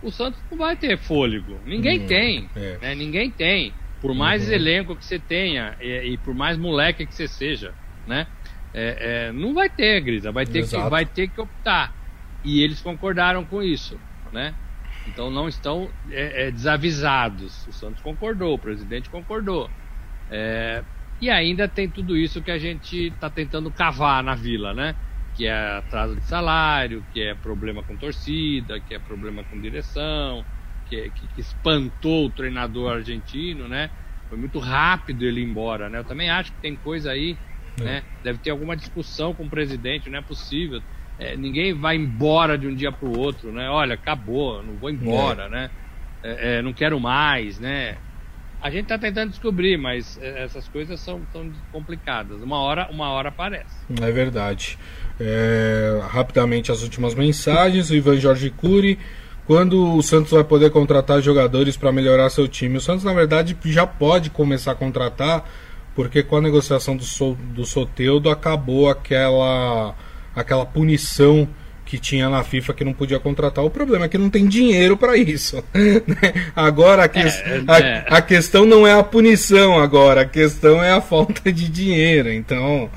o 0.03 0.11
Santos 0.11 0.41
não 0.51 0.59
vai 0.59 0.77
ter 0.77 0.97
fôlego. 0.97 1.59
Ninguém 1.67 2.01
hum, 2.01 2.07
tem, 2.07 2.51
é. 2.55 2.79
né, 2.81 2.95
ninguém 2.95 3.31
tem. 3.31 3.73
Por 4.01 4.15
mais 4.15 4.47
uhum. 4.47 4.55
elenco 4.55 4.95
que 4.95 5.05
você 5.05 5.19
tenha 5.19 5.75
e, 5.81 6.13
e 6.13 6.19
por 6.19 6.35
mais 6.35 6.57
moleque 6.57 7.07
que 7.07 7.15
você 7.15 7.27
seja, 7.27 7.75
né? 8.07 8.27
É, 8.75 9.29
é, 9.29 9.33
não 9.33 9.55
vai 9.55 9.71
ter, 9.71 10.01
Grisa, 10.01 10.31
vai 10.31 10.45
ter, 10.45 10.67
que, 10.67 10.77
vai 10.77 11.07
ter 11.07 11.29
que 11.29 11.41
optar. 11.41 11.95
E 12.45 12.63
eles 12.63 12.81
concordaram 12.81 13.45
com 13.45 13.63
isso, 13.63 13.99
né? 14.33 14.55
Então 15.07 15.31
não 15.31 15.49
estão 15.49 15.89
é, 16.11 16.49
é 16.49 16.51
desavisados. 16.51 17.67
O 17.67 17.73
Santos 17.73 18.03
concordou, 18.03 18.55
o 18.55 18.59
presidente 18.59 19.09
concordou. 19.09 19.71
É, 20.31 20.83
e 21.21 21.31
ainda 21.31 21.67
tem 21.67 21.89
tudo 21.89 22.17
isso 22.17 22.43
que 22.43 22.51
a 22.51 22.59
gente 22.59 23.09
está 23.09 23.31
tentando 23.31 23.71
cavar 23.71 24.23
na 24.23 24.35
vila, 24.35 24.75
né? 24.75 24.95
Que 25.35 25.47
é 25.47 25.79
atraso 25.79 26.17
de 26.17 26.25
salário, 26.25 27.05
que 27.13 27.23
é 27.23 27.35
problema 27.35 27.83
com 27.83 27.97
torcida, 27.97 28.81
que 28.81 28.95
é 28.95 28.99
problema 28.99 29.43
com 29.45 29.61
direção, 29.61 30.45
que, 30.89 30.97
é, 30.97 31.09
que, 31.09 31.27
que 31.29 31.41
espantou 31.41 32.27
o 32.27 32.31
treinador 32.31 32.93
argentino, 32.93 33.69
né? 33.69 33.91
Foi 34.29 34.37
muito 34.37 34.59
rápido 34.59 35.25
ele 35.25 35.41
ir 35.41 35.45
embora, 35.45 35.89
né? 35.89 35.99
Eu 35.99 36.05
também 36.05 36.29
acho 36.29 36.53
que 36.53 36.61
tem 36.61 36.75
coisa 36.77 37.13
aí 37.13 37.39
é. 37.81 37.85
Né? 37.85 38.03
Deve 38.23 38.39
ter 38.39 38.51
alguma 38.51 38.77
discussão 38.77 39.35
com 39.35 39.45
o 39.45 39.51
presidente, 39.51 40.11
não 40.11 40.19
é 40.19 40.23
possível. 40.23 40.83
É, 41.19 41.37
ninguém 41.37 41.73
vai 41.73 41.97
embora 41.97 42.59
de 42.59 42.67
um 42.67 42.75
dia 42.75 42.93
para 42.93 43.09
o 43.09 43.19
outro, 43.19 43.51
né? 43.51 43.71
Olha, 43.71 43.95
acabou, 43.95 44.63
não 44.63 44.75
vou 44.75 44.91
embora, 44.91 45.45
é. 45.45 45.49
né? 45.49 45.71
É, 46.23 46.59
é 46.59 46.63
não 46.63 46.73
quero 46.73 47.01
mais, 47.01 47.59
né? 47.59 47.97
A 48.63 48.71
gente 48.71 48.85
está 48.85 48.99
tentando 48.99 49.31
descobrir, 49.31 49.79
mas 49.79 50.19
é, 50.21 50.45
essas 50.45 50.69
coisas 50.69 50.99
são 51.01 51.23
tão 51.33 51.51
complicadas. 51.73 52.43
Uma 52.43 52.59
hora, 52.59 52.89
uma 52.91 53.09
hora 53.11 53.29
aparece. 53.29 53.75
É 54.01 54.11
verdade. 54.11 54.79
Rapidamente 56.11 56.71
as 56.71 56.83
últimas 56.83 57.15
mensagens. 57.15 57.89
O 57.91 57.95
Ivan 57.95 58.17
Jorge 58.17 58.51
Cury. 58.51 58.99
Quando 59.47 59.97
o 59.97 60.03
Santos 60.03 60.33
vai 60.33 60.43
poder 60.43 60.71
contratar 60.71 61.23
jogadores 61.23 61.77
para 61.77 61.93
melhorar 61.93 62.29
seu 62.31 62.49
time? 62.49 62.79
O 62.79 62.81
Santos, 62.81 63.05
na 63.05 63.13
verdade, 63.13 63.57
já 63.67 63.87
pode 63.87 64.29
começar 64.29 64.73
a 64.73 64.75
contratar 64.75 65.49
porque 65.97 66.23
com 66.23 66.37
a 66.37 66.43
negociação 66.43 66.95
do, 66.95 67.05
so, 67.05 67.37
do 67.55 67.65
Soteudo 67.65 68.29
acabou 68.29 68.91
aquela, 68.91 69.95
aquela 70.35 70.67
punição 70.67 71.49
que 71.87 71.99
tinha 71.99 72.29
na 72.29 72.45
FIFA 72.45 72.75
que 72.75 72.85
não 72.85 72.93
podia 72.93 73.19
contratar. 73.19 73.65
O 73.65 73.71
problema 73.71 74.05
é 74.05 74.09
que 74.09 74.19
não 74.19 74.29
tem 74.29 74.47
dinheiro 74.47 74.97
para 74.97 75.17
isso. 75.17 75.65
Né? 76.07 76.51
agora 76.55 77.05
a, 77.05 77.09
que, 77.09 77.21
é, 77.21 77.65
a, 77.67 77.79
é. 77.79 78.05
a, 78.09 78.21
questão 78.21 78.67
não 78.67 78.87
é 78.87 78.93
a 78.93 79.03
punição 79.03 79.79
agora, 79.79 80.23
a 80.23 80.27
questão 80.27 80.83
é 80.83 80.93
a 80.93 81.01
falta 81.01 81.51
de 81.51 81.69
dinheiro. 81.69 82.31
Então. 82.31 82.91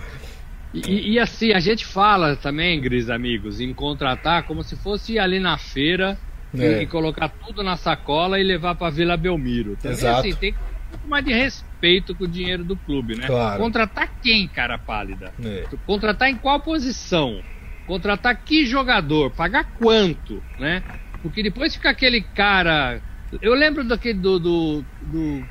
E, 0.74 1.14
e 1.14 1.20
assim, 1.20 1.54
a 1.54 1.60
gente 1.60 1.86
fala 1.86 2.36
também, 2.36 2.82
Gris, 2.82 3.10
amigos, 3.10 3.62
em 3.62 3.74
contratar 3.74 4.44
como 4.44 4.64
se 4.64 4.76
fosse 4.76 5.18
ali 5.18 5.40
na 5.40 5.58
feira 5.58 6.18
é. 6.58 6.80
e, 6.80 6.84
e, 6.84 6.88
colocar 6.88 7.30
tudo 7.30 7.64
na 7.64 7.78
sacola 7.78 8.40
e 8.40 8.44
levar 8.44 8.76
para 8.76 8.90
Vila 8.90 9.16
Belmiro. 9.16 9.78
Também, 9.78 9.98
Exato. 9.98 10.20
Assim, 10.20 10.34
tem 10.34 10.52
que 10.52 10.60
pouco 10.90 11.08
mais 11.08 11.24
de 11.24 11.34
respeito 11.34 12.16
com 12.16 12.24
o 12.24 12.28
dinheiro 12.28 12.64
do 12.64 12.76
clube, 12.76 13.16
né? 13.16 13.28
Claro. 13.28 13.62
Contratar 13.62 14.10
quem, 14.22 14.48
cara 14.48 14.78
pálida? 14.78 15.34
É. 15.44 15.66
Contratar 15.86 16.30
em 16.30 16.36
qual 16.36 16.60
posição? 16.60 17.42
Contratar 17.86 18.36
que 18.44 18.66
jogador? 18.66 19.32
Pagar 19.32 19.64
quanto, 19.78 20.44
né? 20.60 20.84
Porque 21.22 21.42
depois 21.44 21.76
fica 21.76 21.90
aquele 21.90 22.22
cara. 22.22 23.02
Eu 23.42 23.54
lembro 23.54 23.84
daquele 23.84 24.20
do, 24.20 24.40
do, 24.40 24.86
do 25.02 25.46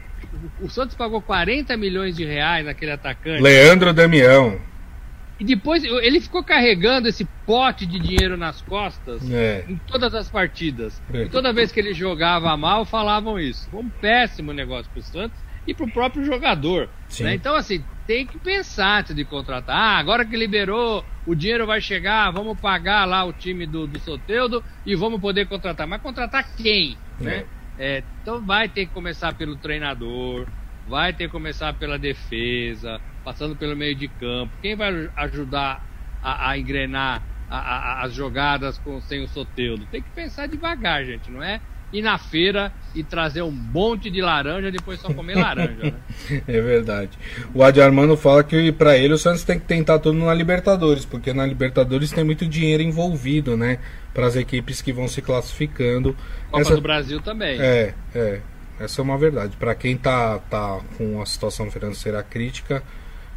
o 0.61 0.69
Santos 0.69 0.97
pagou 0.97 1.23
40 1.23 1.77
milhões 1.77 2.17
de 2.17 2.25
reais 2.25 2.65
naquele 2.65 2.93
atacante. 2.93 3.43
Leandro 3.43 3.93
Damião. 3.93 4.59
E 5.39 5.45
depois 5.45 5.85
ele 5.85 6.21
ficou 6.21 6.43
carregando 6.43 7.07
esse 7.07 7.25
pote 7.47 7.87
de 7.87 8.01
dinheiro 8.01 8.37
nas 8.37 8.61
costas 8.61 9.29
é. 9.31 9.65
em 9.69 9.77
todas 9.77 10.13
as 10.15 10.29
partidas. 10.29 11.01
É. 11.13 11.23
E 11.23 11.29
toda 11.29 11.53
vez 11.53 11.71
que 11.71 11.79
ele 11.79 11.95
jogava 11.95 12.57
mal, 12.57 12.85
falavam 12.85 13.39
isso. 13.39 13.71
Foi 13.71 13.81
um 13.81 13.89
péssimo 13.89 14.53
negócio 14.53 14.91
para 14.91 14.99
o 14.99 15.03
Santos 15.03 15.39
e 15.67 15.73
para 15.73 15.87
o 15.87 15.93
próprio 15.93 16.25
jogador. 16.25 16.89
Né? 17.21 17.35
Então, 17.35 17.55
assim, 17.55 17.85
tem 18.07 18.27
que 18.27 18.39
pensar 18.39 19.01
antes 19.01 19.15
de 19.15 19.25
contratar. 19.25 19.77
Ah, 19.77 19.99
agora 19.99 20.25
que 20.25 20.37
liberou, 20.37 21.05
o 21.27 21.35
dinheiro 21.35 21.67
vai 21.67 21.81
chegar, 21.81 22.31
vamos 22.33 22.59
pagar 22.59 23.05
lá 23.05 23.23
o 23.25 23.33
time 23.33 23.67
do, 23.67 23.87
do 23.87 23.99
Soteudo 24.01 24.65
e 24.85 24.97
vamos 24.97 25.21
poder 25.21 25.47
contratar. 25.47 25.87
Mas 25.87 26.01
contratar 26.01 26.45
quem? 26.57 26.97
É. 27.21 27.25
Né? 27.25 27.45
É, 27.79 28.03
então 28.23 28.45
vai 28.45 28.69
ter 28.69 28.87
que 28.87 28.93
começar 28.93 29.35
pelo 29.35 29.55
treinador, 29.55 30.49
vai 30.89 31.13
ter 31.13 31.27
que 31.27 31.31
começar 31.31 31.73
pela 31.75 31.97
defesa, 31.97 33.01
passando 33.29 33.55
pelo 33.55 33.77
meio 33.77 33.95
de 33.95 34.09
campo. 34.09 34.51
Quem 34.63 34.75
vai 34.75 35.11
ajudar 35.17 35.85
a, 36.23 36.49
a 36.51 36.59
engrenar 36.59 37.23
a, 37.51 37.59
a, 37.59 38.05
as 38.05 38.15
jogadas 38.15 38.79
com, 38.79 39.03
sem 39.03 39.23
o 39.23 39.29
Soteudo? 39.29 39.85
Tem 39.91 40.01
que 40.01 40.09
pensar 40.11 40.49
devagar, 40.49 41.05
gente, 41.05 41.31
não 41.31 41.43
é? 41.43 41.61
Ir 41.93 42.01
na 42.01 42.17
feira 42.17 42.73
e 42.95 43.05
trazer 43.05 43.43
um 43.43 43.51
monte 43.51 44.09
de 44.09 44.23
laranja 44.23 44.69
e 44.69 44.71
depois 44.71 44.99
só 44.99 45.13
comer 45.13 45.37
laranja, 45.37 45.91
né? 45.91 45.95
É 46.49 46.61
verdade. 46.61 47.19
O 47.55 47.63
Adi 47.63 47.83
Armando 47.83 48.17
fala 48.17 48.43
que 48.43 48.73
para 48.73 48.97
ele 48.97 49.13
o 49.13 49.19
Santos 49.19 49.45
tem 49.45 49.59
que 49.59 49.67
tentar 49.67 49.99
tudo 49.99 50.19
na 50.19 50.33
Libertadores, 50.33 51.05
porque 51.05 51.35
na 51.35 51.45
Libertadores 51.45 52.11
tem 52.11 52.25
muito 52.25 52.47
dinheiro 52.47 52.83
envolvido, 52.83 53.59
né? 53.59 53.79
Para 54.15 54.27
as 54.27 54.37
equipes 54.37 54.81
que 54.81 54.91
vão 54.91 55.07
se 55.07 55.21
classificando. 55.21 56.17
Copa 56.51 56.63
Essa... 56.63 56.75
do 56.75 56.81
Brasil 56.81 57.21
também. 57.21 57.61
É, 57.61 57.95
é. 58.15 58.41
Essa 58.81 59.01
é 59.01 59.05
uma 59.05 59.19
verdade. 59.19 59.57
Para 59.57 59.75
quem 59.75 59.97
tá, 59.99 60.39
tá 60.39 60.81
com 60.97 61.21
a 61.21 61.27
situação 61.27 61.71
financeira 61.71 62.23
crítica, 62.23 62.83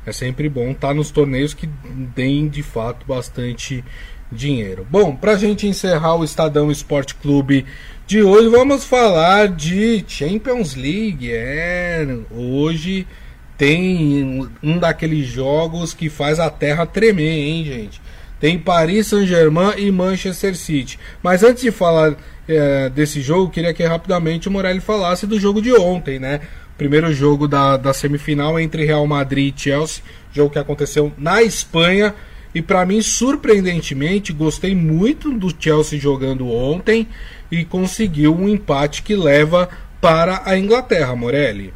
é 0.06 0.12
sempre 0.12 0.50
bom 0.50 0.72
estar 0.72 0.90
tá 0.90 0.94
nos 0.94 1.12
torneios 1.12 1.54
que 1.54 1.68
deem 2.16 2.48
de 2.48 2.64
fato 2.64 3.06
bastante 3.06 3.84
dinheiro. 4.32 4.88
Bom, 4.90 5.16
para 5.16 5.34
a 5.34 5.38
gente 5.38 5.68
encerrar 5.68 6.16
o 6.16 6.24
Estadão 6.24 6.72
Esporte 6.72 7.16
Clube 7.16 7.66
de 8.08 8.24
hoje, 8.24 8.50
vamos 8.50 8.84
falar 8.84 9.50
de 9.50 10.04
Champions 10.08 10.76
League. 10.76 11.30
É, 11.32 12.08
hoje 12.32 13.06
tem 13.58 14.50
um 14.64 14.78
daqueles 14.80 15.28
jogos 15.28 15.94
que 15.94 16.10
faz 16.10 16.40
a 16.40 16.50
terra 16.50 16.86
tremer, 16.86 17.38
hein, 17.38 17.64
gente? 17.66 18.02
Tem 18.42 18.58
Paris 18.58 19.08
Saint-Germain 19.08 19.76
e 19.78 19.92
Manchester 19.92 20.56
City. 20.56 21.00
Mas 21.22 21.44
antes 21.44 21.62
de 21.62 21.70
falar 21.70 22.16
é, 22.48 22.90
desse 22.90 23.22
jogo, 23.22 23.52
queria 23.52 23.72
que 23.72 23.84
rapidamente 23.84 24.48
o 24.48 24.52
Morelli 24.52 24.82
falasse 24.82 25.28
do 25.28 25.40
jogo 25.40 25.62
de 25.62 25.72
ontem, 25.72 26.18
né? 26.18 26.42
Primeiro 26.76 27.14
jogo 27.14 27.48
da, 27.48 27.78
da 27.78 27.94
semifinal 27.94 28.60
entre 28.60 28.84
Real 28.84 29.06
Madrid 29.06 29.54
e 29.56 29.62
Chelsea, 29.62 30.04
jogo 30.34 30.50
que 30.50 30.58
aconteceu 30.58 31.14
na 31.20 31.44
Espanha. 31.44 32.16
E 32.54 32.64
para 32.64 32.84
mim, 32.84 33.00
surpreendentemente, 33.00 34.34
gostei 34.34 34.74
muito 34.74 35.32
do 35.32 35.54
Chelsea 35.58 36.00
jogando 36.00 36.50
ontem 36.50 37.08
e 37.52 37.64
conseguiu 37.64 38.36
um 38.36 38.50
empate 38.50 39.04
que 39.04 39.16
leva 39.16 39.70
para 40.02 40.42
a 40.46 40.58
Inglaterra, 40.58 41.16
Morelli. 41.16 41.72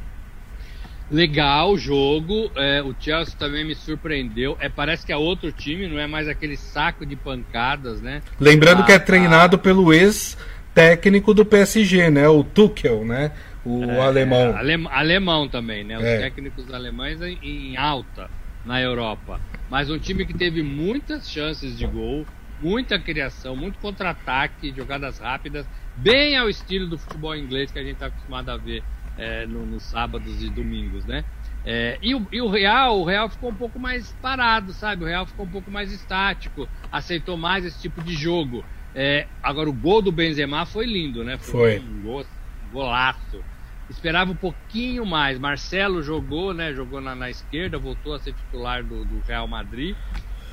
Legal 1.10 1.74
o 1.74 1.78
jogo, 1.78 2.52
é, 2.56 2.82
o 2.82 2.96
Chelsea 3.00 3.36
também 3.38 3.63
me 3.63 3.76
surpreendeu. 3.76 4.58
É, 4.60 4.68
parece 4.68 5.06
que 5.06 5.12
é 5.12 5.18
outro 5.18 5.52
time, 5.52 5.88
não 5.88 6.00
é 6.00 6.08
mais 6.08 6.28
aquele 6.28 6.58
saco 6.58 7.06
de 7.06 7.15
pancadas, 7.15 8.02
né? 8.02 8.24
Lembrando 8.39 8.82
ah, 8.82 8.86
que 8.86 8.91
é 8.91 8.98
treinado 8.98 9.56
ah, 9.56 9.60
pelo 9.60 9.94
ex-técnico 9.94 11.34
do 11.34 11.46
PSG, 11.46 12.10
né? 12.10 12.28
O 12.28 12.44
Tuchel, 12.44 13.06
né? 13.06 13.32
O 13.63 13.84
é, 13.84 14.00
alemão. 14.00 14.58
Alem, 14.58 14.88
alemão 14.89 15.48
também, 15.48 15.84
né? 15.84 15.98
Os 15.98 16.04
é. 16.04 16.20
técnicos 16.22 16.74
alemães 16.74 17.22
em, 17.22 17.38
em 17.44 17.78
alta 17.78 18.30
na 18.65 18.82
Europa. 18.82 19.39
Mas 19.70 19.91
um 19.91 20.00
time 20.00 20.26
que 20.26 20.34
teve 20.34 20.63
muitas 20.63 21.30
chances 21.30 21.78
de 21.78 21.86
gol, 21.86 22.26
muita 22.60 22.98
criação, 22.98 23.56
muito 23.56 23.78
contra-ataque, 23.78 24.74
jogadas 24.76 25.20
rápidas, 25.20 25.68
bem 25.96 26.36
ao 26.36 26.50
estilo 26.50 26.88
do 26.88 26.98
futebol 26.98 27.36
inglês 27.36 27.72
que 27.72 27.78
a 27.78 27.84
gente 27.84 27.94
está 27.94 28.08
acostumado 28.08 28.50
a 28.50 28.58
ver 28.58 28.84
é, 29.17 29.45
no, 29.45 29.65
nos 29.65 29.84
sábados 29.84 30.43
e 30.43 30.49
domingos, 30.49 31.06
né? 31.06 31.23
É, 31.65 31.97
e, 32.01 32.13
o, 32.13 32.28
e, 32.32 32.41
o, 32.41 32.49
Real, 32.49 32.99
o 32.99 33.04
Real 33.04 33.28
ficou 33.28 33.49
um 33.49 33.56
pouco 33.56 33.80
mais 33.80 34.12
parado, 34.21 34.71
sabe? 34.71 35.04
O 35.04 35.08
Real 35.08 35.25
ficou 35.25 35.45
um 35.45 35.49
pouco 35.49 35.71
mais 35.71 35.91
estático, 35.91 36.69
aceitou 36.91 37.36
mais 37.36 37.65
esse 37.65 37.82
tipo 37.82 38.04
de 38.04 38.13
jogo. 38.13 38.63
É, 38.93 39.28
agora 39.41 39.69
o 39.69 39.73
gol 39.73 40.01
do 40.01 40.12
Benzema 40.12 40.65
foi 40.65 40.86
lindo, 40.86 41.23
né? 41.23 41.38
Foi, 41.38 41.80
foi. 41.80 41.89
um 41.89 42.01
gol, 42.04 42.25
golaço. 42.71 43.43
Esperava 43.89 44.32
um 44.32 44.36
pouquinho 44.36 45.06
mais. 45.06 45.39
Marcelo 45.39 46.01
jogou, 46.01 46.54
né? 46.54 46.73
Jogou 46.73 47.01
na, 47.01 47.15
na 47.15 47.30
esquerda, 47.30 47.78
voltou 47.78 48.13
a 48.13 48.19
ser 48.19 48.34
titular 48.34 48.84
do, 48.84 49.04
do 49.04 49.19
Real 49.28 49.47
Madrid. 49.47 49.95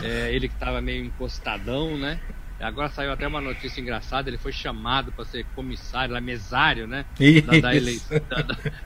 É, 0.01 0.35
ele 0.35 0.49
que 0.49 0.55
estava 0.55 0.81
meio 0.81 1.05
encostadão, 1.05 1.97
né? 1.97 2.19
Agora 2.63 2.89
saiu 2.89 3.13
até 3.13 3.27
uma 3.27 3.41
notícia 3.41 3.81
engraçada, 3.81 4.31
ele 4.31 4.39
foi 4.39 4.53
chamado 4.53 5.11
para 5.11 5.25
ser 5.25 5.45
comissário, 5.55 6.15
lá, 6.15 6.21
mesário, 6.21 6.87
né? 6.87 7.05
Da, 7.45 7.59
da, 7.59 7.75
eleição, 7.75 8.21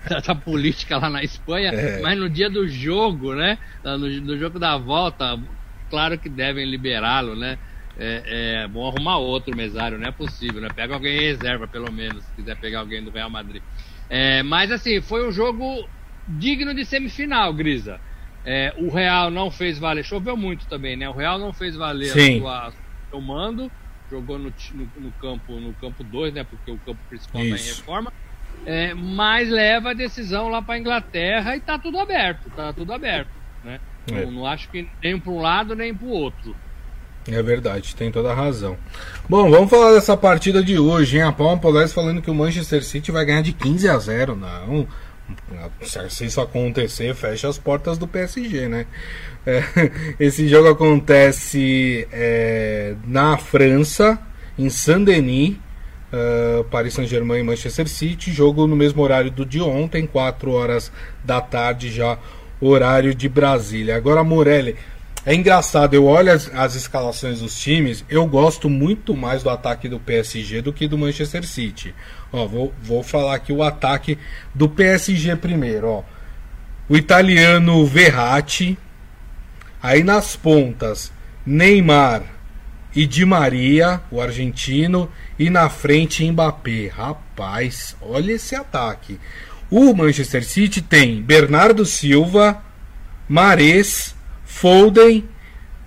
da, 0.09 0.19
da, 0.21 0.35
política 0.35 0.97
lá 0.97 1.11
na 1.11 1.23
Espanha, 1.23 1.71
é. 1.71 2.01
mas 2.01 2.19
no 2.19 2.29
dia 2.29 2.49
do 2.49 2.67
jogo, 2.67 3.35
né? 3.35 3.59
No, 3.85 3.99
no 3.99 4.39
jogo 4.39 4.59
da 4.59 4.77
volta, 4.79 5.39
claro 5.91 6.19
que 6.19 6.29
devem 6.29 6.65
liberá-lo, 6.65 7.37
né? 7.37 7.59
É, 7.99 8.63
é, 8.65 8.69
bom 8.69 8.87
arrumar 8.87 9.19
outro 9.19 9.57
mesário, 9.57 9.99
não 9.99 10.09
é 10.09 10.13
possível, 10.13 10.61
né? 10.61 10.69
Pega 10.75 10.95
alguém 10.95 11.17
em 11.17 11.21
reserva, 11.21 11.67
pelo 11.67 11.91
menos, 11.93 12.25
se 12.25 12.33
quiser 12.33 12.57
pegar 12.57 12.81
alguém 12.81 13.03
do 13.03 13.11
Real 13.11 13.31
Madrid. 13.31 13.63
É, 14.09 14.43
mas 14.43 14.71
assim, 14.71 15.01
foi 15.01 15.27
um 15.27 15.33
jogo 15.33 15.89
digno 16.29 16.75
de 16.75 16.85
semifinal, 16.85 17.53
Grisa. 17.53 18.01
É, 18.45 18.73
o 18.79 18.91
Real 18.91 19.31
não 19.31 19.51
fez 19.51 19.79
valer, 19.79 20.05
choveu 20.05 20.37
muito 20.37 20.67
também, 20.67 20.97
né? 20.97 21.09
O 21.09 21.13
Real 21.13 21.39
não 21.39 21.53
fez 21.53 21.75
valer 21.75 22.11
Sim. 22.11 22.37
a 22.37 22.41
sua, 22.41 22.73
seu 23.11 23.21
mando, 23.21 23.71
jogou 24.11 24.39
no, 24.39 24.53
no, 24.75 24.91
no, 24.97 25.13
campo 25.13 25.53
no 25.61 25.73
campo 25.75 26.05
2, 26.05 26.35
né? 26.35 26.45
Porque 26.45 26.71
o 26.71 26.79
campo 26.79 26.99
principal 27.09 27.43
está 27.43 27.57
em 27.57 27.75
reforma. 27.77 28.13
É, 28.65 28.95
mas 28.95 29.49
leva 29.49 29.91
a 29.91 29.95
decisão 29.95 30.49
lá 30.49 30.63
para 30.63 30.79
Inglaterra 30.79 31.57
e 31.57 31.61
tá 31.61 31.79
tudo 31.79 31.99
aberto, 31.99 32.51
tá 32.51 32.73
tudo 32.73 32.93
aberto, 32.93 33.31
né? 33.65 33.81
É. 34.11 34.25
Não, 34.25 34.31
não 34.31 34.47
acho 34.47 34.69
que 34.71 34.89
nem 35.03 35.19
para 35.19 35.33
um 35.33 35.41
lado 35.41 35.75
nem 35.75 35.95
para 35.95 36.07
o 36.07 36.11
outro. 36.11 36.57
É 37.29 37.43
verdade, 37.43 37.97
tem 37.97 38.11
toda 38.11 38.31
a 38.31 38.35
razão. 38.35 38.77
Bom, 39.29 39.51
vamos 39.51 39.69
falar 39.69 39.93
dessa 39.93 40.17
partida 40.17 40.63
de 40.63 40.79
hoje, 40.79 41.17
hein? 41.17 41.25
A 41.25 41.33
Palma 41.33 41.59
Polés 41.59 41.93
falando 41.93 42.23
que 42.23 42.31
o 42.31 42.35
Manchester 42.35 42.85
City 42.85 43.11
vai 43.11 43.25
ganhar 43.25 43.43
de 43.43 43.53
15 43.53 43.89
a 43.89 43.99
0. 43.99 44.37
Não, 44.37 44.87
se 46.09 46.25
isso 46.25 46.41
acontecer, 46.41 47.15
fecha 47.15 47.49
as 47.49 47.59
portas 47.59 47.99
do 47.99 48.07
PSG, 48.07 48.69
né? 48.69 48.87
É, 49.47 49.63
esse 50.19 50.49
jogo 50.49 50.69
acontece 50.69 52.07
é, 52.13 52.95
na 53.07 53.37
França, 53.37 54.19
em 54.59 54.69
Saint-Denis, 54.71 55.57
uh, 56.13 56.65
Paris 56.65 56.95
Saint-Germain 56.95 57.41
e 57.41 57.43
Manchester 57.43 57.89
City. 57.89 58.33
Jogo 58.33 58.67
no 58.67 58.77
mesmo 58.77 59.03
horário 59.03 59.31
do 59.31 59.45
de 59.45 59.61
ontem, 59.61 60.07
4 60.07 60.51
horas 60.51 60.91
da 61.25 61.41
tarde, 61.41 61.91
já 61.91 62.19
horário 62.61 63.15
de 63.15 63.29
Brasília. 63.29 63.97
Agora, 63.97 64.25
Morelli. 64.25 64.77
É 65.29 65.35
engraçado, 65.35 65.93
eu 65.93 66.07
olho 66.07 66.33
as, 66.33 66.49
as, 66.55 66.77
escalações 66.77 67.41
dos 67.41 67.59
times, 67.59 68.05
eu 68.09 68.25
gosto 68.29 68.71
muito 68.71 69.13
mais 69.13 69.43
do 69.43 69.51
ataque 69.51 69.89
do 69.89 69.99
PSG 69.99 70.63
do 70.63 70.73
que 70.73 70.87
do 70.87 70.97
Manchester 70.97 71.45
City. 71.45 71.93
Ó, 72.33 72.47
vou, 72.47 72.73
vou 72.81 73.03
falar 73.03 73.35
aqui 73.35 73.53
o 73.53 73.61
ataque 73.61 74.17
do 74.55 74.69
PSG 74.69 75.35
primeiro, 75.35 75.89
ó. 75.89 76.05
O 76.89 76.97
italiano 76.97 77.85
Verratti, 77.85 78.79
aí 79.83 80.05
nas 80.05 80.37
pontas, 80.37 81.13
Neymar 81.45 82.23
e 82.95 83.05
Di 83.05 83.25
Maria, 83.25 84.01
o 84.13 84.21
argentino, 84.21 85.11
e 85.37 85.51
na 85.51 85.69
frente 85.69 86.25
Mbappé. 86.31 86.87
Rapaz, 86.87 87.97
olha 88.01 88.31
esse 88.31 88.55
ataque. 88.55 89.19
O 89.69 89.93
Manchester 89.93 90.45
City 90.45 90.81
tem 90.81 91.21
Bernardo 91.21 91.85
Silva, 91.85 92.63
Mares, 93.29 94.16
Foden 94.57 95.23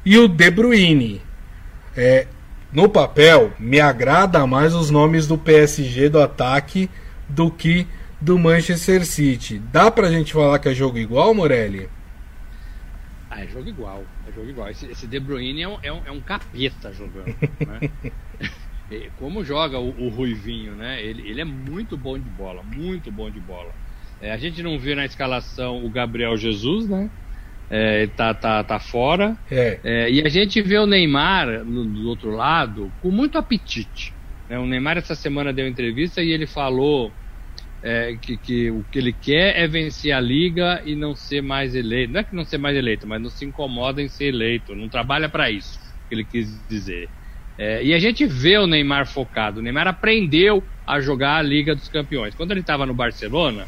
e 0.05 0.15
o 0.19 0.27
De 0.27 0.51
Bruyne. 0.51 1.23
É, 1.97 2.27
no 2.71 2.87
papel, 2.87 3.51
me 3.57 3.79
agrada 3.79 4.45
mais 4.45 4.75
os 4.75 4.91
nomes 4.91 5.25
do 5.25 5.39
PSG 5.39 6.07
do 6.07 6.21
ataque 6.21 6.87
do 7.27 7.49
que 7.49 7.87
do 8.21 8.37
Manchester 8.37 9.03
City. 9.07 9.57
Dá 9.57 9.89
pra 9.89 10.11
gente 10.11 10.33
falar 10.33 10.59
que 10.59 10.69
é 10.69 10.75
jogo 10.75 10.99
igual, 10.99 11.33
Morelli? 11.33 11.89
Ah, 13.27 13.43
é 13.43 13.47
jogo 13.47 13.67
igual. 13.67 14.03
É 14.27 14.31
jogo 14.31 14.47
igual. 14.47 14.69
Esse, 14.69 14.85
esse 14.85 15.07
De 15.07 15.19
Bruyne 15.19 15.63
é 15.63 15.67
um, 15.67 15.77
é 15.81 15.91
um, 15.91 16.01
é 16.05 16.11
um 16.11 16.21
capeta 16.21 16.93
jogando. 16.93 17.35
Né? 17.65 17.89
Como 19.17 19.43
joga 19.43 19.79
o, 19.79 19.89
o, 19.99 20.09
Ruivinho, 20.09 20.73
né? 20.73 21.03
Ele, 21.03 21.27
ele 21.27 21.41
é 21.41 21.45
muito 21.45 21.97
bom 21.97 22.19
de 22.19 22.29
bola, 22.29 22.61
muito 22.61 23.11
bom 23.11 23.31
de 23.31 23.39
bola. 23.39 23.73
É, 24.21 24.31
a 24.31 24.37
gente 24.37 24.61
não 24.61 24.77
vê 24.77 24.93
na 24.93 25.05
escalação 25.05 25.83
o 25.83 25.89
Gabriel 25.89 26.37
Jesus, 26.37 26.87
né? 26.87 27.09
É, 27.69 28.07
tá, 28.07 28.33
tá, 28.33 28.63
tá 28.63 28.79
fora. 28.79 29.37
É. 29.49 29.79
É, 29.83 30.11
e 30.11 30.21
a 30.25 30.29
gente 30.29 30.61
vê 30.61 30.77
o 30.77 30.87
Neymar 30.87 31.63
no, 31.63 31.85
do 31.85 32.09
outro 32.09 32.31
lado 32.31 32.91
com 33.01 33.11
muito 33.11 33.37
apetite. 33.37 34.13
Né? 34.49 34.57
O 34.57 34.65
Neymar 34.65 34.97
essa 34.97 35.15
semana 35.15 35.53
deu 35.53 35.67
entrevista 35.67 36.21
e 36.21 36.31
ele 36.31 36.47
falou 36.47 37.11
é, 37.83 38.17
que, 38.19 38.37
que, 38.37 38.71
o 38.71 38.83
que 38.91 38.97
ele 38.97 39.13
quer 39.13 39.57
é 39.57 39.67
vencer 39.67 40.11
a 40.11 40.19
liga 40.19 40.81
e 40.83 40.95
não 40.95 41.15
ser 41.15 41.41
mais 41.41 41.75
eleito. 41.75 42.13
Não 42.13 42.19
é 42.19 42.23
que 42.23 42.35
não 42.35 42.43
ser 42.43 42.57
mais 42.57 42.75
eleito, 42.75 43.07
mas 43.07 43.21
não 43.21 43.29
se 43.29 43.45
incomoda 43.45 44.01
em 44.01 44.07
ser 44.07 44.25
eleito. 44.25 44.75
Não 44.75 44.89
trabalha 44.89 45.29
para 45.29 45.51
isso, 45.51 45.79
que 46.07 46.15
ele 46.15 46.25
quis 46.25 46.65
dizer. 46.67 47.07
É, 47.57 47.83
e 47.83 47.93
a 47.93 47.99
gente 47.99 48.25
vê 48.25 48.57
o 48.57 48.65
Neymar 48.65 49.05
focado. 49.05 49.59
O 49.59 49.63
Neymar 49.63 49.87
aprendeu 49.87 50.63
a 50.87 50.99
jogar 50.99 51.37
a 51.37 51.41
Liga 51.41 51.75
dos 51.75 51.87
Campeões. 51.87 52.33
Quando 52.33 52.51
ele 52.51 52.61
estava 52.61 52.85
no 52.85 52.93
Barcelona, 52.93 53.67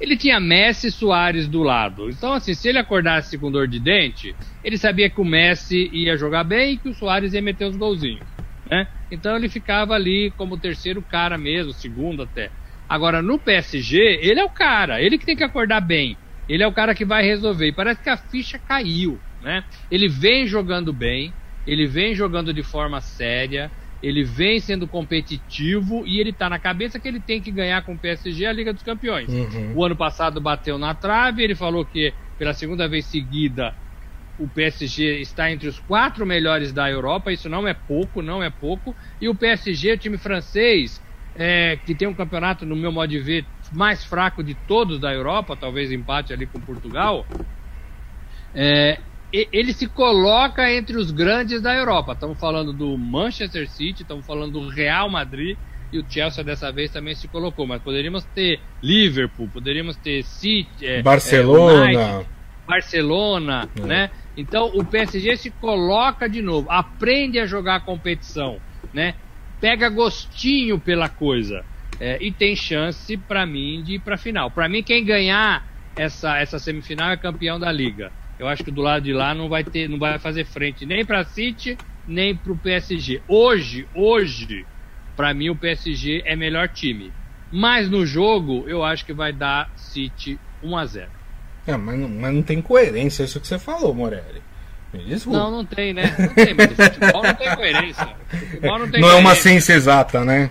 ele 0.00 0.16
tinha 0.16 0.38
Messi 0.38 0.88
e 0.88 0.92
Soares 0.92 1.48
do 1.48 1.62
lado. 1.62 2.08
Então, 2.10 2.32
assim, 2.32 2.54
se 2.54 2.68
ele 2.68 2.78
acordasse 2.78 3.38
com 3.38 3.50
dor 3.50 3.66
de 3.66 3.80
dente, 3.80 4.36
ele 4.62 4.78
sabia 4.78 5.10
que 5.10 5.20
o 5.20 5.24
Messi 5.24 5.88
ia 5.92 6.16
jogar 6.16 6.44
bem 6.44 6.74
e 6.74 6.78
que 6.78 6.88
o 6.88 6.94
Soares 6.94 7.32
ia 7.32 7.42
meter 7.42 7.64
os 7.66 7.76
golzinhos. 7.76 8.28
Né? 8.70 8.86
Então 9.10 9.36
ele 9.36 9.48
ficava 9.48 9.94
ali 9.94 10.32
como 10.36 10.60
terceiro 10.60 11.02
cara 11.02 11.36
mesmo, 11.38 11.72
segundo 11.72 12.22
até. 12.22 12.52
Agora, 12.88 13.20
no 13.20 13.38
PSG, 13.38 14.20
ele 14.22 14.40
é 14.40 14.44
o 14.44 14.50
cara, 14.50 15.02
ele 15.02 15.18
que 15.18 15.26
tem 15.26 15.36
que 15.36 15.44
acordar 15.44 15.80
bem. 15.80 16.18
Ele 16.48 16.62
é 16.62 16.66
o 16.66 16.72
cara 16.72 16.94
que 16.94 17.04
vai 17.04 17.22
resolver. 17.22 17.66
E 17.66 17.74
parece 17.74 18.02
que 18.02 18.08
a 18.08 18.16
ficha 18.16 18.58
caiu, 18.58 19.20
né? 19.40 19.62
Ele 19.90 20.08
vem 20.08 20.46
jogando 20.46 20.92
bem, 20.92 21.34
ele 21.66 21.86
vem 21.86 22.14
jogando 22.14 22.54
de 22.54 22.62
forma 22.62 23.00
séria, 23.00 23.70
ele 24.02 24.22
vem 24.22 24.60
sendo 24.60 24.86
competitivo 24.86 26.06
e 26.06 26.20
ele 26.20 26.30
está 26.30 26.48
na 26.48 26.58
cabeça 26.58 27.00
que 27.00 27.08
ele 27.08 27.20
tem 27.20 27.40
que 27.40 27.50
ganhar 27.50 27.82
com 27.82 27.94
o 27.94 27.98
PSG 27.98 28.46
a 28.46 28.52
Liga 28.52 28.72
dos 28.72 28.82
Campeões. 28.82 29.28
Uhum. 29.28 29.74
O 29.76 29.84
ano 29.84 29.96
passado 29.96 30.40
bateu 30.40 30.78
na 30.78 30.94
trave, 30.94 31.42
ele 31.42 31.54
falou 31.54 31.84
que 31.84 32.12
pela 32.38 32.54
segunda 32.54 32.88
vez 32.88 33.06
seguida 33.06 33.74
o 34.38 34.48
PSG 34.48 35.20
está 35.20 35.50
entre 35.50 35.66
os 35.66 35.80
quatro 35.80 36.24
melhores 36.24 36.72
da 36.72 36.88
Europa, 36.88 37.32
isso 37.32 37.48
não 37.48 37.66
é 37.66 37.74
pouco, 37.74 38.22
não 38.22 38.40
é 38.40 38.48
pouco. 38.48 38.94
E 39.20 39.28
o 39.28 39.34
PSG, 39.34 39.92
o 39.92 39.98
time 39.98 40.16
francês, 40.16 41.02
é, 41.34 41.76
que 41.76 41.92
tem 41.92 42.06
um 42.06 42.14
campeonato, 42.14 42.64
no 42.64 42.76
meu 42.76 42.92
modo 42.92 43.08
de 43.08 43.18
ver, 43.18 43.46
mais 43.72 44.04
fraco 44.04 44.44
de 44.44 44.54
todos 44.54 45.00
da 45.00 45.12
Europa, 45.12 45.56
talvez 45.56 45.90
empate 45.90 46.32
ali 46.32 46.46
com 46.46 46.60
Portugal, 46.60 47.26
é, 48.54 48.98
ele 49.32 49.72
se 49.72 49.86
coloca 49.86 50.72
entre 50.72 50.96
os 50.96 51.10
grandes 51.10 51.60
da 51.60 51.74
Europa. 51.74 52.12
Estamos 52.12 52.38
falando 52.38 52.72
do 52.72 52.96
Manchester 52.96 53.68
City, 53.68 54.02
estamos 54.02 54.26
falando 54.26 54.52
do 54.52 54.68
Real 54.68 55.08
Madrid 55.10 55.56
e 55.92 55.98
o 55.98 56.04
Chelsea 56.08 56.42
dessa 56.42 56.72
vez 56.72 56.90
também 56.90 57.14
se 57.14 57.28
colocou. 57.28 57.66
Mas 57.66 57.82
poderíamos 57.82 58.24
ter 58.24 58.60
Liverpool, 58.82 59.48
poderíamos 59.48 59.96
ter 59.96 60.22
City, 60.24 60.86
é, 60.86 61.02
Barcelona, 61.02 61.90
é, 61.90 61.96
United, 61.96 62.30
Barcelona, 62.66 63.68
é. 63.76 63.80
né? 63.82 64.10
Então 64.36 64.70
o 64.74 64.84
PSG 64.84 65.36
se 65.36 65.50
coloca 65.50 66.28
de 66.28 66.40
novo, 66.40 66.70
aprende 66.70 67.38
a 67.38 67.46
jogar 67.46 67.76
a 67.76 67.80
competição, 67.80 68.58
né? 68.94 69.14
Pega 69.60 69.88
gostinho 69.88 70.78
pela 70.78 71.08
coisa 71.08 71.64
é, 72.00 72.16
e 72.20 72.30
tem 72.30 72.54
chance 72.54 73.16
para 73.16 73.44
mim 73.44 73.82
de 73.82 73.94
ir 73.94 73.98
para 73.98 74.16
final. 74.16 74.50
Para 74.50 74.68
mim 74.68 74.82
quem 74.82 75.04
ganhar 75.04 75.66
essa 75.96 76.38
essa 76.38 76.58
semifinal 76.58 77.10
é 77.10 77.16
campeão 77.16 77.58
da 77.58 77.70
liga. 77.70 78.10
Eu 78.38 78.46
acho 78.48 78.62
que 78.62 78.70
do 78.70 78.80
lado 78.80 79.02
de 79.02 79.12
lá 79.12 79.34
não 79.34 79.48
vai 79.48 79.64
ter, 79.64 79.88
não 79.88 79.98
vai 79.98 80.18
fazer 80.18 80.44
frente 80.44 80.86
nem 80.86 81.04
para 81.04 81.24
City 81.24 81.76
nem 82.06 82.34
para 82.34 82.52
o 82.52 82.56
PSG. 82.56 83.20
Hoje, 83.28 83.86
hoje, 83.94 84.64
para 85.16 85.34
mim 85.34 85.50
o 85.50 85.56
PSG 85.56 86.22
é 86.24 86.34
melhor 86.34 86.68
time. 86.68 87.12
Mas 87.52 87.90
no 87.90 88.06
jogo 88.06 88.64
eu 88.66 88.82
acho 88.82 89.04
que 89.04 89.12
vai 89.12 89.32
dar 89.32 89.70
City 89.76 90.38
1 90.62 90.76
a 90.76 90.86
0. 90.86 91.10
É, 91.66 91.76
mas, 91.76 91.98
não, 91.98 92.08
mas 92.08 92.34
não 92.34 92.42
tem 92.42 92.62
coerência 92.62 93.24
isso 93.24 93.38
que 93.40 93.46
você 93.46 93.58
falou, 93.58 93.92
Morelli. 93.94 94.42
Não, 95.36 95.50
não 95.50 95.64
tem, 95.66 95.92
né? 95.92 96.14
Não 96.18 96.28
tem, 96.28 96.54
mas 96.54 96.70
o 96.70 96.74
futebol 96.76 97.22
não 97.22 97.34
tem 97.34 97.56
coerência. 97.56 98.08
Futebol 98.28 98.78
não, 98.78 98.90
tem 98.90 99.00
não 99.00 99.08
coerência. 99.08 99.16
é 99.18 99.20
uma 99.20 99.34
ciência 99.34 99.72
exata, 99.74 100.24
né? 100.24 100.50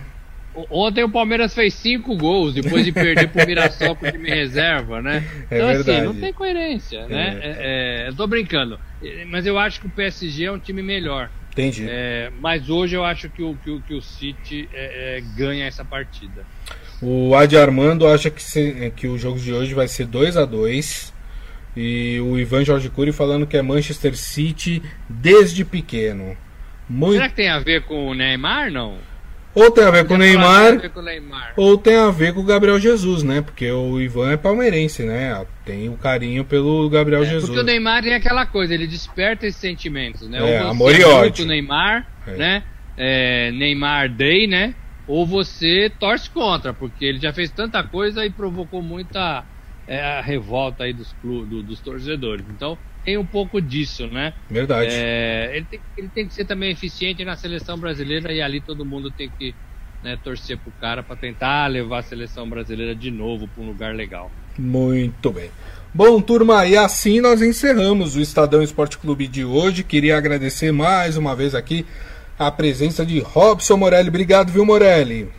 Ontem 0.72 1.04
o 1.04 1.10
Palmeiras 1.10 1.54
fez 1.54 1.74
cinco 1.76 2.16
gols 2.16 2.56
depois 2.56 2.84
de 2.84 2.92
perder 2.92 3.30
pro 3.30 3.46
Mirassol 3.46 3.96
com 3.96 4.08
o 4.08 4.12
time 4.12 4.30
reserva, 4.30 5.02
né? 5.02 5.24
É 5.52 5.58
então, 5.58 5.70
assim, 5.70 5.92
assim, 5.92 6.06
não 6.06 6.16
tem 6.16 6.34
coerência, 6.34 7.06
né? 7.08 7.40
É. 7.42 7.48
É, 7.48 8.06
é, 8.06 8.10
eu 8.10 8.16
tô 8.16 8.26
brincando. 8.26 8.80
Mas 9.28 9.46
eu 9.46 9.60
acho 9.60 9.80
que 9.80 9.86
o 9.86 9.90
PSG 9.90 10.46
é 10.46 10.52
um 10.52 10.58
time 10.58 10.82
melhor. 10.82 11.30
Entendi. 11.52 11.86
É, 11.88 12.32
mas 12.40 12.70
hoje 12.70 12.96
eu 12.96 13.04
acho 13.04 13.30
que 13.30 13.44
o, 13.44 13.56
que 13.64 13.70
o, 13.70 13.82
que 13.82 13.94
o 13.94 14.02
City 14.02 14.68
é, 14.74 15.22
ganha 15.36 15.66
essa 15.66 15.86
partida. 15.86 16.46
O 17.02 17.36
Adi 17.36 17.56
Armando 17.58 18.08
acha 18.08 18.30
que, 18.30 18.42
se, 18.42 18.92
que 18.96 19.08
o 19.08 19.18
jogo 19.18 19.40
de 19.40 19.54
hoje 19.54 19.74
vai 19.74 19.88
ser 19.88 20.08
2 20.08 20.38
a 20.38 20.46
2 20.46 21.14
E 21.76 22.20
o 22.20 22.40
Ivan 22.40 22.66
Jorge 22.66 22.90
Cury 22.90 23.12
falando 23.12 23.46
que 23.46 23.56
é 23.56 23.62
Manchester 23.62 24.16
City 24.16 24.82
desde 25.08 25.64
pequeno. 25.64 26.36
Muito... 26.90 27.14
Será 27.14 27.30
que 27.30 27.36
tem 27.36 27.50
a 27.50 27.60
ver 27.60 27.84
com 27.84 28.08
o 28.08 28.14
Neymar, 28.14 28.72
não? 28.72 28.98
Ou 29.58 29.72
tem 29.72 29.86
a 29.86 29.90
ver 29.90 30.06
com 30.06 30.14
o 30.14 30.18
Neymar, 30.20 30.80
Neymar, 31.04 31.54
ou 31.58 31.80
tem 31.80 31.96
a 31.96 32.12
ver 32.12 32.32
com 32.32 32.42
o 32.42 32.44
Gabriel 32.44 32.80
Jesus, 32.80 33.24
né? 33.24 33.42
Porque 33.42 33.72
o 33.72 34.00
Ivan 34.00 34.34
é 34.34 34.38
palmeirense, 34.38 35.02
né? 35.02 35.44
Tem 35.66 35.90
o 35.90 35.98
carinho 35.98 36.46
pelo 36.46 36.88
Gabriel 36.92 37.24
é, 37.24 37.26
Jesus. 37.26 37.46
Porque 37.46 37.62
o 37.62 37.64
Neymar 37.64 38.04
tem 38.04 38.14
aquela 38.14 38.46
coisa, 38.46 38.76
ele 38.76 38.86
desperta 38.86 39.48
esses 39.48 39.60
sentimentos, 39.60 40.30
né? 40.30 40.38
É, 40.38 40.62
ou 40.62 40.70
amor 40.70 40.94
e 40.94 41.04
ódio. 41.04 41.44
o 41.44 41.48
Neymar, 41.48 42.08
é. 42.28 42.36
né? 42.36 42.64
É, 42.96 43.52
Neymar 43.52 44.10
Day, 44.10 44.46
né? 44.46 44.76
Ou 45.08 45.26
você 45.26 45.92
torce 46.00 46.30
contra, 46.30 46.72
porque 46.72 47.04
ele 47.04 47.20
já 47.20 47.34
fez 47.34 47.50
tanta 47.50 47.82
coisa 47.82 48.24
e 48.24 48.30
provocou 48.30 48.84
muita 48.84 49.44
é, 49.88 50.22
revolta 50.22 50.84
aí 50.84 50.94
dos, 50.94 51.16
do, 51.24 51.64
dos 51.64 51.80
torcedores. 51.80 52.46
Então, 52.48 52.78
tem 53.08 53.18
um 53.18 53.26
pouco 53.26 53.62
disso, 53.62 54.06
né? 54.08 54.34
Verdade. 54.50 54.90
É, 54.92 55.52
ele, 55.56 55.66
tem, 55.66 55.80
ele 55.98 56.10
tem 56.10 56.28
que 56.28 56.34
ser 56.34 56.44
também 56.44 56.72
eficiente 56.72 57.24
na 57.24 57.38
seleção 57.38 57.78
brasileira 57.78 58.34
e 58.34 58.42
ali 58.42 58.60
todo 58.60 58.84
mundo 58.84 59.10
tem 59.10 59.30
que 59.40 59.56
né, 60.04 60.20
torcer 60.22 60.58
pro 60.58 60.74
cara 60.82 61.02
para 61.02 61.16
tentar 61.16 61.68
levar 61.68 62.00
a 62.00 62.02
seleção 62.02 62.50
brasileira 62.50 62.94
de 62.94 63.10
novo 63.10 63.48
para 63.48 63.64
um 63.64 63.68
lugar 63.68 63.96
legal. 63.96 64.30
Muito 64.60 65.32
bem. 65.32 65.50
Bom, 65.94 66.20
turma, 66.20 66.66
e 66.66 66.76
assim 66.76 67.22
nós 67.22 67.42
encerramos 67.42 68.18
o 68.18 68.20
Estadão 68.20 68.62
Esporte 68.62 68.98
Clube 68.98 69.26
de 69.26 69.46
hoje. 69.46 69.86
Queria 69.86 70.18
agradecer 70.18 70.74
mais 70.74 71.16
uma 71.16 71.34
vez 71.34 71.56
aqui 71.56 71.86
a 72.38 72.52
presença 72.52 73.06
de 73.06 73.22
Robson 73.22 73.78
Morelli. 73.78 74.10
Obrigado, 74.10 74.52
viu, 74.52 74.66
Morelli? 74.66 75.30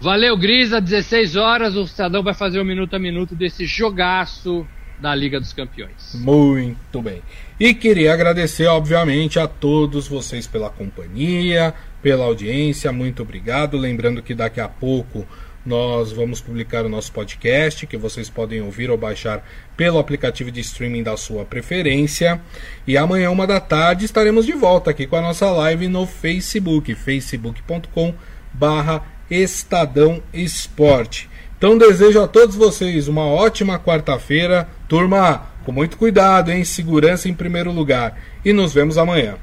Valeu, 0.00 0.34
Grisa. 0.38 0.80
16 0.80 1.36
horas 1.36 1.76
o 1.76 1.82
Estadão 1.82 2.22
vai 2.22 2.32
fazer 2.32 2.58
o 2.58 2.64
minuto 2.64 2.96
a 2.96 2.98
minuto 2.98 3.34
desse 3.34 3.66
jogaço 3.66 4.66
da 5.02 5.12
Liga 5.16 5.40
dos 5.40 5.52
Campeões. 5.52 6.14
Muito 6.14 7.02
bem. 7.02 7.20
E 7.58 7.74
queria 7.74 8.14
agradecer, 8.14 8.66
obviamente, 8.66 9.40
a 9.40 9.48
todos 9.48 10.06
vocês 10.06 10.46
pela 10.46 10.70
companhia, 10.70 11.74
pela 12.00 12.24
audiência. 12.24 12.92
Muito 12.92 13.22
obrigado. 13.22 13.76
Lembrando 13.76 14.22
que 14.22 14.32
daqui 14.32 14.60
a 14.60 14.68
pouco 14.68 15.26
nós 15.66 16.12
vamos 16.12 16.40
publicar 16.40 16.86
o 16.86 16.88
nosso 16.88 17.12
podcast, 17.12 17.84
que 17.86 17.96
vocês 17.96 18.30
podem 18.30 18.62
ouvir 18.62 18.90
ou 18.90 18.96
baixar 18.96 19.44
pelo 19.76 19.98
aplicativo 19.98 20.52
de 20.52 20.60
streaming 20.60 21.02
da 21.02 21.16
sua 21.16 21.44
preferência. 21.44 22.40
E 22.86 22.96
amanhã, 22.96 23.30
uma 23.30 23.46
da 23.46 23.58
tarde, 23.58 24.04
estaremos 24.04 24.46
de 24.46 24.52
volta 24.52 24.90
aqui 24.90 25.06
com 25.06 25.16
a 25.16 25.22
nossa 25.22 25.50
live 25.50 25.88
no 25.88 26.06
Facebook, 26.06 26.94
facebook.com 26.94 28.14
barra 28.52 29.02
Estadão 29.28 30.22
Esporte. 30.32 31.28
Então 31.62 31.78
desejo 31.78 32.20
a 32.20 32.26
todos 32.26 32.56
vocês 32.56 33.06
uma 33.06 33.24
ótima 33.24 33.78
quarta-feira. 33.78 34.68
Turma, 34.92 35.40
com 35.64 35.72
muito 35.72 35.96
cuidado, 35.96 36.50
hein? 36.50 36.66
Segurança 36.66 37.26
em 37.26 37.32
primeiro 37.32 37.72
lugar. 37.72 38.14
E 38.44 38.52
nos 38.52 38.74
vemos 38.74 38.98
amanhã. 38.98 39.36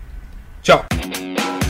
Tchau. 0.62 0.86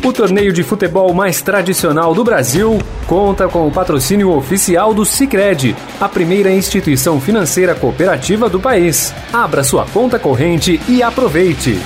O 0.03 0.11
torneio 0.11 0.51
de 0.51 0.63
futebol 0.63 1.13
mais 1.13 1.41
tradicional 1.41 2.13
do 2.13 2.21
Brasil 2.21 2.77
conta 3.07 3.47
com 3.47 3.65
o 3.65 3.71
patrocínio 3.71 4.35
oficial 4.35 4.93
do 4.93 5.05
Sicredi, 5.05 5.77
a 5.97 6.09
primeira 6.09 6.51
instituição 6.51 7.21
financeira 7.21 7.73
cooperativa 7.73 8.49
do 8.49 8.59
país. 8.59 9.13
Abra 9.31 9.63
sua 9.63 9.85
conta 9.85 10.19
corrente 10.19 10.81
e 10.89 11.01
aproveite. 11.01 11.79